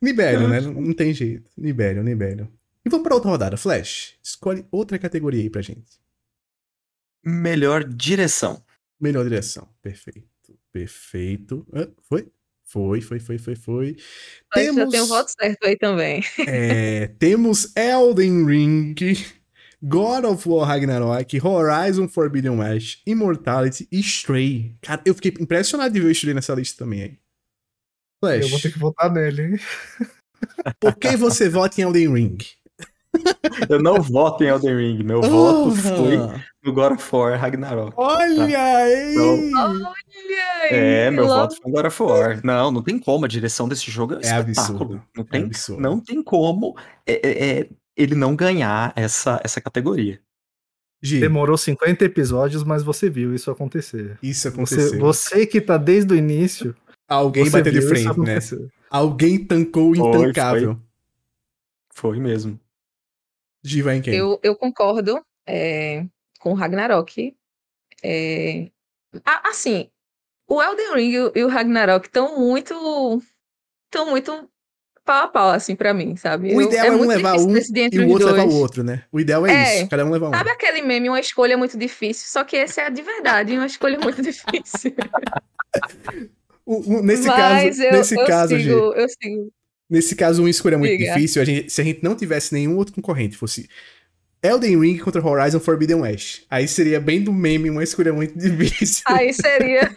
[0.01, 0.59] Nibério, né?
[0.59, 1.47] Não tem jeito.
[1.55, 2.51] Nibério, Nibério.
[2.83, 3.55] E vamos para outra rodada.
[3.55, 6.01] Flash, escolhe outra categoria aí pra gente.
[7.23, 8.61] Melhor direção.
[8.99, 9.69] Melhor direção.
[9.81, 10.27] Perfeito.
[10.71, 11.65] Perfeito.
[11.71, 12.27] Ah, foi?
[12.73, 13.95] Foi, foi, foi, foi, foi.
[14.53, 14.77] Mas temos...
[14.77, 16.23] já tem um voto certo aí também.
[16.47, 18.95] É, temos Elden Ring.
[19.85, 24.75] God of War Ragnarok, Horizon Forbidden West, Immortality e Stray.
[24.81, 27.19] Cara, eu fiquei impressionado de ver o Stray nessa lista também, hein?
[28.23, 28.43] Flash.
[28.45, 29.59] Eu vou ter que votar nele.
[30.79, 32.37] Por que você vota em Elden Ring?
[33.69, 36.17] Eu não voto em Elden Ring, meu oh, voto foi
[36.63, 37.93] no God of War Ragnarok.
[37.97, 38.75] Olha tá?
[38.77, 39.11] aí!
[39.11, 39.93] Então, Olha
[40.61, 40.69] aí!
[40.71, 42.41] É, meu voto foi no God of War.
[42.43, 44.95] Não, não tem como, a direção desse jogo é, é espetáculo.
[44.95, 45.03] Absurdo.
[45.15, 45.81] Não tem, é absurdo.
[45.81, 46.77] não tem como.
[47.05, 50.19] É, é, é ele não ganhar essa, essa categoria.
[51.01, 54.17] Demorou 50 episódios, mas você viu isso acontecer.
[54.23, 54.99] Isso aconteceu.
[54.99, 56.73] Você, você que tá desde o início.
[57.09, 58.39] Alguém bateu de frente, né?
[58.89, 60.79] Alguém tancou o intancável.
[61.93, 62.19] Foi, foi.
[62.19, 62.57] mesmo.
[63.61, 64.13] Gi vai em quem?
[64.13, 66.05] Eu, eu concordo é,
[66.43, 67.33] com Ragnarok.
[68.03, 68.69] É,
[69.45, 69.89] assim,
[70.45, 73.23] o Elden Ring e o Ragnarok estão muito.
[73.85, 74.49] estão muito
[75.05, 76.53] pau a pau, assim, pra mim, sabe?
[76.53, 79.03] O ideal eu, é, é um levar um e o outro levar o outro, né?
[79.11, 80.33] O ideal é, é, isso, cada um levar um.
[80.33, 83.97] Sabe aquele meme, uma escolha muito difícil, só que esse é de verdade, uma escolha
[83.99, 84.93] muito difícil.
[86.65, 89.53] o, o, nesse Mas caso, eu, nesse eu caso, sigo, sigo.
[89.89, 91.13] Nesse caso, uma escolha muito Diga.
[91.13, 93.69] difícil, a gente, se a gente não tivesse nenhum outro concorrente, fosse
[94.43, 96.45] Elden Ring contra Horizon Forbidden West.
[96.49, 99.03] Aí seria bem do meme uma escolha muito difícil.
[99.07, 99.89] Aí seria.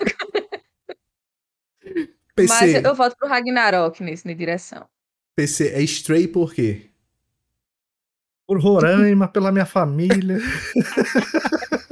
[2.35, 2.55] PC.
[2.55, 4.86] Mas eu, eu voto pro Ragnarok nesse, na direção.
[5.35, 6.82] PC é Stray por quê?
[8.47, 10.39] Por Roraima, pela minha família.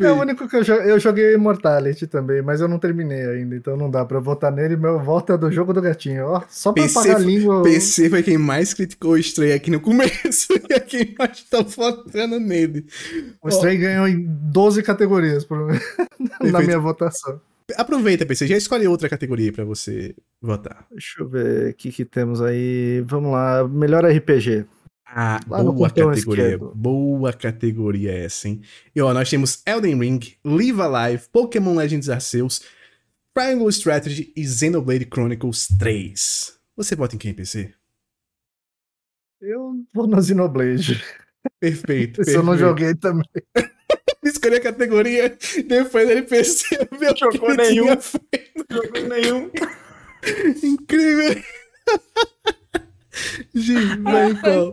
[0.00, 0.90] é o único que eu joguei.
[0.90, 4.76] Eu joguei Immortality também, mas eu não terminei ainda, então não dá pra votar nele.
[4.76, 6.42] Meu voto é do jogo do gatinho, ó.
[6.48, 7.62] Só pra PC, pagar a língua.
[7.62, 11.62] PC foi quem mais criticou o Stray aqui no começo e é quem mais tá
[11.62, 12.86] votando nele.
[13.42, 15.46] O Stray ganhou em 12 categorias
[16.40, 17.40] na minha votação.
[17.76, 20.86] Aproveita, PC, já escolhe outra categoria para você votar.
[20.90, 23.02] Deixa eu ver o que, que temos aí.
[23.06, 24.66] Vamos lá, melhor RPG.
[25.06, 26.44] Ah, lá boa categoria.
[26.44, 26.72] Esquerdo.
[26.74, 28.62] Boa categoria essa, hein?
[28.94, 32.62] E ó, nós temos Elden Ring, Live Alive, Pokémon Legends Arceus,
[33.32, 36.58] Triangle Strategy e Xenoblade Chronicles 3.
[36.76, 37.72] Você vota em quem, PC?
[39.40, 41.02] Eu vou no Xenoblade.
[41.60, 42.20] Perfeito.
[42.22, 43.28] Esse eu não joguei também.
[44.24, 45.36] escolher a categoria,
[45.66, 47.86] depois ele percebeu jogou que nenhum.
[47.86, 49.50] Não jogou nenhum.
[50.62, 51.42] Incrível.
[53.54, 54.72] Gi, vai qual?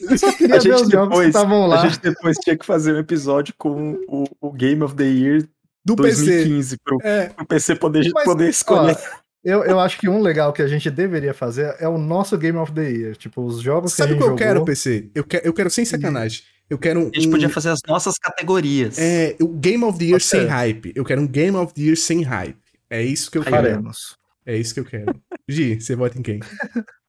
[0.00, 1.82] Eu só queria a ver os jogos que estavam lá.
[1.82, 5.48] A gente depois tinha que fazer um episódio com o, o Game of the Year
[5.84, 6.82] do 2015 PC.
[6.84, 7.28] Pro, é.
[7.28, 8.96] pro PC poder, Mas, poder escolher.
[8.96, 12.38] Ó, eu, eu acho que um legal que a gente deveria fazer é o nosso
[12.38, 13.16] Game of the Year.
[13.16, 15.10] Tipo, os jogos Sabe que a gente o que eu quero, PC?
[15.14, 16.42] Eu quero, eu quero sem sacanagem.
[16.70, 17.10] Eu quero um.
[17.14, 18.98] A gente podia fazer as nossas categorias.
[18.98, 20.92] É, o Game of the Year sem hype.
[20.94, 22.56] Eu quero um Game of the Year sem hype.
[22.88, 23.56] É isso que eu quero.
[23.56, 24.16] Faremos.
[24.46, 25.20] É isso que eu quero.
[25.48, 26.40] Gi, você vota em quem?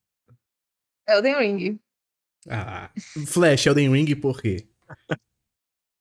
[1.08, 1.80] Elden Ring.
[2.50, 2.90] Ah,
[3.28, 4.68] Flash, Elden Ring por quê?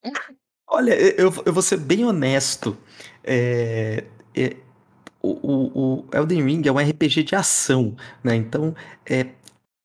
[0.67, 2.77] Olha, eu, eu vou ser bem honesto.
[3.23, 4.05] É,
[4.35, 4.57] é,
[5.21, 8.35] o, o, o Elden Ring é um RPG de ação, né?
[8.35, 8.75] Então,
[9.05, 9.27] é,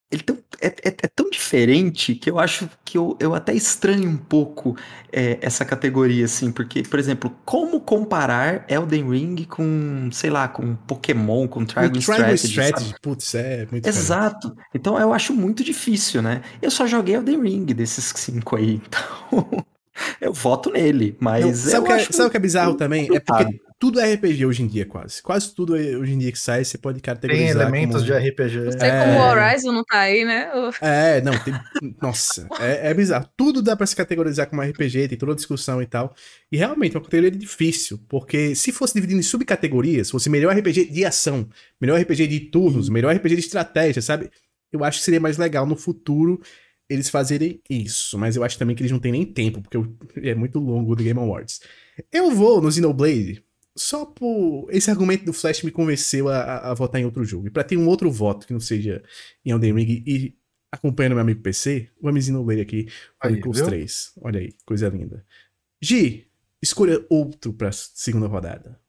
[0.10, 4.10] ele tão, é, é, é, tão diferente que eu acho que eu, eu até estranho
[4.10, 4.76] um pouco
[5.12, 10.76] é, essa categoria, assim, porque, por exemplo, como comparar Elden Ring com, sei lá, com
[10.76, 12.48] Pokémon, com Triangle Strategy?
[12.48, 14.50] Strategy putz, é muito Exato.
[14.50, 14.70] Diferente.
[14.74, 16.42] Então eu acho muito difícil, né?
[16.62, 19.66] Eu só joguei Elden Ring desses cinco aí, então
[20.20, 21.46] eu voto nele, mas.
[21.46, 23.08] Não, sabe o que, é, sabe que é bizarro também?
[23.14, 25.22] É porque tudo é RPG hoje em dia, quase.
[25.22, 27.62] Quase tudo é- hoje em dia que sai, você pode Tem categorizar.
[27.62, 28.06] elementos como...
[28.06, 28.60] de RPG.
[28.60, 29.06] Não sei É.
[29.06, 30.50] como o Horizon não tá aí, né?
[30.82, 31.54] É, não, tem.
[32.02, 33.30] Nossa, é, é bizarro.
[33.38, 36.16] Tudo dá pra se categorizar como RPG, tem toda a discussão e tal.
[36.52, 40.86] E realmente é uma categoria difícil, porque se fosse dividido em subcategorias, fosse melhor RPG
[40.86, 41.48] de ação,
[41.80, 44.30] melhor RPG de turnos, melhor RPG de estratégia, sabe?
[44.72, 46.42] Eu acho que seria mais legal no futuro
[46.90, 49.78] eles fazerem isso, mas eu acho também que eles não têm nem tempo, porque
[50.26, 51.60] é muito longo o The Game Awards.
[52.12, 53.44] Eu vou no Xenoblade
[53.78, 54.68] só por.
[54.72, 57.48] Esse argumento do Flash me convenceu a, a- a votar em outro jogo.
[57.48, 59.04] E pra ter um outro voto que não seja
[59.46, 60.36] em Elden Ring e
[60.72, 62.88] acompanhando meu amigo PC, vamos Xenoblade aqui
[63.22, 63.66] foi Aí, com os viu?
[63.68, 64.12] três.
[64.22, 65.26] Olha aí, coisa linda.
[65.82, 66.28] Gi,
[66.62, 68.80] escolha outro pra segunda rodada.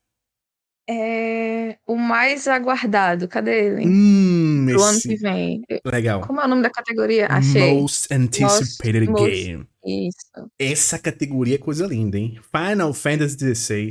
[0.91, 3.29] É o mais aguardado.
[3.29, 3.87] Cadê ele?
[3.87, 5.63] Hum, Pro ano que vem.
[5.85, 6.23] Legal.
[6.27, 7.27] Como é o nome da categoria?
[7.27, 7.75] Achei.
[7.75, 9.67] Most Anticipated Most- most- Game.
[9.85, 10.51] Isso.
[10.59, 12.41] Essa categoria é coisa linda, hein?
[12.43, 13.91] Final Fantasy XVI,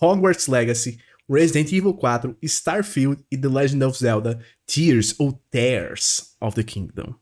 [0.00, 0.98] Hogwarts Legacy,
[1.28, 7.14] Resident Evil 4, Starfield e The Legend of Zelda Tears ou Tears of the Kingdom.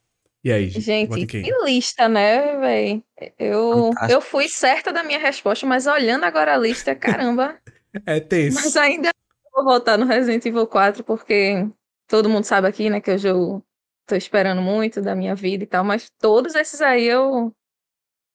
[0.42, 0.70] E aí?
[0.70, 3.04] Gente, que lista, né, véi?
[3.38, 4.12] Eu, Fantástico.
[4.12, 7.58] eu fui certa da minha resposta, mas olhando agora a lista, caramba.
[8.06, 8.54] É tenso.
[8.54, 9.10] Mas ainda
[9.52, 11.68] vou votar no Resident Evil 4, porque
[12.06, 13.66] todo mundo sabe aqui, né, que eu jogo,
[14.06, 17.52] tô esperando muito da minha vida e tal, mas todos esses aí eu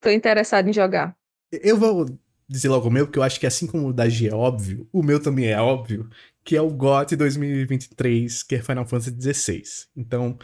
[0.01, 1.15] tô interessado em jogar.
[1.51, 2.05] Eu vou
[2.53, 4.87] dizer logo o meu, porque eu acho que assim como o da G é óbvio,
[4.91, 6.09] o meu também é óbvio,
[6.43, 9.63] que é o GOT 2023, que é Final Fantasy XVI.
[9.95, 10.37] Então,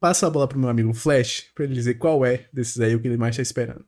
[0.00, 3.00] passa a bola pro meu amigo Flash, pra ele dizer qual é desses aí o
[3.00, 3.84] que ele mais tá esperando.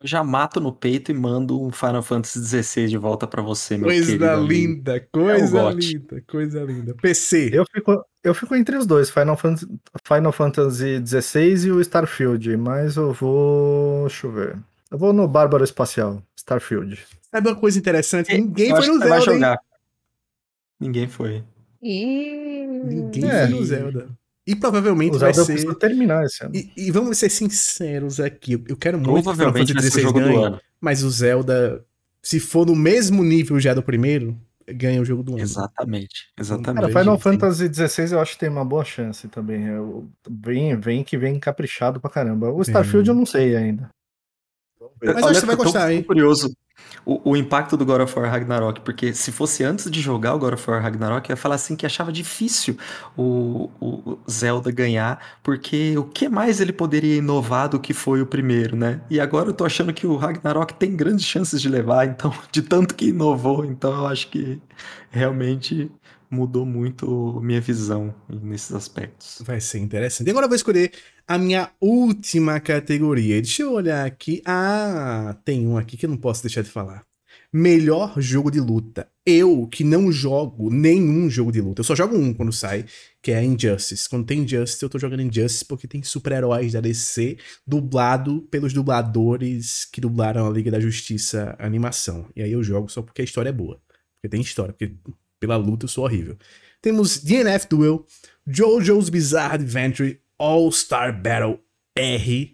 [0.00, 3.76] Eu já mato no peito e mando um Final Fantasy XVI de volta pra você,
[3.76, 4.46] meu Coisa querido amigo.
[4.52, 5.74] linda, coisa GOT.
[5.92, 6.94] linda, coisa linda.
[6.94, 7.50] PC.
[7.52, 9.66] Eu fico, eu fico entre os dois, Final Fantasy,
[10.06, 14.06] Final Fantasy XVI e o Starfield, mas eu vou.
[14.06, 14.56] Deixa eu ver.
[14.88, 16.98] Eu vou no Bárbaro Espacial, Starfield.
[17.30, 18.32] Sabe uma coisa interessante?
[18.32, 19.58] Ninguém Eu foi no que Zelda, jogar.
[20.80, 21.44] Ninguém foi.
[21.82, 23.46] E Ninguém É.
[23.46, 24.08] foi no Zelda.
[24.46, 25.74] E provavelmente O vai Zelda ser...
[25.74, 26.54] terminar esse ano.
[26.56, 30.20] E, e vamos ser sinceros aqui, eu- quero muito que Final Provavelmente ser o jogo
[30.20, 30.60] do ganhe, ano.
[30.80, 31.84] mas o Zelda,
[32.22, 34.34] se for no mesmo nível já do primeiro,
[34.66, 35.42] ganha o jogo do ano.
[35.42, 36.86] Exatamente, Cara, exatamente.
[36.88, 39.66] Final gente, Fantasy XVI eu acho que tem uma boa chance também.
[39.66, 42.50] Eu, vem, vem que vem caprichado pra caramba.
[42.50, 43.90] O Starfield eu não sei ainda.
[45.02, 46.02] Mas Olha, acho que você vai gostar, hein?
[46.02, 46.52] curioso
[47.08, 50.38] o, o impacto do God of War Ragnarok, porque se fosse antes de jogar o
[50.38, 52.76] God of War Ragnarok, eu ia falar assim que achava difícil
[53.16, 58.26] o, o Zelda ganhar, porque o que mais ele poderia inovar do que foi o
[58.26, 59.00] primeiro, né?
[59.08, 62.60] E agora eu tô achando que o Ragnarok tem grandes chances de levar, então, de
[62.60, 64.60] tanto que inovou, então eu acho que
[65.10, 65.90] realmente
[66.30, 69.42] mudou muito minha visão nesses aspectos.
[69.44, 70.30] Vai ser interessante.
[70.30, 70.92] Agora eu vou escolher
[71.26, 73.40] a minha última categoria.
[73.40, 74.42] Deixa eu olhar aqui.
[74.44, 77.06] Ah, tem um aqui que eu não posso deixar de falar.
[77.52, 79.08] Melhor jogo de luta.
[79.24, 81.80] Eu, que não jogo nenhum jogo de luta.
[81.80, 82.84] Eu só jogo um quando sai,
[83.22, 84.08] que é Injustice.
[84.08, 89.86] Quando tem Injustice, eu tô jogando Injustice porque tem super-heróis da DC dublado pelos dubladores
[89.86, 92.28] que dublaram a Liga da Justiça a animação.
[92.36, 93.80] E aí eu jogo só porque a história é boa.
[94.20, 94.94] Porque tem história, porque
[95.40, 96.36] pela luta eu sou horrível.
[96.80, 98.06] Temos DNF Duel,
[98.46, 101.60] JoJo's Bizarre Adventure, All-Star Battle
[101.96, 102.52] R,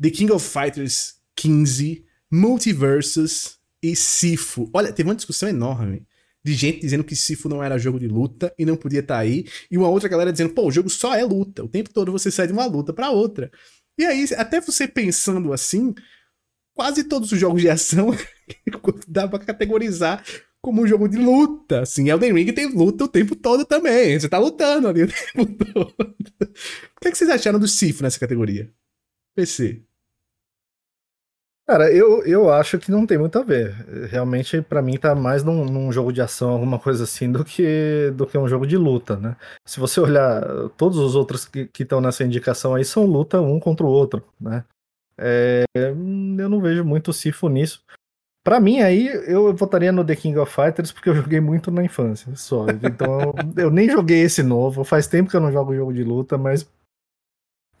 [0.00, 4.70] The King of Fighters 15, Multiversus e Sifu.
[4.72, 6.06] Olha, teve uma discussão enorme
[6.46, 9.46] de gente dizendo que Sifu não era jogo de luta e não podia estar aí,
[9.68, 12.30] e uma outra galera dizendo, pô, o jogo só é luta, o tempo todo você
[12.30, 13.50] sai de uma luta pra outra.
[13.98, 15.92] E aí, até você pensando assim,
[16.72, 18.16] quase todos os jogos de ação
[19.08, 20.22] dá pra categorizar
[20.66, 21.82] como um jogo de luta.
[21.82, 24.18] Assim, Elden Ring tem luta o tempo todo também.
[24.18, 25.06] Você tá lutando ali o
[25.46, 25.94] tempo todo.
[25.96, 28.68] O que, é que vocês acharam do Sifu nessa categoria?
[29.36, 29.84] PC.
[31.68, 33.74] Cara, eu, eu acho que não tem muito a ver.
[34.10, 38.12] Realmente, pra mim, tá mais num, num jogo de ação, alguma coisa assim, do que,
[38.16, 39.36] do que um jogo de luta, né?
[39.64, 43.86] Se você olhar, todos os outros que estão nessa indicação aí são luta um contra
[43.86, 44.64] o outro, né?
[45.18, 47.84] É, eu não vejo muito Sifu nisso.
[48.46, 51.82] Pra mim, aí, eu votaria no The King of Fighters porque eu joguei muito na
[51.82, 52.64] infância, só.
[52.80, 54.84] Então, eu nem joguei esse novo.
[54.84, 56.64] Faz tempo que eu não jogo jogo de luta, mas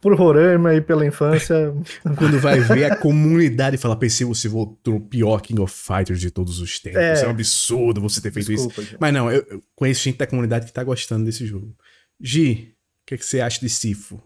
[0.00, 1.72] por Roraima e pela infância,
[2.18, 6.32] Quando vai ver a comunidade fala, PC, você votou o pior King of Fighters de
[6.32, 7.00] todos os tempos.
[7.00, 7.12] É.
[7.12, 8.66] Isso é um absurdo você ter feito isso.
[8.66, 9.00] desculpa, gente.
[9.00, 11.72] Mas não, eu, eu conheço gente da comunidade que tá gostando desse jogo.
[12.20, 14.20] Gi, o que, é que você acha de Sifu?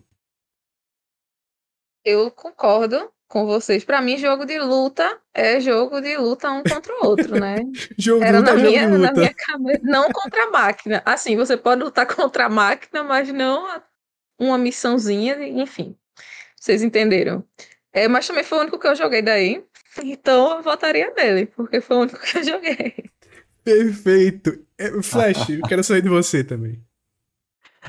[2.04, 3.84] eu concordo com vocês.
[3.84, 7.58] Pra mim, jogo de luta é jogo de luta um contra o outro, né?
[7.96, 9.80] Jogo de Era luta, na é minha, na minha cabeça.
[9.84, 11.00] Não contra a máquina.
[11.06, 13.80] Assim, você pode lutar contra a máquina, mas não
[14.38, 15.96] uma missãozinha, enfim.
[16.56, 17.44] Vocês entenderam.
[17.92, 19.64] É, mas também foi o único que eu joguei daí.
[20.02, 22.94] Então eu votaria nele, porque foi o único que eu joguei.
[23.62, 24.66] Perfeito.
[24.76, 26.82] É, Flash, eu quero saber de você também.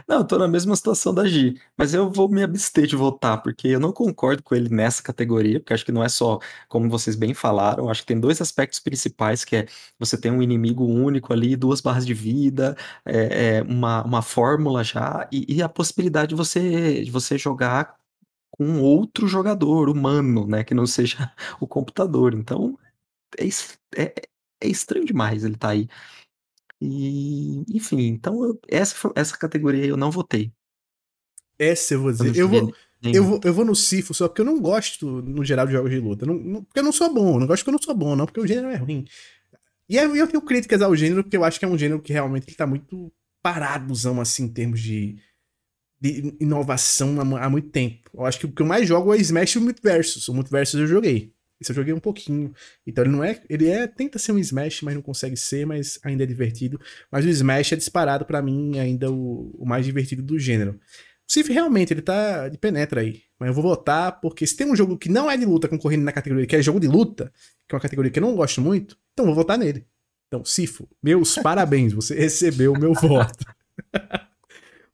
[0.07, 3.41] Não, eu tô na mesma situação da Gi, mas eu vou me abster de votar,
[3.41, 6.39] porque eu não concordo com ele nessa categoria, porque acho que não é só,
[6.69, 9.67] como vocês bem falaram, acho que tem dois aspectos principais, que é
[9.99, 14.83] você tem um inimigo único ali, duas barras de vida, é, é uma, uma fórmula
[14.83, 17.95] já, e, e a possibilidade de você, de você jogar
[18.51, 22.33] com outro jogador humano, né, que não seja o computador.
[22.33, 22.77] Então,
[23.39, 23.47] é,
[24.03, 24.13] é,
[24.61, 25.87] é estranho demais ele tá aí.
[26.81, 30.51] E, enfim, então eu, essa, essa categoria eu não votei.
[31.59, 32.35] Essa eu vou dizer.
[32.35, 35.67] Eu vou, eu, vou, eu vou no Sifo só porque eu não gosto, no geral,
[35.67, 36.25] de jogos de luta.
[36.25, 37.39] Não, não, porque eu não sou bom.
[37.39, 39.05] Não gosto porque eu não sou bom, não, porque o gênero é ruim.
[39.87, 42.13] E eu, eu tenho críticas ao gênero, porque eu acho que é um gênero que
[42.13, 43.11] realmente ele tá muito
[43.43, 45.17] paradozão, assim, em termos de,
[45.99, 48.09] de inovação há, há, muito tempo.
[48.13, 50.27] Eu acho que o que eu mais jogo é Smash e o Multiversus.
[50.27, 51.33] O Multiversus eu joguei.
[51.61, 52.51] Isso eu joguei um pouquinho.
[52.85, 53.39] Então ele não é.
[53.47, 53.85] Ele é.
[53.85, 56.81] Tenta ser um Smash, mas não consegue ser, mas ainda é divertido.
[57.11, 60.71] Mas o Smash é disparado para mim ainda o, o, mais divertido do gênero.
[60.71, 62.47] O Sif realmente, ele tá.
[62.47, 63.21] Ele penetra aí.
[63.39, 66.03] Mas eu vou votar, porque se tem um jogo que não é de luta concorrendo
[66.03, 67.31] na categoria, que é jogo de luta,
[67.67, 69.85] que é uma categoria que eu não gosto muito, então vou votar nele.
[70.27, 73.45] Então, Sifo, meus parabéns, você recebeu o meu voto.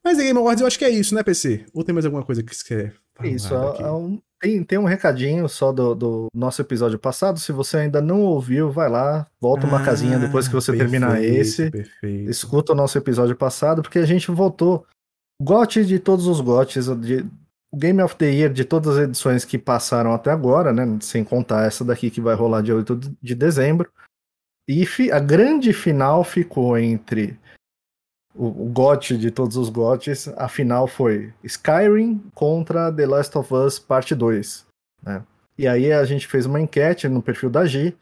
[0.04, 1.66] Mas em Game Awards eu acho que é isso, né, PC?
[1.74, 3.30] Ou tem mais alguma coisa que você quer falar?
[3.30, 7.40] Isso, é um, tem, tem um recadinho só do, do, nosso episódio passado.
[7.40, 10.92] Se você ainda não ouviu, vai lá, volta ah, uma casinha depois que você perfeito,
[10.92, 11.72] terminar esse.
[11.72, 12.30] Perfeito.
[12.30, 14.86] Escuta o nosso episódio passado, porque a gente voltou.
[15.42, 17.26] GOT de todos os GOTs, de,
[17.74, 20.98] Game of the Year de todas as edições que passaram até agora, né?
[21.02, 23.92] Sem contar essa daqui que vai rolar dia 8 de dezembro.
[24.68, 27.40] E a grande final ficou entre
[28.38, 33.54] o, o GOT de todos os GOTs, a final foi Skyrim contra The Last of
[33.54, 34.66] Us Parte 2.
[35.04, 35.24] Né?
[35.58, 37.96] E aí a gente fez uma enquete no perfil da G,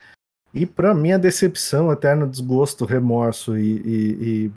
[0.53, 4.51] e para minha decepção, eterno desgosto, remorso e, e, e,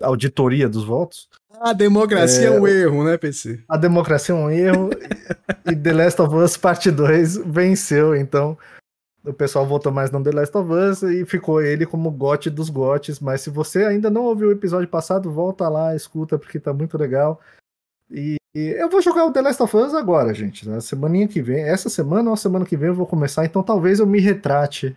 [0.00, 1.28] auditoria dos votos.
[1.60, 3.62] A democracia é, é um erro, né, PC?
[3.68, 4.90] A democracia é um erro
[5.70, 8.56] e The Last of Us Parte 2 venceu, então
[9.26, 12.70] o pessoal votou mais no The Last of Us e ficou ele como gote dos
[12.70, 13.18] gotes.
[13.18, 16.96] Mas se você ainda não ouviu o episódio passado, volta lá, escuta, porque tá muito
[16.96, 17.40] legal.
[18.10, 20.68] E, e eu vou jogar o The Last of Us agora, gente.
[20.68, 23.98] Na semaninha que vem, essa semana ou semana que vem eu vou começar, então talvez
[23.98, 24.96] eu me retrate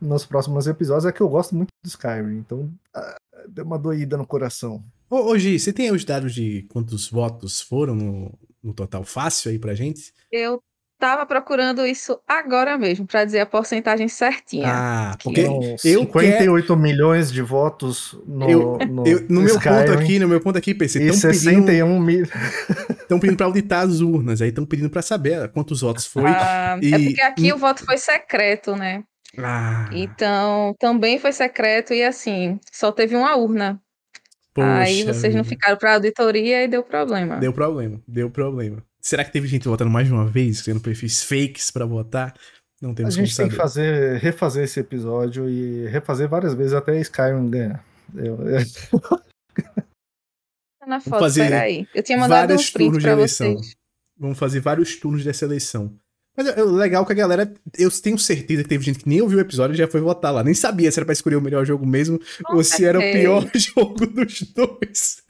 [0.00, 1.06] nos próximos episódios.
[1.06, 3.16] É que eu gosto muito do Skyrim, então ah,
[3.48, 4.82] deu uma doída no coração.
[5.08, 9.50] Ô, ô Gi, você tem os dados de quantos votos foram no, no total fácil
[9.52, 10.12] aí pra gente?
[10.30, 10.60] Eu
[11.00, 14.68] Tava procurando isso agora mesmo, para dizer a porcentagem certinha.
[14.68, 16.78] Ah, porque eu 58 quero...
[16.78, 20.74] milhões de votos no, eu, no, eu, no meu ponto aqui, no meu ponto aqui,
[20.74, 22.26] PC, e 61 mil.
[23.00, 26.26] Estão pedindo para auditar as urnas, aí estão pedindo para saber quantos votos foi.
[26.26, 26.92] Ah, e...
[26.92, 29.02] É porque aqui o voto foi secreto, né?
[29.38, 29.88] Ah.
[29.92, 33.80] Então, também foi secreto e assim, só teve uma urna.
[34.60, 37.38] Poxa aí vocês não ficaram para auditoria e deu problema.
[37.38, 38.82] Deu problema, deu problema.
[39.00, 42.34] Será que teve gente votando mais de uma vez, tendo perfis fakes para votar?
[42.80, 46.98] Não temos A gente tem que fazer, refazer esse episódio e refazer várias vezes até
[47.00, 47.84] Skyrim ganhar.
[48.14, 48.58] Eu, eu...
[50.80, 51.86] Tá na foto, fazer peraí.
[51.94, 53.76] Eu tinha mandado um print pra vocês.
[54.18, 55.94] Vamos fazer vários turnos dessa eleição.
[56.40, 57.52] Mas é, é legal que a galera.
[57.76, 60.32] Eu tenho certeza que teve gente que nem ouviu o episódio e já foi votar
[60.32, 60.42] lá.
[60.42, 62.18] Nem sabia se era pra escolher o melhor jogo mesmo
[62.48, 65.22] ou se era o pior jogo dos dois.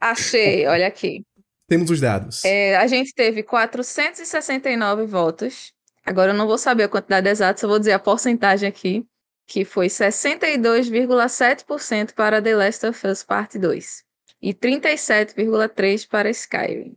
[0.00, 1.24] Achei, olha aqui.
[1.68, 2.44] Temos os dados.
[2.44, 5.72] É, a gente teve 469 votos.
[6.04, 9.06] Agora eu não vou saber a quantidade exata, só vou dizer a porcentagem aqui,
[9.46, 14.02] que foi 62,7% para The Last of Us Parte 2
[14.42, 16.96] e 37,3% para Skyrim.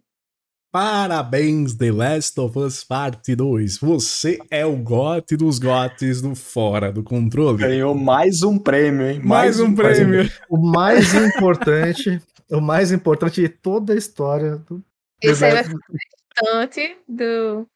[0.72, 3.78] Parabéns, The Last of Us Parte 2.
[3.80, 7.58] Você é o gote dos gotes do Fora do Controle.
[7.58, 9.20] Ganhou mais um prêmio, hein?
[9.20, 10.32] Mais, mais um, um, prêmio.
[10.50, 12.22] O mais importante
[12.52, 14.84] o mais importante de toda a história do.
[15.22, 17.68] Esse aí vai ficar importante do.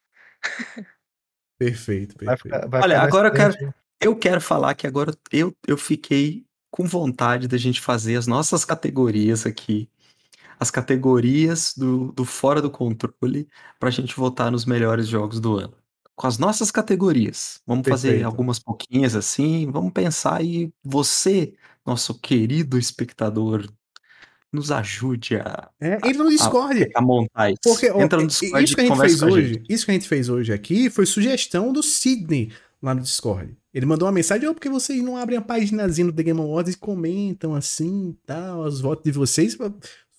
[1.58, 2.26] Perfeito, perfeito.
[2.26, 6.46] Vai ficar, vai Olha, agora eu quero, eu quero falar que agora eu, eu fiquei
[6.70, 9.90] com vontade da gente fazer as nossas categorias aqui.
[10.66, 13.48] As categorias do, do Fora do Controle
[13.80, 15.76] para a gente votar nos melhores jogos do ano.
[16.16, 17.62] Com as nossas categorias.
[17.68, 18.14] Vamos Perfeito.
[18.14, 19.70] fazer algumas pouquinhas assim.
[19.70, 21.54] Vamos pensar e você,
[21.86, 23.68] nosso querido espectador
[24.52, 25.70] nos ajude a.
[25.80, 26.90] É, entra no Discord.
[26.96, 27.60] A, a montar isso.
[27.64, 29.66] Porque, entra no Discord isso que a gente fez hoje, gente.
[29.72, 32.52] isso que a gente fez hoje aqui foi sugestão do Sidney
[32.82, 33.56] lá no Discord.
[33.72, 36.74] Ele mandou uma mensagem, oh, porque vocês não abrem a paginazinha do The Game Awards
[36.74, 39.56] e comentam assim, tal, os votos de vocês.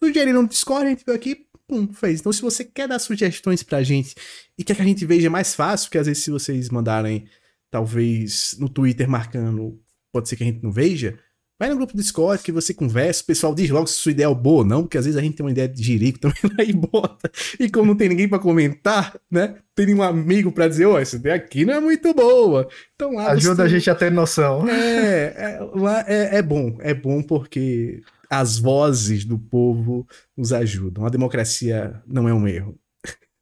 [0.03, 2.21] Sugeriram no Discord, a gente veio aqui, pum, fez.
[2.21, 4.15] Então, se você quer dar sugestões pra gente
[4.59, 7.27] e quer que a gente veja mais fácil, porque às vezes se vocês mandarem,
[7.71, 9.81] talvez, no Twitter marcando
[10.13, 11.19] pode ser que a gente não veja,
[11.59, 14.27] vai no grupo do Discord que você conversa, o pessoal diz logo se sua ideia
[14.27, 16.41] é boa ou não, porque às vezes a gente tem uma ideia de jirico também
[16.43, 17.31] lá e bota.
[17.61, 19.57] E como não tem ninguém para comentar, né?
[19.75, 22.69] Tem nenhum amigo para dizer, ó, oh, essa ideia aqui não é muito boa.
[22.95, 24.67] Então lá Ajuda a gente a ter noção.
[24.69, 31.07] É, é lá é, é bom, é bom porque as vozes do povo nos ajudam.
[31.07, 32.79] A democracia não é um erro.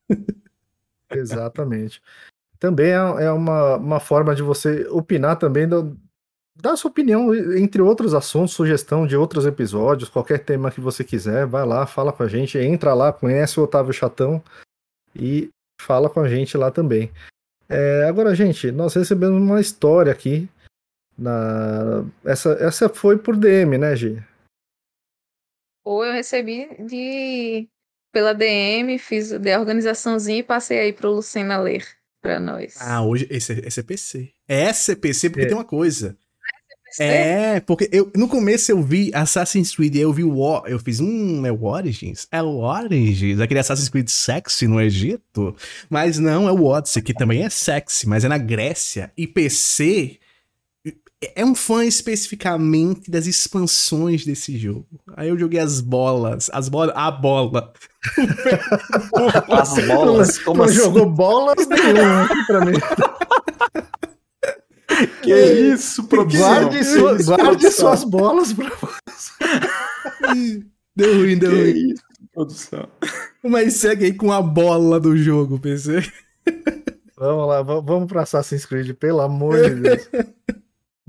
[1.11, 2.02] Exatamente.
[2.59, 5.97] Também é, é uma, uma forma de você opinar também, do,
[6.56, 11.47] dar sua opinião, entre outros assuntos, sugestão de outros episódios, qualquer tema que você quiser,
[11.47, 14.43] vai lá, fala com a gente, entra lá, conhece o Otávio Chatão
[15.15, 15.51] e
[15.81, 17.11] fala com a gente lá também.
[17.69, 20.48] É, agora, gente, nós recebemos uma história aqui.
[21.16, 22.05] Na...
[22.24, 24.23] Essa, essa foi por DM, né, Gi?
[25.85, 27.69] Ou eu recebi de
[28.11, 31.85] pela DM, fiz a organizaçãozinha e passei aí pro Lucena ler
[32.23, 32.77] para nós.
[32.81, 34.31] Ah, hoje esse, é, esse é PC.
[34.48, 35.48] Essa é PC porque é.
[35.48, 36.16] tem uma coisa.
[36.98, 41.44] É, porque eu, no começo eu vi Assassin's Creed, eu vi o eu fiz um,
[41.44, 42.28] é o Origins?
[42.31, 45.56] É o Origins, aquele Assassin's Creed sexy no Egito,
[45.90, 50.20] mas não, é o Odyssey, que também é sexy, mas é na Grécia, e PC
[51.35, 54.87] é um fã especificamente das expansões desse jogo.
[55.17, 57.73] Aí eu joguei as bolas, as bolas, a bola.
[59.51, 60.39] as bolas?
[60.39, 60.75] Como não assim?
[60.75, 62.73] jogou bolas nenhuma aqui pra mim.
[65.23, 66.41] Que é isso, produção?
[66.41, 67.71] Guarde, que sua, isso, guarde produção.
[67.71, 70.63] suas bolas pra você.
[70.97, 71.91] Deu ruim, deu que ruim.
[71.91, 72.89] Isso, produção.
[73.43, 76.09] Mas segue aí com a bola do jogo, PC.
[77.17, 80.09] Vamos lá, vamos pra Assassin's Creed, pelo amor de Deus.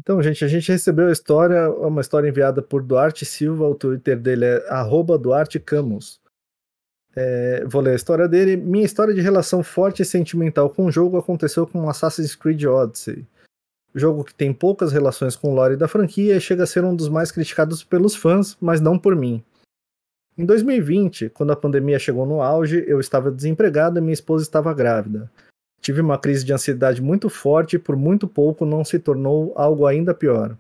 [0.06, 4.20] Então, gente, a gente recebeu a história, uma história enviada por Duarte Silva, o Twitter
[4.20, 4.62] dele é
[5.20, 6.22] @duartecamus.
[7.16, 8.56] É, vou ler a história dele.
[8.56, 13.26] Minha história de relação forte e sentimental com o jogo aconteceu com Assassin's Creed Odyssey.
[13.96, 16.96] Jogo que tem poucas relações com o lore da franquia e chega a ser um
[16.96, 19.44] dos mais criticados pelos fãs, mas não por mim.
[20.38, 24.72] Em 2020, quando a pandemia chegou no auge, eu estava desempregado e minha esposa estava
[24.72, 25.32] grávida.
[25.86, 29.86] Tive uma crise de ansiedade muito forte e por muito pouco não se tornou algo
[29.86, 30.58] ainda pior.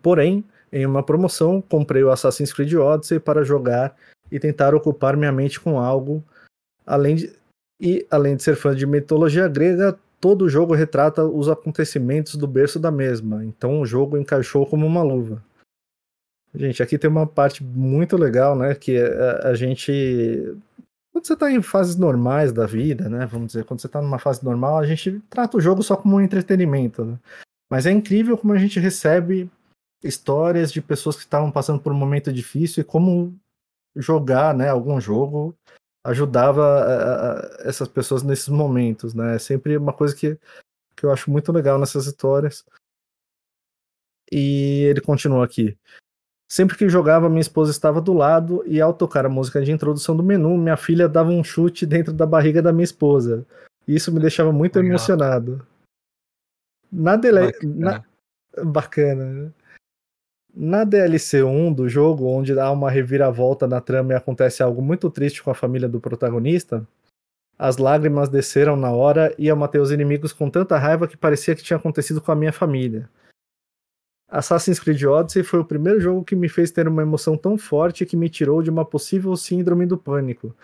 [0.00, 3.94] Porém, em uma promoção, comprei o Assassin's Creed Odyssey para jogar
[4.32, 6.24] e tentar ocupar minha mente com algo.
[6.86, 7.30] Além de,
[7.78, 12.46] e, além de ser fã de mitologia grega, todo o jogo retrata os acontecimentos do
[12.46, 15.44] berço da mesma, então o jogo encaixou como uma luva.
[16.54, 18.74] Gente, aqui tem uma parte muito legal, né?
[18.74, 20.56] Que a, a gente
[21.16, 23.24] quando você está em fases normais da vida, né?
[23.24, 26.16] Vamos dizer, quando você está numa fase normal, a gente trata o jogo só como
[26.16, 27.06] um entretenimento.
[27.06, 27.18] Né?
[27.70, 29.50] Mas é incrível como a gente recebe
[30.04, 33.34] histórias de pessoas que estavam passando por um momento difícil e como
[33.96, 35.56] jogar, né, algum jogo
[36.04, 39.36] ajudava a, a, essas pessoas nesses momentos, né?
[39.36, 40.38] É sempre uma coisa que,
[40.94, 42.62] que eu acho muito legal nessas histórias.
[44.30, 45.78] E ele continua aqui.
[46.48, 50.16] Sempre que jogava, minha esposa estava do lado e ao tocar a música de introdução
[50.16, 53.44] do menu, minha filha dava um chute dentro da barriga da minha esposa.
[53.86, 54.90] Isso me deixava muito Legal.
[54.90, 55.66] emocionado.
[56.90, 57.52] Na, dele...
[57.52, 58.04] Bacana.
[58.56, 58.64] Na...
[58.64, 59.54] Bacana.
[60.54, 65.10] Na DLC 1 do jogo, onde há uma reviravolta na trama e acontece algo muito
[65.10, 66.86] triste com a família do protagonista,
[67.58, 71.54] as lágrimas desceram na hora e eu matei os inimigos com tanta raiva que parecia
[71.54, 73.08] que tinha acontecido com a minha família.
[74.28, 78.04] Assassin's Creed Odyssey foi o primeiro jogo que me fez ter uma emoção tão forte
[78.04, 80.54] que me tirou de uma possível síndrome do pânico.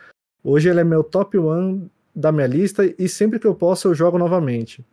[0.42, 3.94] Hoje ele é meu top 1 da minha lista e sempre que eu posso eu
[3.94, 4.84] jogo novamente.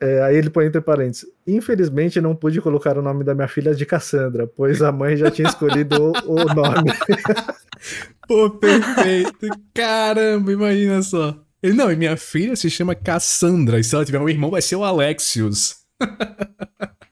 [0.00, 1.26] É, aí ele põe entre parênteses.
[1.46, 5.30] Infelizmente não pude colocar o nome da minha filha de Cassandra, pois a mãe já
[5.30, 6.92] tinha escolhido o, nome.
[8.28, 9.48] Pô, perfeito.
[9.72, 11.40] Caramba, imagina só.
[11.62, 14.60] Ele, não, e minha filha se chama Cassandra, e se ela tiver um irmão vai
[14.60, 15.76] ser o Alexius.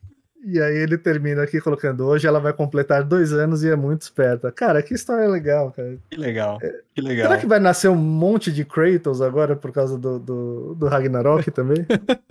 [0.44, 4.02] E aí ele termina aqui colocando: hoje ela vai completar dois anos e é muito
[4.02, 4.50] esperta.
[4.50, 5.96] Cara, que história legal, cara.
[6.10, 7.28] Que legal, é, que legal.
[7.28, 11.50] Será que vai nascer um monte de Kratos agora por causa do, do, do Ragnarok
[11.52, 11.86] também?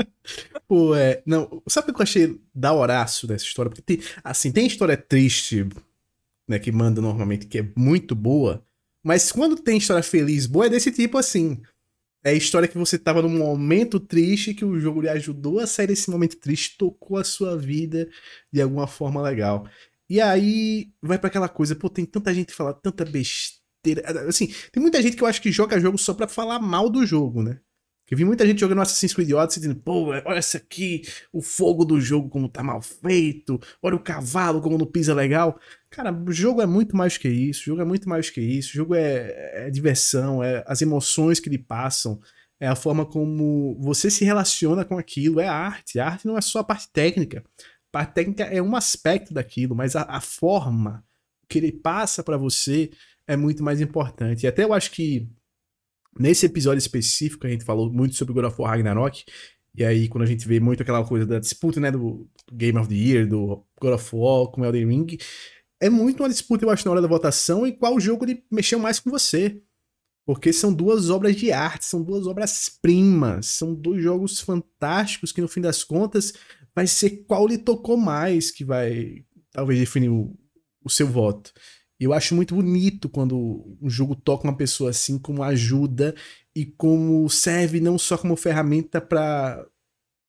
[0.67, 1.21] Pô, é.
[1.25, 3.69] Não, sabe o que eu achei da Horácio dessa história?
[3.69, 5.67] Porque tem, assim, tem história triste,
[6.49, 8.61] né, que manda normalmente, que é muito boa.
[9.03, 11.61] Mas quando tem história feliz boa, é desse tipo assim.
[12.23, 15.65] É a história que você tava num momento triste que o jogo lhe ajudou a
[15.65, 18.07] sair desse momento triste, tocou a sua vida
[18.51, 19.67] de alguma forma legal.
[20.09, 24.27] E aí vai para aquela coisa, pô, tem tanta gente que fala tanta besteira.
[24.27, 27.05] Assim, tem muita gente que eu acho que joga jogo só pra falar mal do
[27.05, 27.59] jogo, né?
[28.11, 31.85] Eu vi muita gente jogando Assassin's Creed Odyssey dizendo, pô, olha essa aqui, o fogo
[31.85, 35.57] do jogo como tá mal feito, olha o cavalo como não pisa legal.
[35.91, 38.69] Cara, o jogo é muito mais que isso, o jogo é muito mais que isso,
[38.69, 42.17] o jogo é, é diversão, é as emoções que lhe passam,
[42.61, 45.99] é a forma como você se relaciona com aquilo, é a arte.
[45.99, 47.43] A arte não é só a parte técnica.
[47.59, 51.03] A parte técnica é um aspecto daquilo, mas a, a forma
[51.49, 52.89] que ele passa para você
[53.27, 54.43] é muito mais importante.
[54.43, 55.27] E até eu acho que
[56.17, 59.25] nesse episódio específico a gente falou muito sobre God of War Ragnarok,
[59.75, 62.87] e aí quando a gente vê muito aquela coisa da disputa, né, do Game of
[62.87, 65.17] the Year, do God of War com Elden Ring,
[65.81, 68.79] é muito uma disputa, eu acho, na hora da votação em qual jogo ele mexeu
[68.79, 69.61] mais com você.
[70.23, 75.47] Porque são duas obras de arte, são duas obras-primas, são dois jogos fantásticos que, no
[75.47, 76.33] fim das contas,
[76.75, 80.37] vai ser qual lhe tocou mais que vai, talvez, definir o,
[80.85, 81.51] o seu voto.
[81.99, 86.13] E eu acho muito bonito quando um jogo toca uma pessoa assim, como ajuda
[86.55, 89.65] e como serve não só como ferramenta para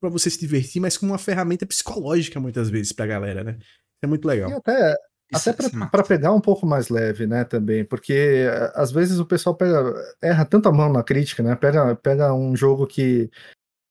[0.01, 3.57] para você se divertir, mas como uma ferramenta psicológica muitas vezes pra galera, né?
[4.03, 4.51] É muito legal.
[4.51, 4.97] E até
[5.33, 5.53] até
[5.91, 9.95] para pegar um pouco mais leve, né, também, porque eh, às vezes o pessoal pega,
[10.21, 13.31] erra tanto a mão na crítica, né, pega, pega um jogo que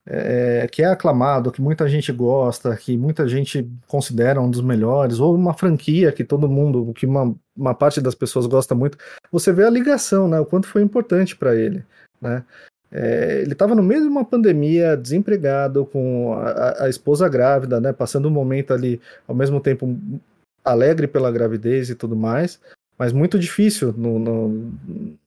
[0.05, 5.19] é, que é aclamado, que muita gente gosta, que muita gente considera um dos melhores,
[5.19, 8.97] ou uma franquia que todo mundo, que uma, uma parte das pessoas gosta muito,
[9.31, 11.83] você vê a ligação, né, o quanto foi importante para ele,
[12.21, 12.43] né.
[12.93, 17.93] É, ele estava no meio de uma pandemia, desempregado, com a, a, esposa grávida, né,
[17.93, 19.97] passando um momento ali, ao mesmo tempo
[20.63, 22.59] alegre pela gravidez e tudo mais,
[22.97, 24.73] mas muito difícil no, no,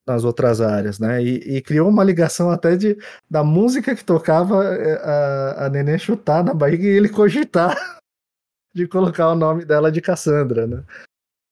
[0.06, 1.23] nas outras áreas, né?
[1.23, 2.97] E, e, criou uma ligação até de
[3.28, 7.77] da música que tocava é, a, a neném chutar na barriga e ele cogitar
[8.73, 10.85] de colocar o nome dela de Cassandra, né?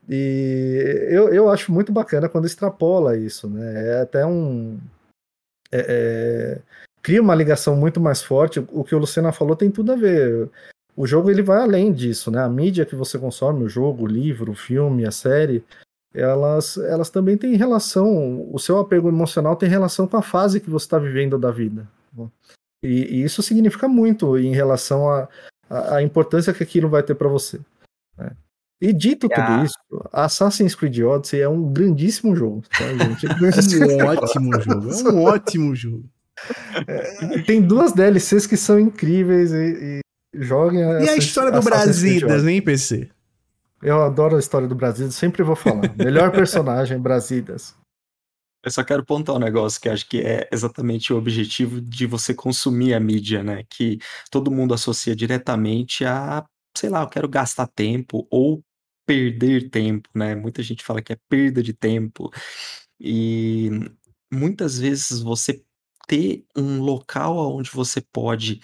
[0.08, 3.88] E eu, eu acho muito bacana quando extrapola isso, né?
[3.88, 4.78] É até um.
[5.70, 5.86] É,
[6.58, 6.62] é,
[7.02, 8.60] cria uma ligação muito mais forte.
[8.70, 10.50] O que o Luciana falou tem tudo a ver
[10.96, 12.42] o jogo ele vai além disso, né?
[12.42, 15.64] A mídia que você consome, o jogo, o livro, o filme, a série,
[16.14, 20.68] elas, elas também têm relação, o seu apego emocional tem relação com a fase que
[20.68, 21.88] você está vivendo da vida.
[22.16, 22.28] Né?
[22.82, 25.28] E, e, isso significa muito em relação à
[25.70, 27.58] a, a, a, importância que aquilo vai ter para você.
[28.18, 28.32] Né?
[28.80, 29.78] E dito tudo isso,
[30.12, 33.26] Assassin's Creed Odyssey é um grandíssimo jogo, tá, gente?
[33.88, 36.04] é um ótimo jogo, é um ótimo jogo.
[36.88, 40.00] É, tem duas DLCs que são incríveis e,
[40.34, 43.10] Joguem E a história do Brasidas, hein, PC?
[43.82, 45.82] Eu adoro a história do Brasidas, sempre vou falar.
[45.98, 47.74] Melhor personagem, Brasidas.
[48.64, 52.32] Eu só quero pontuar um negócio que acho que é exatamente o objetivo de você
[52.32, 53.64] consumir a mídia, né?
[53.68, 53.98] Que
[54.30, 56.44] todo mundo associa diretamente a,
[56.76, 58.62] sei lá, eu quero gastar tempo ou
[59.04, 60.36] perder tempo, né?
[60.36, 62.30] Muita gente fala que é perda de tempo.
[63.00, 63.68] E
[64.32, 65.60] muitas vezes você
[66.06, 68.60] ter um local onde você pode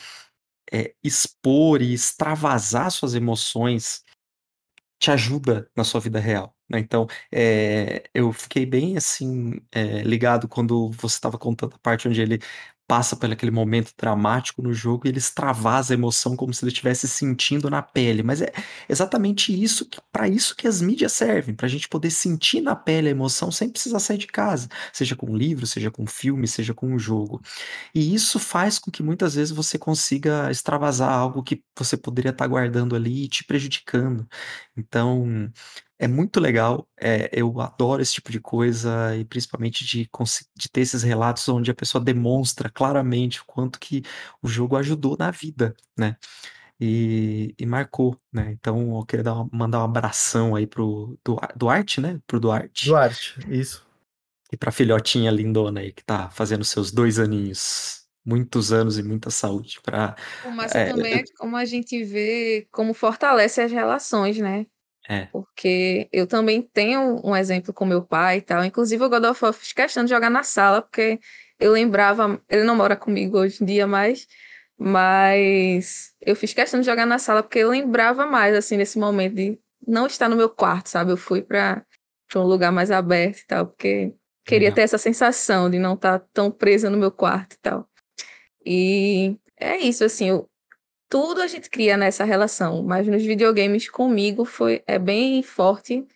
[0.73, 4.03] é, expor e extravasar suas emoções
[5.01, 6.55] te ajuda na sua vida real.
[6.69, 6.81] Né?
[6.81, 12.20] Então, é, eu fiquei bem assim é, ligado quando você estava contando a parte onde
[12.20, 12.40] ele
[12.89, 16.73] passa por aquele momento dramático no jogo e ele extravasa a emoção como se ele
[16.73, 18.23] estivesse sentindo na pele.
[18.23, 18.51] Mas é
[18.89, 22.74] exatamente isso que para isso que as mídias servem, para a gente poder sentir na
[22.74, 26.06] pele a emoção sem precisar sair de casa, seja com um livro, seja com um
[26.06, 27.43] filme, seja com um jogo.
[27.94, 32.44] E isso faz com que muitas vezes você consiga extravasar algo que você poderia estar
[32.44, 34.27] tá guardando ali e te prejudicando.
[34.77, 35.51] Então,
[35.98, 40.08] é muito legal, é, eu adoro esse tipo de coisa e principalmente de,
[40.56, 44.02] de ter esses relatos onde a pessoa demonstra claramente o quanto que
[44.40, 46.16] o jogo ajudou na vida, né?
[46.80, 48.52] E, e marcou, né?
[48.52, 52.20] Então eu queria dar mandar um abração aí pro du, Duarte, né?
[52.24, 52.86] Pro Duarte.
[52.86, 53.84] Duarte, isso.
[54.52, 59.30] E pra filhotinha lindona aí que tá fazendo seus dois aninhos muitos anos e muita
[59.30, 60.14] saúde para.
[60.54, 64.66] Mas é, também é como a gente vê como fortalece as relações, né?
[65.09, 65.26] É.
[65.32, 68.62] Porque eu também tenho um exemplo com meu pai e tal.
[68.62, 71.18] Inclusive, o God of War fiz questão de jogar na sala, porque
[71.59, 72.40] eu lembrava.
[72.48, 74.26] Ele não mora comigo hoje em dia mais,
[74.78, 79.35] mas eu fiz questão de jogar na sala porque eu lembrava mais, assim, nesse momento
[79.35, 81.10] de não estar no meu quarto, sabe?
[81.10, 81.82] Eu fui para
[82.36, 84.14] um lugar mais aberto e tal, porque
[84.44, 87.89] queria ter essa sensação de não estar tão presa no meu quarto e tal.
[88.64, 90.51] E é isso, assim, eu,
[91.09, 96.06] tudo a gente cria nessa relação, mas nos videogames comigo foi é bem forte,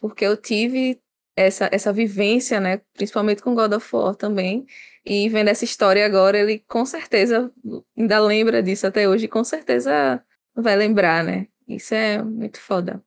[0.00, 1.00] porque eu tive
[1.36, 4.66] essa, essa vivência, né, principalmente com God of War também,
[5.04, 7.52] e vendo essa história agora, ele com certeza
[7.96, 10.22] ainda lembra disso até hoje, com certeza
[10.54, 11.46] vai lembrar, né?
[11.66, 13.02] Isso é muito foda.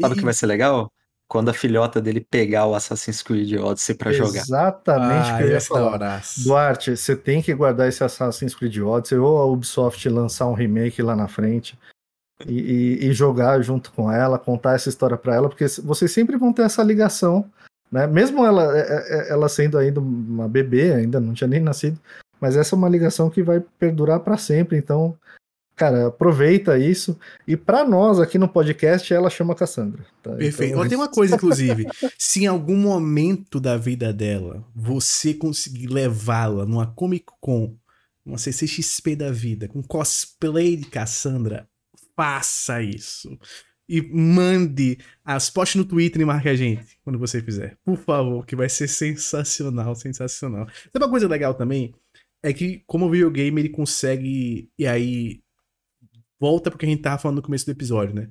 [0.00, 0.92] Sabe o que vai ser legal?
[1.28, 4.40] Quando a filhota dele pegar o Assassin's Creed Odyssey para jogar.
[4.40, 6.22] Exatamente o que eu ia falar.
[6.38, 11.02] Duarte, você tem que guardar esse Assassin's Creed Odyssey ou a Ubisoft lançar um remake
[11.02, 11.78] lá na frente
[12.46, 16.36] e, e, e jogar junto com ela, contar essa história para ela, porque vocês sempre
[16.38, 17.44] vão ter essa ligação,
[17.92, 18.06] né?
[18.06, 22.00] Mesmo ela, é, é, é, ela sendo ainda uma bebê, ainda não tinha nem nascido,
[22.40, 24.78] mas essa é uma ligação que vai perdurar para sempre.
[24.78, 25.14] Então,
[25.78, 27.18] cara, aproveita isso.
[27.46, 30.04] E para nós aqui no podcast, ela chama Cassandra.
[30.22, 30.32] Tá?
[30.32, 30.74] Perfeito.
[30.74, 30.88] Então...
[30.88, 31.86] Tem uma coisa, inclusive.
[32.18, 37.76] se em algum momento da vida dela você conseguir levá-la numa Comic Con,
[38.26, 41.68] uma CCXP da vida, com cosplay de Cassandra,
[42.16, 43.38] faça isso.
[43.88, 47.78] E mande as poste no Twitter e marque a gente quando você fizer.
[47.84, 50.68] Por favor, que vai ser sensacional, sensacional.
[50.92, 51.94] Sabe uma coisa legal também?
[52.42, 54.70] É que, como o videogame, ele consegue.
[54.78, 55.40] E aí,
[56.38, 58.28] volta porque a gente tava falando no começo do episódio, né?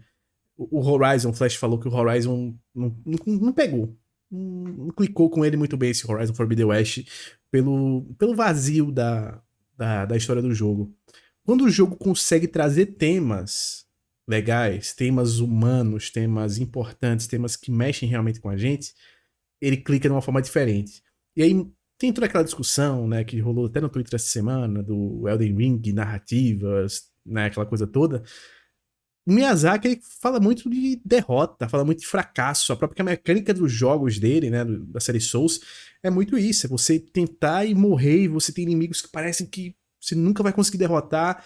[0.58, 3.96] O Horizon, o Flash falou que o Horizon não, não, não pegou.
[4.30, 7.08] Não, não, clicou com ele muito bem esse Horizon Forbidden West
[7.52, 9.42] pelo, pelo vazio da,
[9.78, 10.94] da, da história do jogo.
[11.46, 13.86] Quando o jogo consegue trazer temas
[14.28, 18.94] legais, temas humanos, temas importantes, temas que mexem realmente com a gente,
[19.62, 21.02] ele clica de uma forma diferente.
[21.36, 21.68] E aí
[21.98, 25.94] tem toda aquela discussão, né, que rolou até no Twitter essa semana, do Elden Ring,
[25.94, 28.24] narrativas, né, aquela coisa toda,
[29.28, 32.72] o Miyazaki fala muito de derrota, fala muito de fracasso.
[32.72, 35.60] A própria mecânica dos jogos dele, né, da série Souls,
[36.02, 36.66] é muito isso.
[36.66, 40.54] É você tentar e morrer, e você tem inimigos que parecem que você nunca vai
[40.54, 41.44] conseguir derrotar,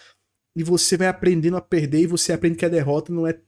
[0.56, 3.40] e você vai aprendendo a perder, e você aprende que a derrota não é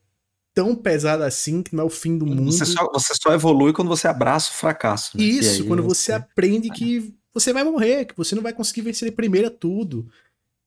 [0.51, 2.51] tão pesada assim, que não é o fim do mundo.
[2.51, 5.15] Você só, você só evolui quando você abraça o fracasso.
[5.15, 5.25] Né?
[5.25, 9.07] Isso, aí, quando você aprende que você vai morrer, que você não vai conseguir vencer
[9.07, 10.09] de primeira tudo.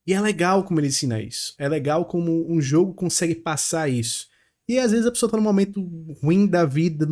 [0.06, 1.54] E é legal como ele ensina isso.
[1.58, 4.28] É legal como um jogo consegue passar isso.
[4.68, 5.82] E às vezes a pessoa tá num momento
[6.22, 7.06] ruim da vida,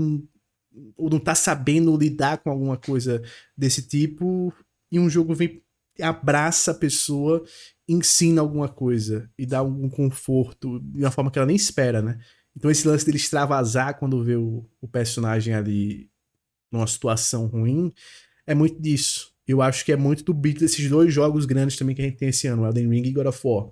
[0.96, 3.22] ou não tá sabendo lidar com alguma coisa
[3.56, 4.52] desse tipo,
[4.90, 5.62] e um jogo vem,
[6.00, 7.44] abraça a pessoa,
[7.88, 12.18] ensina alguma coisa e dá algum conforto de uma forma que ela nem espera, né?
[12.56, 16.10] Então esse lance dele extravasar quando vê o, o personagem ali
[16.70, 17.92] numa situação ruim
[18.46, 21.94] é muito disso eu acho que é muito do beat desses dois jogos grandes também
[21.94, 23.70] que a gente tem esse ano, Elden Ring e God of War.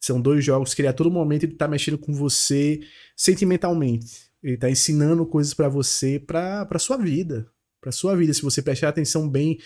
[0.00, 2.80] São dois jogos que ele a todo momento ele tá mexendo com você
[3.16, 4.30] sentimentalmente.
[4.42, 7.50] Ele tá ensinando coisas para você, pra, pra sua vida.
[7.80, 8.34] Pra sua vida.
[8.34, 9.58] Se você prestar atenção bem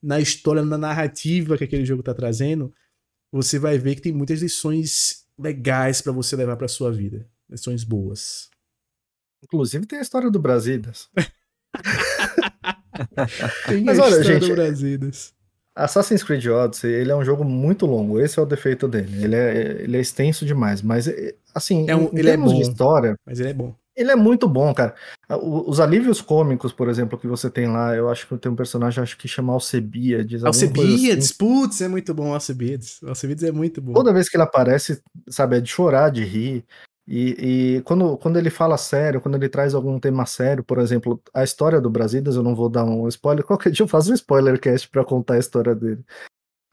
[0.00, 2.72] na história, na narrativa que aquele jogo tá trazendo,
[3.32, 7.28] você vai ver que tem muitas lições legais para você levar para sua vida.
[7.48, 8.48] Lições boas.
[9.42, 11.08] Inclusive tem a história do Brasidas.
[13.66, 15.32] Tem Mas olha, gente, Brasidas.
[15.74, 19.24] Assassin's Creed Odyssey, ele é um jogo muito longo, esse é o defeito dele.
[19.24, 21.08] Ele é, ele é extenso demais, mas
[21.54, 23.74] assim, é um, em, ele é bom, de história, mas ele é bom.
[23.96, 24.94] Ele é muito bom, cara.
[25.28, 29.02] Os alívios cômicos, por exemplo, que você tem lá, eu acho que tem um personagem
[29.02, 30.44] acho que chama Alcebiades.
[30.44, 31.34] Alcebiades, assim.
[31.36, 33.00] putz, é muito bom Alcebiades.
[33.02, 33.92] Alcebiades é muito bom.
[33.92, 36.64] Toda vez que ele aparece, sabe, é de chorar, de rir.
[37.12, 41.20] E, e, quando, quando ele fala sério, quando ele traz algum tema sério, por exemplo,
[41.34, 44.14] a história do Brasidas, eu não vou dar um spoiler, qualquer dia eu faço um
[44.14, 46.04] spoiler cast para contar a história dele.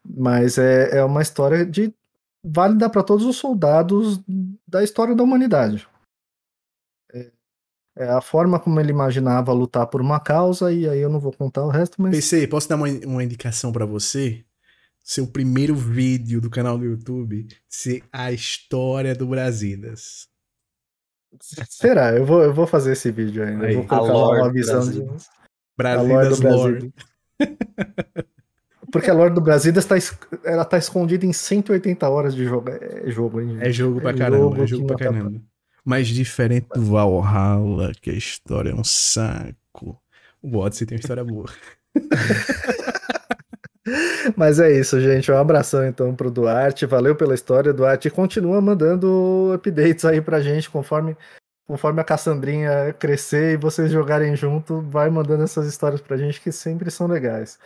[0.07, 1.91] Mas é, é uma história de
[2.45, 4.21] válida para todos os soldados
[4.67, 5.87] da história da humanidade.
[7.11, 7.31] É,
[7.95, 11.33] é, a forma como ele imaginava lutar por uma causa, e aí eu não vou
[11.33, 12.11] contar o resto, mas.
[12.11, 14.45] PC, posso dar uma, uma indicação para você?
[15.07, 20.27] Seu primeiro vídeo do canal do YouTube ser a história do Brasidas.
[21.69, 22.11] Será?
[22.11, 23.67] Eu vou, eu vou fazer esse vídeo ainda.
[23.67, 25.23] Aí, eu vou colocar lá uma visão Brasidas.
[25.23, 25.29] de.
[25.77, 26.93] Brasidas Lore.
[28.91, 29.95] Porque a lore do Brasidas tá,
[30.43, 32.69] ela tá escondida em 180 horas de jogo.
[32.69, 33.57] É jogo, hein?
[33.61, 35.39] É jogo pra é caramba, jogo é jogo pra caramba.
[35.39, 35.45] Tá...
[35.85, 40.01] Mas diferente do Valhalla, que a história é um saco.
[40.41, 41.49] O Odyssey tem uma história boa.
[44.37, 45.31] Mas é isso, gente.
[45.31, 46.85] Um abração então pro Duarte.
[46.85, 48.07] Valeu pela história, Duarte.
[48.11, 51.17] Continua mandando updates aí pra gente conforme,
[51.67, 54.79] conforme a Cassandrinha crescer e vocês jogarem junto.
[54.81, 57.57] Vai mandando essas histórias pra gente que sempre são legais.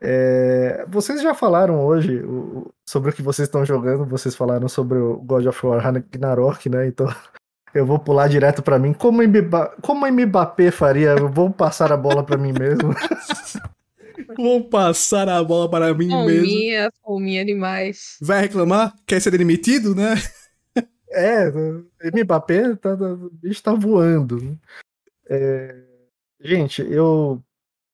[0.00, 4.06] É, vocês já falaram hoje o, sobre o que vocês estão jogando.
[4.06, 6.86] Vocês falaram sobre o God of War Ragnarok, né?
[6.86, 7.06] Então
[7.74, 8.94] eu vou pular direto para mim.
[8.94, 9.20] Como,
[9.82, 11.10] como Mbappé faria?
[11.10, 12.94] Eu vou passar a bola para mim mesmo.
[14.36, 16.92] Vou passar a bola para mim fominha, mesmo.
[17.02, 18.16] Fominha demais.
[18.20, 18.94] Vai reclamar?
[19.06, 20.14] Quer ser demitido, né?
[21.10, 21.50] É,
[22.12, 24.58] Mbappé tá, tá, o bicho tá voando.
[25.28, 25.74] É,
[26.40, 27.42] gente, eu,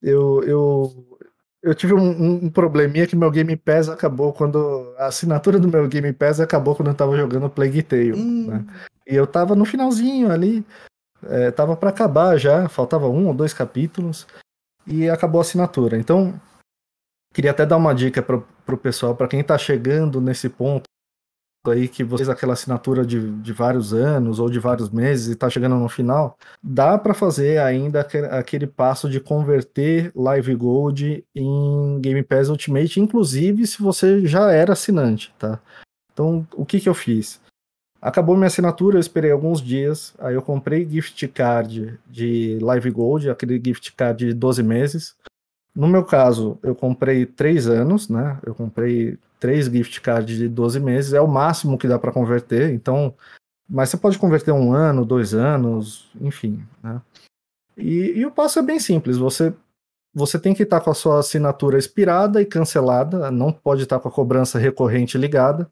[0.02, 1.18] eu, eu,
[1.62, 4.94] eu tive um, um, probleminha que meu Game Pass acabou quando.
[4.98, 8.14] A assinatura do meu Game Pass acabou quando eu tava jogando Plague Tale.
[8.14, 8.46] Hum.
[8.48, 8.64] Né?
[9.06, 10.64] E eu tava no finalzinho ali.
[11.26, 14.26] É, tava para acabar já, faltava um ou dois capítulos
[14.86, 15.96] e acabou a assinatura.
[15.98, 16.40] Então,
[17.32, 20.84] queria até dar uma dica para o pessoal, para quem está chegando nesse ponto,
[21.66, 25.48] aí que vocês aquela assinatura de, de vários anos ou de vários meses e está
[25.48, 28.00] chegando no final, dá para fazer ainda
[28.30, 34.74] aquele, passo de converter Live Gold em Game Pass Ultimate, inclusive se você já era
[34.74, 35.58] assinante, tá?
[36.12, 37.40] Então, o que que eu fiz?
[38.04, 43.30] Acabou minha assinatura, eu esperei alguns dias, aí eu comprei gift card de Live Gold,
[43.30, 45.16] aquele gift card de 12 meses.
[45.74, 48.38] No meu caso, eu comprei 3 anos, né?
[48.44, 52.74] Eu comprei três gift cards de 12 meses, é o máximo que dá para converter,
[52.74, 53.14] então.
[53.66, 57.00] Mas você pode converter um ano, dois anos, enfim, né?
[57.74, 59.54] E, e o passo é bem simples, você
[60.14, 64.08] você tem que estar com a sua assinatura expirada e cancelada, não pode estar com
[64.08, 65.68] a cobrança recorrente ligada.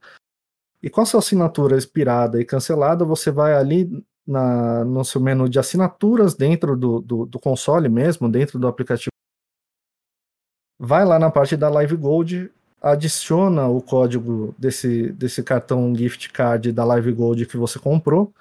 [0.83, 3.89] E com a sua assinatura expirada e cancelada, você vai ali
[4.27, 9.13] na, no seu menu de assinaturas dentro do, do, do, console mesmo, dentro do aplicativo.
[10.79, 12.51] Vai lá na parte da Live Gold,
[12.81, 18.33] adiciona o código desse, desse cartão gift card da Live Gold que você comprou.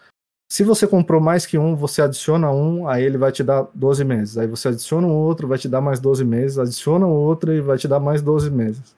[0.52, 4.04] Se você comprou mais que um, você adiciona um, aí ele vai te dar 12
[4.04, 4.38] meses.
[4.38, 7.62] Aí você adiciona um outro, vai te dar mais 12 meses, adiciona um outro e
[7.62, 8.96] vai te dar mais 12 meses.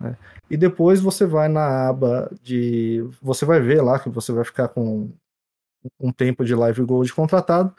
[0.00, 0.16] Né?
[0.50, 3.04] E depois você vai na aba de.
[3.22, 5.10] Você vai ver lá que você vai ficar com
[6.00, 7.74] um tempo de Live Gold contratado.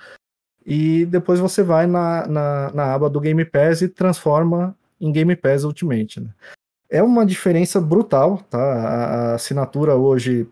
[0.65, 5.35] E depois você vai na, na, na aba do Game Pass e transforma em Game
[5.35, 6.19] Pass Ultimate.
[6.19, 6.29] Né?
[6.89, 8.57] É uma diferença brutal, tá?
[8.57, 10.49] A, a assinatura hoje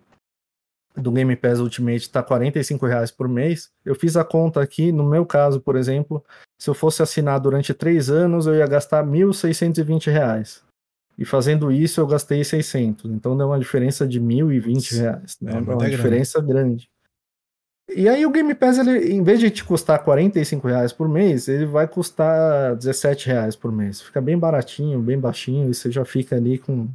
[0.96, 3.72] do Game Pass Ultimate está R$ reais por mês.
[3.84, 6.24] Eu fiz a conta aqui, no meu caso, por exemplo,
[6.62, 10.62] se eu fosse assinar durante três anos, eu ia gastar R$ 1.620.
[11.18, 13.12] E fazendo isso, eu gastei 600.
[13.12, 15.52] Então deu uma diferença de 1.020 reais, né?
[15.52, 15.96] É, é uma grande.
[15.96, 16.90] diferença grande.
[17.96, 21.48] E aí o Game Pass, ele, em vez de te custar 45 reais por mês,
[21.48, 24.02] ele vai custar 17 reais por mês.
[24.02, 26.90] Fica bem baratinho, bem baixinho, e você já fica ali com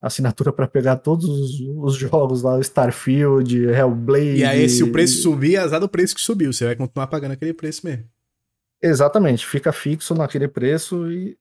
[0.00, 4.36] assinatura para pegar todos os, os, jogos lá, Starfield, Hellblade.
[4.36, 7.32] E aí, se o preço subir, azar do preço que subiu, você vai continuar pagando
[7.32, 8.04] aquele preço mesmo.
[8.80, 11.36] Exatamente, fica fixo naquele preço e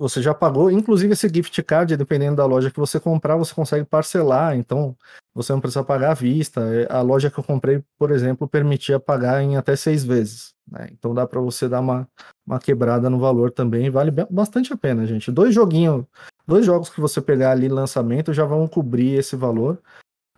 [0.00, 3.84] você já pagou, inclusive esse gift card, dependendo da loja que você comprar, você consegue
[3.84, 4.96] parcelar, então
[5.34, 6.62] você não precisa pagar à vista.
[6.62, 10.54] É, a loja que eu comprei, por exemplo, permitia pagar em até seis vezes.
[10.66, 10.88] Né?
[10.90, 12.08] Então dá para você dar uma,
[12.46, 15.30] uma quebrada no valor também, vale bastante a pena, gente.
[15.30, 16.06] Dois joguinhos,
[16.46, 19.78] dois jogos que você pegar ali lançamento já vão cobrir esse valor.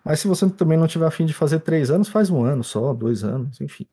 [0.05, 2.93] Mas se você também não tiver afim de fazer três anos, faz um ano só,
[2.93, 3.87] dois anos, enfim.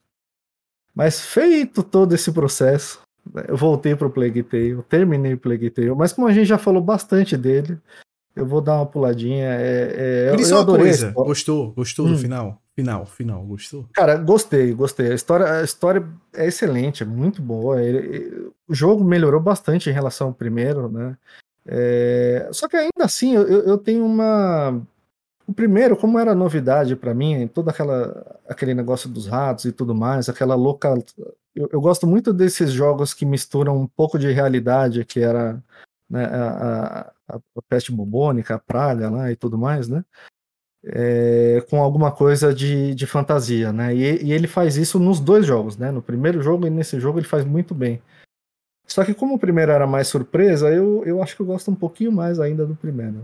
[0.95, 2.99] Mas feito todo esse processo,
[3.47, 6.81] eu voltei pro Plague Tale, terminei o Plague Tale, mas como a gente já falou
[6.81, 7.77] bastante dele,
[8.35, 9.45] eu vou dar uma puladinha.
[9.45, 11.71] É, é, Me uma coisa, gostou?
[11.71, 12.13] Gostou hum.
[12.13, 12.61] do final?
[12.75, 13.85] Final, final, gostou?
[13.93, 15.11] Cara, gostei, gostei.
[15.11, 17.81] A história, a história é excelente, é muito boa.
[17.81, 21.17] Ele, ele, o jogo melhorou bastante em relação ao primeiro, né?
[21.65, 24.81] É, só que ainda assim, eu, eu tenho uma.
[25.45, 29.93] O primeiro, como era novidade para mim, todo aquela, aquele negócio dos ratos e tudo
[29.93, 31.03] mais, aquela local,
[31.59, 35.61] eu, eu, gosto muito desses jogos que misturam um pouco de realidade, que era
[36.09, 40.05] né, a, a, a, peste bubônica, a praga lá e tudo mais, né?
[40.85, 43.93] É, com alguma coisa de, de fantasia, né?
[43.93, 45.91] E, e, ele faz isso nos dois jogos, né?
[45.91, 48.01] No primeiro jogo e nesse jogo ele faz muito bem.
[48.87, 51.75] Só que como o primeiro era mais surpresa, eu, eu acho que eu gosto um
[51.75, 53.21] pouquinho mais ainda do primeiro.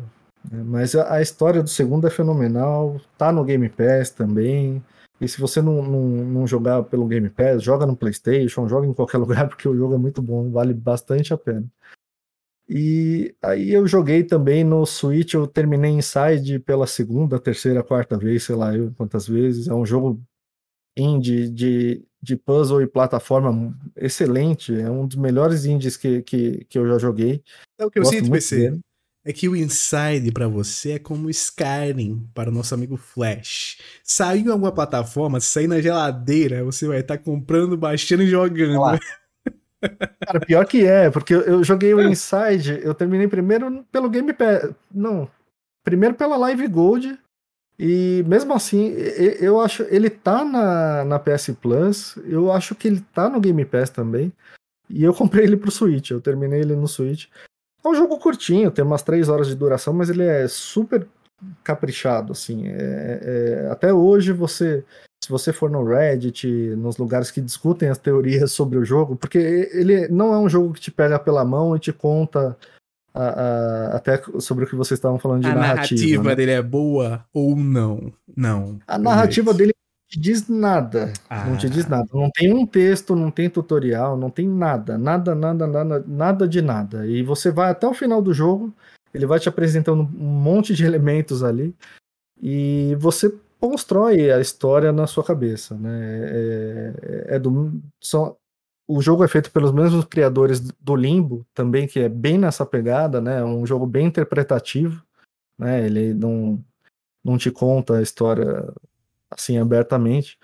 [0.51, 0.61] Né?
[0.65, 4.83] Mas a, a história do segundo é fenomenal, tá no Game Pass também.
[5.19, 8.93] E se você não, não, não, jogar pelo Game Pass, joga no PlayStation, joga em
[8.93, 11.65] qualquer lugar, porque o jogo é muito bom, vale bastante a pena.
[12.67, 18.43] E aí eu joguei também no Switch, eu terminei Inside pela segunda, terceira, quarta vez,
[18.43, 19.67] sei lá eu quantas vezes.
[19.67, 20.19] É um jogo
[20.97, 26.79] indie de, de puzzle e plataforma excelente, é um dos melhores indies que, que, que
[26.79, 27.43] eu já joguei.
[27.77, 28.71] É o que eu Gosto sinto, PC.
[28.71, 28.84] Dele
[29.25, 33.79] é que o Inside para você é como Skyrim para o nosso amigo Flash.
[34.03, 38.77] Saiu em alguma plataforma, sair na geladeira, você vai estar tá comprando, baixando e jogando.
[38.77, 38.99] Olá.
[40.25, 44.71] Cara, pior que é, porque eu joguei o Inside, eu terminei primeiro pelo Game Pass.
[44.93, 45.27] Não,
[45.83, 47.19] primeiro pela Live Gold.
[47.77, 48.93] E mesmo assim,
[49.39, 49.83] eu acho.
[49.89, 54.31] Ele tá na, na PS Plus, eu acho que ele tá no Game Pass também.
[54.89, 57.25] E eu comprei ele pro Switch, eu terminei ele no Switch.
[57.85, 61.07] É um jogo curtinho, tem umas 3 horas de duração, mas ele é super
[61.63, 62.67] caprichado, assim.
[62.67, 64.83] É, é, até hoje você,
[65.23, 69.69] se você for no Reddit, nos lugares que discutem as teorias sobre o jogo, porque
[69.71, 72.57] ele não é um jogo que te pega pela mão e te conta
[73.13, 75.71] a, a, até sobre o que vocês estavam falando de a narrativa.
[75.71, 76.35] A narrativa né?
[76.35, 78.11] dele é boa ou não?
[78.35, 78.79] Não.
[78.87, 79.75] A narrativa dele
[80.07, 81.11] te diz nada.
[81.29, 81.45] Ah.
[81.45, 82.07] Não te diz nada.
[82.13, 84.97] Não tem um texto, não tem tutorial, não tem nada.
[84.97, 87.05] Nada, nada, nada, nada de nada.
[87.07, 88.73] E você vai até o final do jogo.
[89.13, 91.75] ele vai te apresentando um monte de elementos ali
[92.41, 95.89] e você constrói a história na sua cabeça, né?
[96.31, 98.37] É, é do, são,
[98.87, 103.19] o jogo é feito pelos mesmos criadores do Limbo, também, que é bem nessa pegada,
[103.19, 103.39] né?
[103.39, 105.03] É um jogo bem interpretativo,
[105.57, 105.85] né?
[105.85, 106.63] Ele não,
[107.23, 108.71] não te conta a história
[109.37, 110.37] assim abertamente.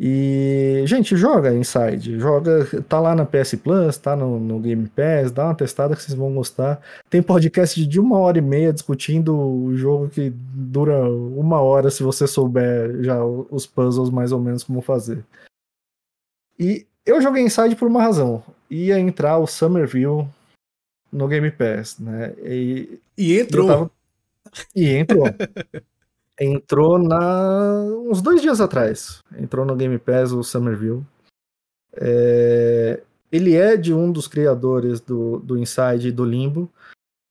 [0.00, 5.32] E, gente, joga Inside, joga, tá lá na PS Plus, tá no, no, Game Pass,
[5.32, 6.80] dá uma testada que vocês vão gostar.
[7.10, 12.04] Tem podcast de uma hora e meia discutindo o jogo que dura uma hora se
[12.04, 15.24] você souber já os puzzles mais ou menos como fazer.
[16.56, 18.40] E eu joguei Inside por uma razão.
[18.70, 20.28] Ia entrar o Summerville
[21.10, 22.34] no Game Pass, né?
[22.44, 23.66] E, e entrou.
[23.66, 23.90] Tava...
[24.76, 25.24] E entrou.
[26.38, 29.22] entrou na uns dois dias atrás.
[29.36, 31.04] Entrou no Game Pass o Summerville.
[31.94, 33.02] É...
[33.30, 36.70] Ele é de um dos criadores do, do Inside e do Limbo.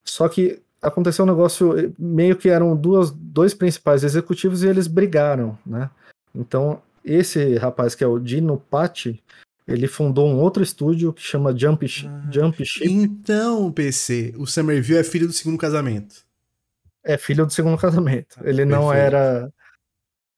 [0.06, 5.58] Só que aconteceu um negócio meio que eram duas, dois principais executivos e eles brigaram,
[5.66, 5.90] né?
[6.32, 9.22] Então esse rapaz que é o Dino Patti,
[9.66, 12.86] ele fundou um outro estúdio que chama Jump, ah, Jump Ship.
[12.90, 16.27] Então, PC, o Somerville é filho do segundo casamento.
[17.04, 18.36] É filho do segundo casamento.
[18.38, 19.52] Ah, ele não era.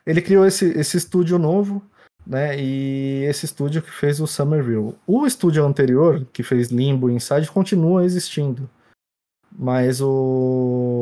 [0.07, 1.82] Ele criou esse, esse estúdio novo,
[2.27, 2.59] né?
[2.59, 4.95] E esse estúdio que fez o Somerville.
[5.07, 8.69] O estúdio anterior, que fez Limbo Inside, continua existindo.
[9.53, 11.01] Mas o,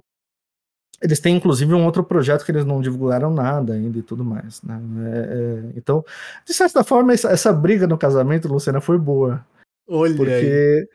[1.01, 4.61] eles têm inclusive um outro projeto que eles não divulgaram nada ainda e tudo mais.
[4.63, 4.81] Né?
[5.07, 6.05] É, é, então,
[6.45, 9.45] de certa forma, essa, essa, briga no casamento, Luciana, foi boa.
[9.89, 10.89] Olha porque, aí.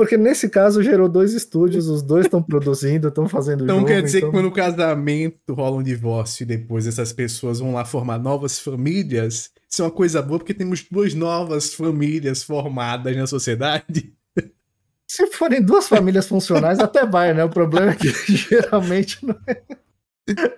[0.00, 3.88] Porque nesse caso gerou dois estúdios, os dois estão produzindo, estão fazendo então jogo.
[3.88, 4.30] Quer dizer então...
[4.30, 8.58] que quando o casamento rola um divórcio e depois essas pessoas vão lá formar novas
[8.58, 14.10] famílias, isso é uma coisa boa porque temos duas novas famílias formadas na sociedade.
[15.06, 17.44] Se forem duas famílias funcionais, até vai, né?
[17.44, 19.62] O problema é que geralmente não é,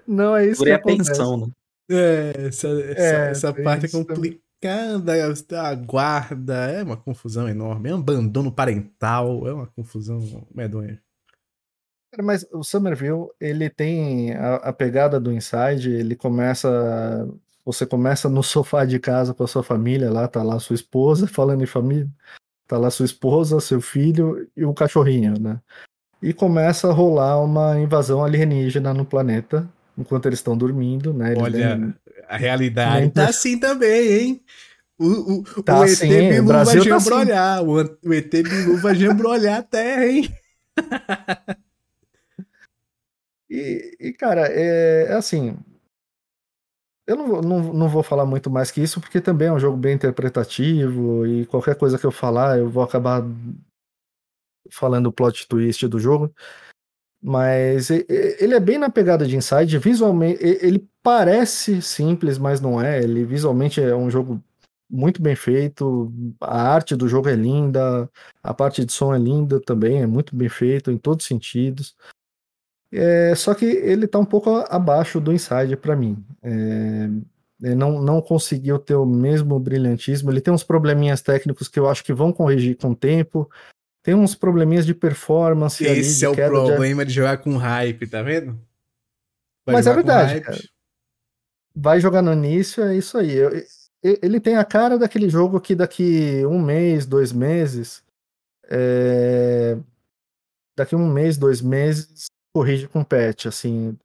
[0.06, 1.10] não é isso Por que é acontece.
[1.10, 1.46] pensão, né?
[1.90, 4.41] É, essa, é, essa parte é complicada,
[5.56, 11.00] a guarda, é uma confusão enorme, é um abandono parental, é uma confusão medonha.
[12.20, 16.68] Mas o Somerville, ele tem a, a, pegada do Inside, ele começa.
[17.64, 21.26] Você começa no sofá de casa com a sua família, lá tá lá sua esposa,
[21.26, 22.10] falando em família.
[22.66, 25.60] Tá lá sua esposa, seu filho e o cachorrinho, né?
[26.22, 31.34] E começa a rolar uma invasão alienígena no planeta, enquanto eles estão dormindo, né?
[31.36, 31.94] Olha, nem...
[32.28, 33.10] a realidade nem...
[33.10, 34.44] tá assim também, hein?
[34.98, 37.58] O, o, tá o ET assim, Bilu vai tá jambrolhar.
[37.58, 37.66] Assim.
[37.66, 40.34] O, o ET Bilu vai jambrolhar a Terra, hein?
[43.50, 45.56] e, e, cara, é, é assim,
[47.06, 49.76] eu não, não, não vou falar muito mais que isso, porque também é um jogo
[49.76, 53.22] bem interpretativo e qualquer coisa que eu falar eu vou acabar
[54.70, 56.32] falando o plot twist do jogo.
[57.22, 63.00] Mas ele é bem na pegada de Inside, visualmente ele parece simples, mas não é.
[63.00, 64.42] Ele visualmente é um jogo
[64.90, 68.10] muito bem feito, a arte do jogo é linda,
[68.42, 71.96] a parte de som é linda também, é muito bem feito em todos os sentidos.
[72.92, 76.22] É, só que ele está um pouco abaixo do Inside para mim.
[76.42, 77.08] É,
[77.62, 80.30] ele não, não conseguiu ter o mesmo brilhantismo.
[80.30, 83.48] Ele tem uns probleminhas técnicos que eu acho que vão corrigir com o tempo.
[84.02, 85.84] Tem uns probleminhas de performance.
[85.84, 87.10] Esse ali, é o problema de...
[87.10, 87.14] de...
[87.14, 88.60] jogar com hype, tá vendo?
[89.64, 90.40] Vai Mas é verdade.
[90.40, 90.58] Cara.
[91.74, 93.36] Vai jogar no início, é isso aí.
[94.02, 98.02] ele tem a cara daquele jogo que daqui um mês, dois meses.
[98.64, 99.78] É...
[100.76, 103.96] Daqui um mês, dois meses, corrige com patch, assim.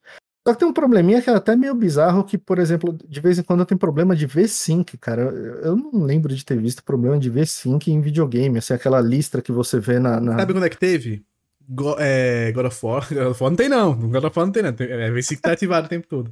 [0.47, 3.37] Só que tem um probleminha que é até meio bizarro, que, por exemplo, de vez
[3.37, 5.23] em quando eu tenho problema de V-Sync, cara.
[5.23, 9.51] Eu não lembro de ter visto problema de V-Sync em videogame, assim, aquela lista que
[9.51, 10.21] você vê na...
[10.21, 10.37] na...
[10.37, 11.25] Sabe quando é que teve?
[11.67, 13.05] Go é, God of War.
[13.13, 13.93] God of War não tem não.
[13.93, 14.73] God of War não tem não.
[14.79, 16.31] É, V-Sync tá ativado o tempo todo.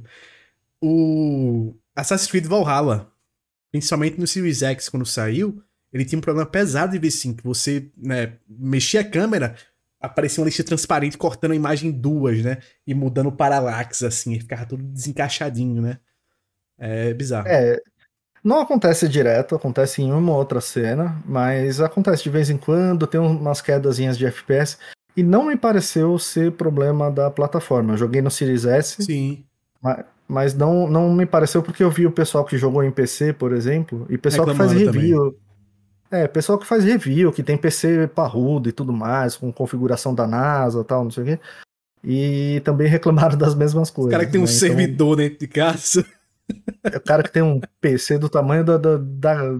[0.80, 3.12] O Assassin's Creed Valhalla,
[3.70, 5.62] principalmente no Series X, quando saiu,
[5.92, 7.42] ele tinha um problema pesado de V-Sync.
[7.44, 9.56] Você, né, mexia a câmera
[10.00, 12.58] aparecia uma lista transparente cortando a imagem duas, né?
[12.86, 15.98] E mudando o paralaxe, assim, e ficava tudo desencaixadinho, né?
[16.78, 17.48] É bizarro.
[17.48, 17.80] É.
[18.44, 23.20] Não acontece direto, acontece em uma outra cena, mas acontece de vez em quando, tem
[23.20, 24.78] umas quedazinhas de FPS,
[25.16, 27.94] e não me pareceu ser problema da plataforma.
[27.94, 29.02] Eu joguei no Series S.
[29.02, 29.44] Sim.
[29.82, 33.32] Mas, mas não, não me pareceu porque eu vi o pessoal que jogou em PC,
[33.32, 35.24] por exemplo, e pessoal Reclamando que faz review.
[35.24, 35.45] Também
[36.10, 40.26] é, pessoal que faz review, que tem PC parrudo e tudo mais, com configuração da
[40.26, 41.40] NASA e tal, não sei o quê.
[42.04, 44.10] E também reclamaram das mesmas coisas.
[44.10, 44.50] O cara que tem um né?
[44.50, 46.06] Então, servidor dentro de casa.
[46.84, 49.58] É o cara que tem um PC do tamanho da, da, da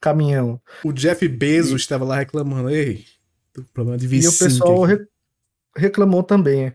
[0.00, 0.60] caminhão.
[0.84, 3.04] O Jeff Bezos estava lá reclamando, ei,
[3.72, 4.28] problema de vício.
[4.28, 5.06] E o pessoal, re...
[5.76, 6.74] reclamou também.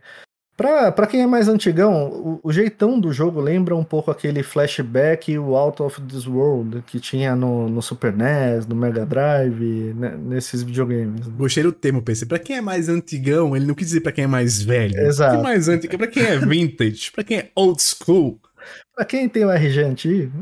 [0.58, 4.42] Pra, pra quem é mais antigão, o, o, jeitão do jogo lembra um pouco aquele
[4.42, 9.06] flashback e o Out of This World que tinha no, no Super NES, no Mega
[9.06, 11.28] Drive, né, nesses videogames.
[11.28, 12.26] Gostei do termo, PC.
[12.26, 15.00] Pra quem é mais antigão, ele não quis dizer pra quem é mais velho.
[15.00, 15.30] Exato.
[15.30, 18.40] Pra quem é mais antigo, pra quem é vintage, pra quem é old school.
[18.94, 20.34] Pra quem tem o RG antigo.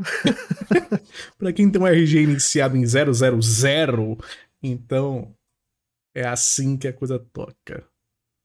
[1.38, 3.06] pra quem tem um RG iniciado em 000,
[4.60, 5.32] então
[6.12, 7.84] é assim que a coisa toca.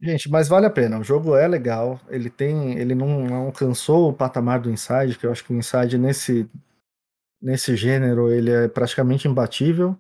[0.01, 0.97] Gente, mas vale a pena.
[0.99, 1.99] O jogo é legal.
[2.09, 5.97] Ele tem, ele não alcançou o patamar do Inside, que eu acho que o Inside
[5.97, 6.49] nesse
[7.41, 9.95] nesse gênero ele é praticamente imbatível.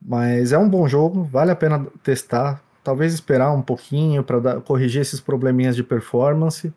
[0.00, 2.62] Mas é um bom jogo, vale a pena testar.
[2.82, 6.72] Talvez esperar um pouquinho para corrigir esses probleminhas de performance.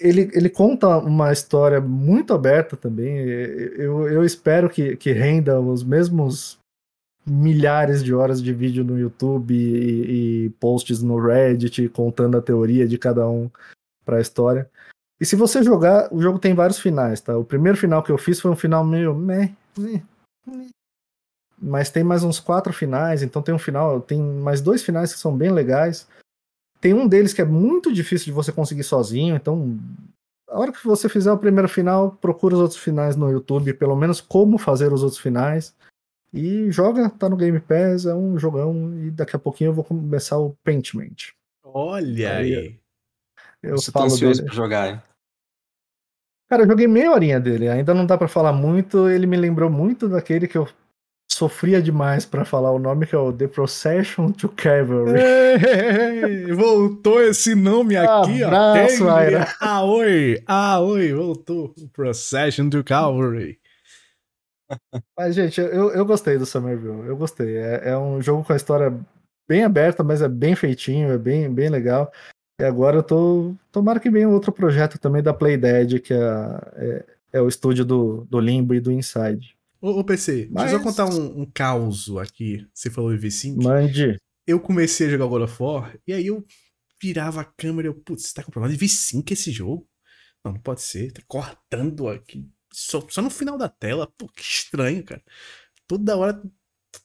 [0.00, 3.16] Ele, ele conta uma história muito aberta também.
[3.16, 6.58] Eu, eu espero que, que renda os mesmos
[7.28, 12.86] milhares de horas de vídeo no YouTube e, e posts no Reddit contando a teoria
[12.86, 13.50] de cada um
[14.04, 14.70] para a história.
[15.20, 17.36] E se você jogar, o jogo tem vários finais, tá?
[17.36, 20.02] O primeiro final que eu fiz foi um final meio meh, meh,
[20.46, 20.68] meh.
[21.58, 25.18] Mas tem mais uns quatro finais, então tem um final, tem mais dois finais que
[25.18, 26.06] são bem legais.
[26.80, 29.78] Tem um deles que é muito difícil de você conseguir sozinho, então
[30.48, 33.96] a hora que você fizer o primeiro final, procura os outros finais no YouTube, pelo
[33.96, 35.74] menos como fazer os outros finais.
[36.36, 38.92] E joga, tá no Game Pass, é um jogão.
[39.04, 41.32] E daqui a pouquinho eu vou começar o Paintment.
[41.64, 42.78] Olha aí.
[43.62, 44.46] Eu Você tá ansioso dele.
[44.46, 45.02] pra jogar, hein?
[46.48, 49.08] Cara, eu joguei meia horinha dele, ainda não dá para falar muito.
[49.08, 50.68] Ele me lembrou muito daquele que eu
[51.28, 55.20] sofria demais para falar o nome, que é o The Procession to Cavalry.
[55.20, 59.10] Ei, voltou esse nome aqui, Abraço, ó.
[59.10, 59.48] Aira.
[59.60, 61.74] Ah, oi, ah, oi, voltou.
[61.92, 63.58] Procession to Cavalry.
[65.16, 67.06] Mas, gente, eu, eu gostei do Somerville.
[67.06, 67.56] Eu gostei.
[67.56, 68.98] É, é um jogo com a história
[69.48, 72.12] bem aberta, mas é bem feitinho, é bem, bem legal.
[72.60, 73.54] E agora eu tô.
[73.70, 76.18] Tomara que venha outro projeto também da Playdead, que é,
[76.76, 79.56] é, é, o estúdio do, do Limbo e do Inside.
[79.80, 80.70] Ô, ô PC, Mas...
[80.70, 82.66] deixa eu contar um, um caos aqui.
[82.72, 83.62] Você falou em V5.
[83.62, 84.16] Mande.
[84.46, 86.44] Eu comecei a jogar God of War, e aí eu
[87.02, 89.86] virava a câmera e eu, putz, tá com problema de V5 esse jogo?
[90.44, 94.06] Não, não pode ser, tá cortando aqui só, só no final da tela.
[94.18, 95.22] Pô, que estranho, cara.
[95.88, 96.42] Toda hora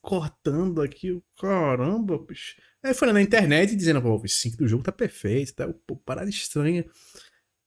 [0.01, 1.17] cortando aqui.
[1.39, 2.57] Caramba, bicho.
[2.83, 5.73] Aí foi na internet dizendo, pô, o 5 do jogo tá perfeito, tá?
[5.87, 6.85] Pô, parada estranha.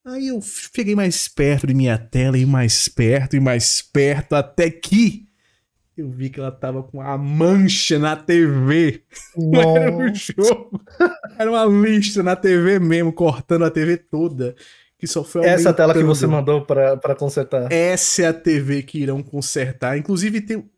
[0.04, 4.70] Aí eu cheguei mais perto de minha tela e mais perto e mais perto, até
[4.70, 5.26] que
[5.96, 9.02] eu vi que ela tava com a mancha na TV.
[9.34, 10.84] Não era um jogo.
[11.38, 14.54] Era uma lista na TV mesmo, cortando a TV toda
[14.98, 17.70] que só foi Essa tela que você mandou para consertar.
[17.72, 19.98] Essa é a TV que irão consertar.
[19.98, 20.70] Inclusive, tem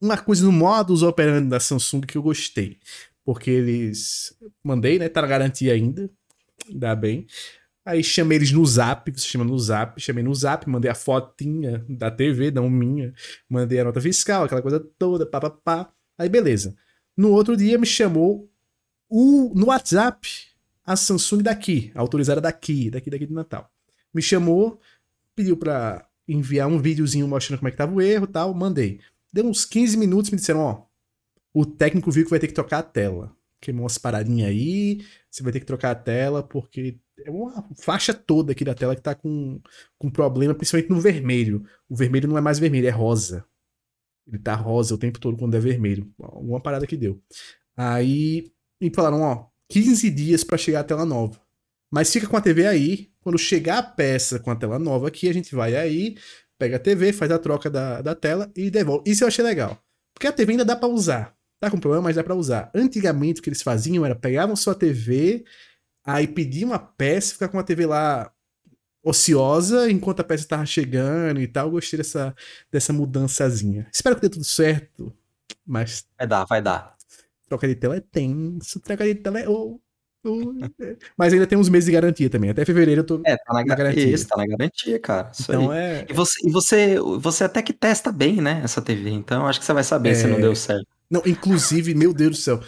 [0.00, 2.78] uma coisa no modus operandi da Samsung que eu gostei.
[3.24, 4.36] Porque eles.
[4.62, 5.08] Mandei, né?
[5.08, 6.08] Tá na garantia ainda.
[6.68, 7.26] Ainda bem.
[7.84, 11.84] Aí chamei eles no zap, você chama no zap, chamei no zap, mandei a fotinha
[11.88, 13.14] da TV, não minha,
[13.48, 15.88] mandei a nota fiscal, aquela coisa toda, papapá.
[16.18, 16.74] Aí beleza.
[17.16, 18.50] No outro dia me chamou
[19.08, 20.28] o, no WhatsApp
[20.86, 23.68] a Samsung daqui, autorizada daqui, daqui, daqui de Natal.
[24.14, 24.80] Me chamou,
[25.34, 29.00] pediu pra enviar um videozinho mostrando como é que tava o erro tal, mandei.
[29.32, 30.86] Deu uns 15 minutos, me disseram, ó,
[31.52, 33.36] o técnico viu que vai ter que trocar a tela.
[33.60, 38.14] Queimou umas paradinhas aí, você vai ter que trocar a tela, porque é uma faixa
[38.14, 39.60] toda aqui da tela que tá com,
[39.98, 41.64] com problema, principalmente no vermelho.
[41.88, 43.44] O vermelho não é mais vermelho, é rosa.
[44.26, 46.12] Ele tá rosa o tempo todo quando é vermelho.
[46.20, 47.20] Alguma parada que deu.
[47.76, 51.40] Aí me falaram, ó, 15 dias para chegar a tela nova.
[51.90, 53.10] Mas fica com a TV aí.
[53.20, 56.16] Quando chegar a peça com a tela nova aqui, a gente vai aí,
[56.58, 59.10] pega a TV, faz a troca da, da tela e devolve.
[59.10, 59.78] Isso eu achei legal.
[60.14, 61.34] Porque a TV ainda dá para usar.
[61.60, 62.70] Tá com problema, mas dá para usar.
[62.74, 65.44] Antigamente o que eles faziam era pegavam sua TV,
[66.04, 68.30] aí pediam uma peça, ficar com a TV lá
[69.02, 71.70] ociosa enquanto a peça estava chegando e tal.
[71.70, 72.34] Gostei dessa,
[72.70, 73.86] dessa mudançazinha.
[73.92, 75.12] Espero que dê tudo certo,
[75.66, 76.06] mas.
[76.18, 76.95] Vai dar, vai dar.
[77.48, 79.48] Troca de tela é tenso, troca de tela é.
[79.48, 79.78] Oh,
[80.24, 80.52] oh.
[81.16, 82.50] Mas ainda tem uns meses de garantia também.
[82.50, 84.06] Até fevereiro eu tô é, tá na, na garantia.
[84.06, 85.30] Isso, tá na garantia, cara.
[85.32, 85.78] Isso então aí.
[85.78, 86.06] é.
[86.08, 88.60] E, você, e você, você até que testa bem, né?
[88.64, 89.10] Essa TV.
[89.10, 90.14] Então acho que você vai saber é...
[90.14, 90.86] se não deu certo.
[91.08, 92.60] Não, inclusive, meu Deus do céu.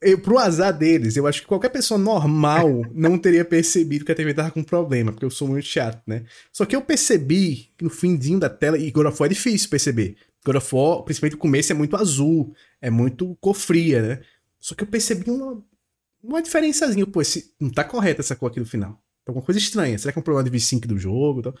[0.00, 4.14] Eu, pro azar deles, eu acho que qualquer pessoa normal não teria percebido que a
[4.14, 6.24] TV tava com problema, porque eu sou muito chato, né?
[6.52, 10.16] Só que eu percebi que no findinho da tela, e agora foi difícil perceber.
[10.44, 14.22] God of War, principalmente o começo, é muito azul, é muito cor fria, né?
[14.60, 15.64] Só que eu percebi uma,
[16.22, 17.06] uma diferençazinha.
[17.06, 18.92] Pô, esse, não tá correta essa cor aqui no final.
[19.24, 19.98] Tá alguma coisa estranha.
[19.98, 21.40] Será que é um problema de V5 do jogo?
[21.40, 21.54] Então...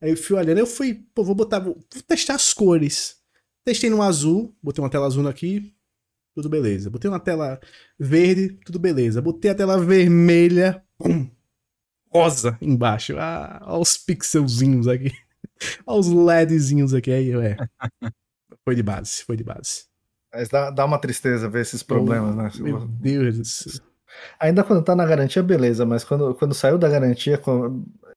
[0.00, 3.16] Aí eu fui olhando, eu fui, pô, vou botar, vou, vou testar as cores.
[3.64, 5.74] Testei no azul, botei uma tela azul aqui,
[6.34, 6.88] tudo beleza.
[6.88, 7.60] Botei uma tela
[7.98, 9.20] verde, tudo beleza.
[9.20, 11.28] Botei a tela vermelha, pum,
[12.12, 13.16] rosa embaixo.
[13.18, 15.12] Ah, olha os pixelzinhos aqui.
[15.86, 17.10] Olha os LEDzinhos aqui.
[17.10, 17.56] Aí, ué.
[18.64, 19.84] Foi de base, foi de base.
[20.32, 22.50] Mas dá, dá uma tristeza ver esses problemas, né?
[22.62, 23.80] Meu Deus.
[24.38, 27.40] Ainda quando tá na garantia, beleza, mas quando, quando saiu da garantia,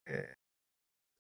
[0.08, 0.34] É,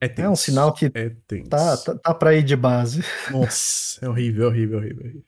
[0.02, 0.32] é tenso.
[0.32, 1.10] um sinal que É
[1.50, 3.04] tá, tá, tá pra ir de base.
[3.32, 5.02] Nossa, é horrível, horrível, horrível.
[5.04, 5.24] horrível.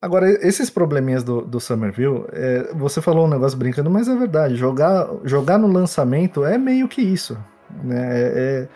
[0.00, 4.54] Agora, esses probleminhas do, do Somerville, é, você falou um negócio brincando, mas é verdade.
[4.54, 7.34] Jogar, jogar no lançamento é meio que isso.
[7.82, 8.20] Né?
[8.20, 8.22] É,
[8.62, 8.68] é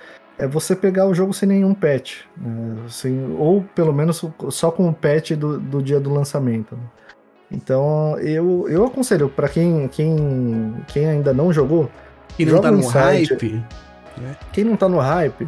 [0.51, 2.21] você pegar o jogo sem nenhum patch.
[2.37, 2.77] Né?
[2.89, 6.75] Sem, ou pelo menos só com o patch do, do dia do lançamento.
[6.75, 6.83] né?
[7.51, 11.91] Então, eu, eu aconselho para quem, quem, quem ainda não jogou,
[12.39, 13.35] E não Joga tá um no Inside.
[13.35, 13.65] hype.
[14.53, 15.47] quem não tá no hype,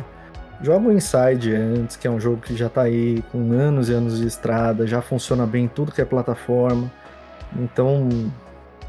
[0.62, 3.94] joga o Inside antes, que é um jogo que já tá aí com anos e
[3.94, 6.92] anos de estrada, já funciona bem em tudo que é plataforma.
[7.56, 8.06] Então,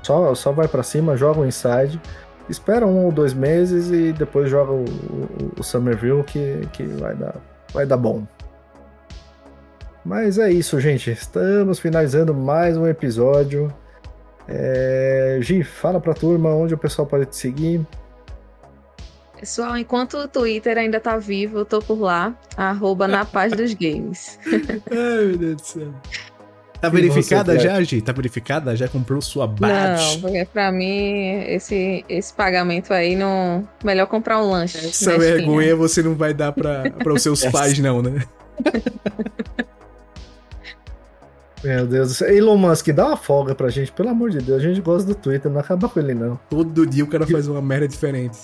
[0.03, 2.01] só, só vai pra cima, joga o Inside,
[2.49, 7.15] espera um ou dois meses e depois joga o, o, o Somerville que, que vai,
[7.15, 7.35] dar,
[7.73, 8.25] vai dar bom.
[10.03, 11.09] Mas é isso, gente.
[11.09, 13.73] Estamos finalizando mais um episódio.
[14.47, 15.39] É...
[15.41, 17.85] Gi, fala pra turma onde o pessoal pode te seguir.
[19.39, 23.73] Pessoal, enquanto o Twitter ainda tá vivo, eu tô por lá, arroba na paz dos
[23.73, 24.39] games.
[24.89, 25.93] Ai, meu Deus do céu.
[26.79, 28.01] Tá verificada já, Gi?
[28.01, 28.75] Tá verificada?
[28.75, 30.15] Já comprou sua badge?
[30.15, 33.67] Não, porque pra mim, esse, esse pagamento aí, não...
[33.83, 34.77] melhor comprar um lanche.
[34.77, 35.17] Essa na esquina.
[35.17, 38.23] vergonha você não vai dar pra, pra os seus pais, não, né?
[41.63, 42.29] Meu Deus do céu.
[42.29, 44.61] Elon Musk, dá uma folga pra gente, pelo amor de Deus.
[44.61, 46.39] A gente gosta do Twitter, não acaba com ele, não.
[46.47, 48.37] Todo dia o cara faz uma merda diferente.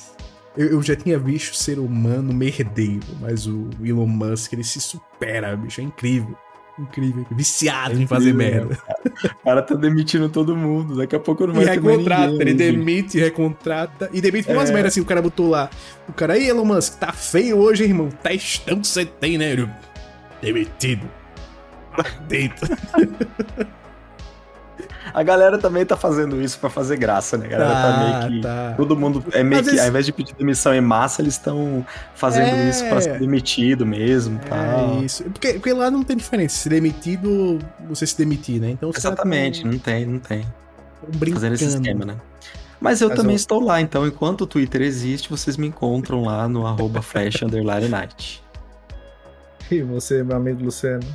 [0.57, 4.81] Eu, eu já tinha visto o ser humano merdeiro, mas o Elon Musk, ele se
[4.81, 5.81] supera, bicho.
[5.81, 6.35] É incrível.
[6.81, 7.25] Incrível.
[7.31, 8.77] Viciado em fazer merda.
[9.23, 10.95] O cara tá demitindo todo mundo.
[10.97, 12.41] Daqui a pouco não E vai ter mais recontrata, ninguém.
[12.41, 12.57] ele gente.
[12.77, 14.09] demite, recontrata.
[14.11, 14.73] E demite por umas É.
[14.73, 15.69] merdas assim, o cara botou lá.
[16.09, 18.09] O cara, aí Elon Musk, tá feio hoje, irmão.
[18.09, 19.51] Testão você tem, né?
[19.51, 19.69] Ele,
[20.41, 21.07] Demitido.
[22.27, 22.67] Dentro.
[25.13, 27.45] A galera também tá fazendo isso pra fazer graça, né?
[27.47, 27.97] A galera tá,
[28.27, 28.41] meio que.
[28.47, 28.73] tá.
[28.77, 32.45] Todo mundo é meio que, ao invés de pedir demissão em massa, eles estão fazendo
[32.47, 32.69] É.
[32.69, 34.99] isso pra ser demitido mesmo, tal.
[35.01, 35.23] É isso.
[35.25, 36.55] Porque, porque lá não tem diferença.
[36.57, 37.59] Se demitir ou
[37.89, 38.69] você se demitir, né?
[38.71, 40.45] Então Exatamente, tão- não tem, não tem.
[41.07, 41.33] brincando.
[41.33, 42.15] Fazendo esse esquema, né?
[42.79, 46.23] Mas eu Mas também eu- estou lá, então enquanto o Twitter existe, vocês me encontram
[46.23, 48.41] lá no arroba flash underline night.
[49.71, 51.05] E você, meu amigo Luciano?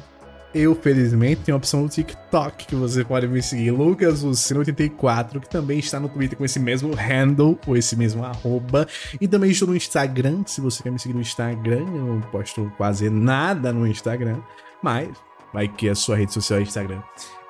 [0.58, 3.72] Eu, felizmente, tenho a opção do TikTok que você pode me seguir.
[3.72, 8.24] Lucas, o 84 que também está no Twitter com esse mesmo handle, ou esse mesmo
[8.24, 8.88] arroba.
[9.20, 11.80] E também estou no Instagram, se você quer me seguir no Instagram.
[11.80, 14.38] Eu não posto quase nada no Instagram,
[14.82, 15.10] mas
[15.52, 17.02] vai que a sua rede social é Instagram.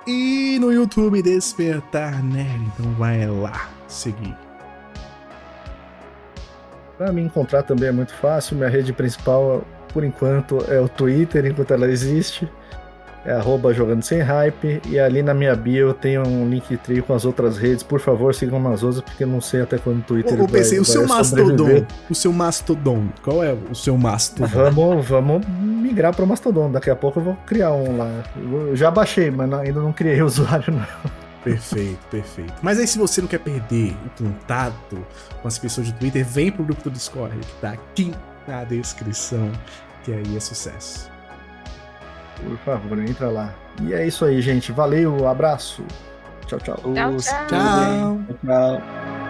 [0.05, 2.61] E no YouTube, Despertar Nerd.
[2.75, 4.37] Então vai lá seguir.
[6.99, 8.57] Pra me encontrar também é muito fácil.
[8.57, 12.51] Minha rede principal, por enquanto, é o Twitter, enquanto ela existe.
[13.27, 14.81] É arroba jogando sem hype.
[14.89, 17.83] E ali na minha bio eu tenho um link trio com as outras redes.
[17.83, 20.49] Por favor, sigam as outras, porque eu não sei até quando o Twitter Ô, ô,
[20.49, 21.07] PC, o seu.
[21.07, 21.85] Mastodon.
[22.09, 23.09] O seu Mastodon.
[23.23, 24.71] Qual é o seu Mastodon?
[24.71, 26.71] Vamos, vamos migrar para o Mastodon.
[26.71, 28.09] Daqui a pouco eu vou criar um lá.
[28.37, 31.11] Eu já baixei, mas ainda não criei o usuário, não.
[31.43, 32.55] Perfeito, perfeito.
[32.63, 34.99] Mas aí, se você não quer perder o contato
[35.43, 38.13] com as pessoas do Twitter, vem pro grupo do Discord, que tá aqui
[38.47, 39.51] na descrição,
[40.05, 41.16] que aí é sucesso.
[42.43, 43.55] Por favor, entra lá.
[43.83, 44.73] E é isso aí, gente.
[44.73, 45.85] Valeu, abraço.
[46.47, 46.77] Tchau, tchau.
[46.77, 47.47] Tchau, tchau.
[47.49, 48.21] Tchau!
[48.45, 49.26] Tchau.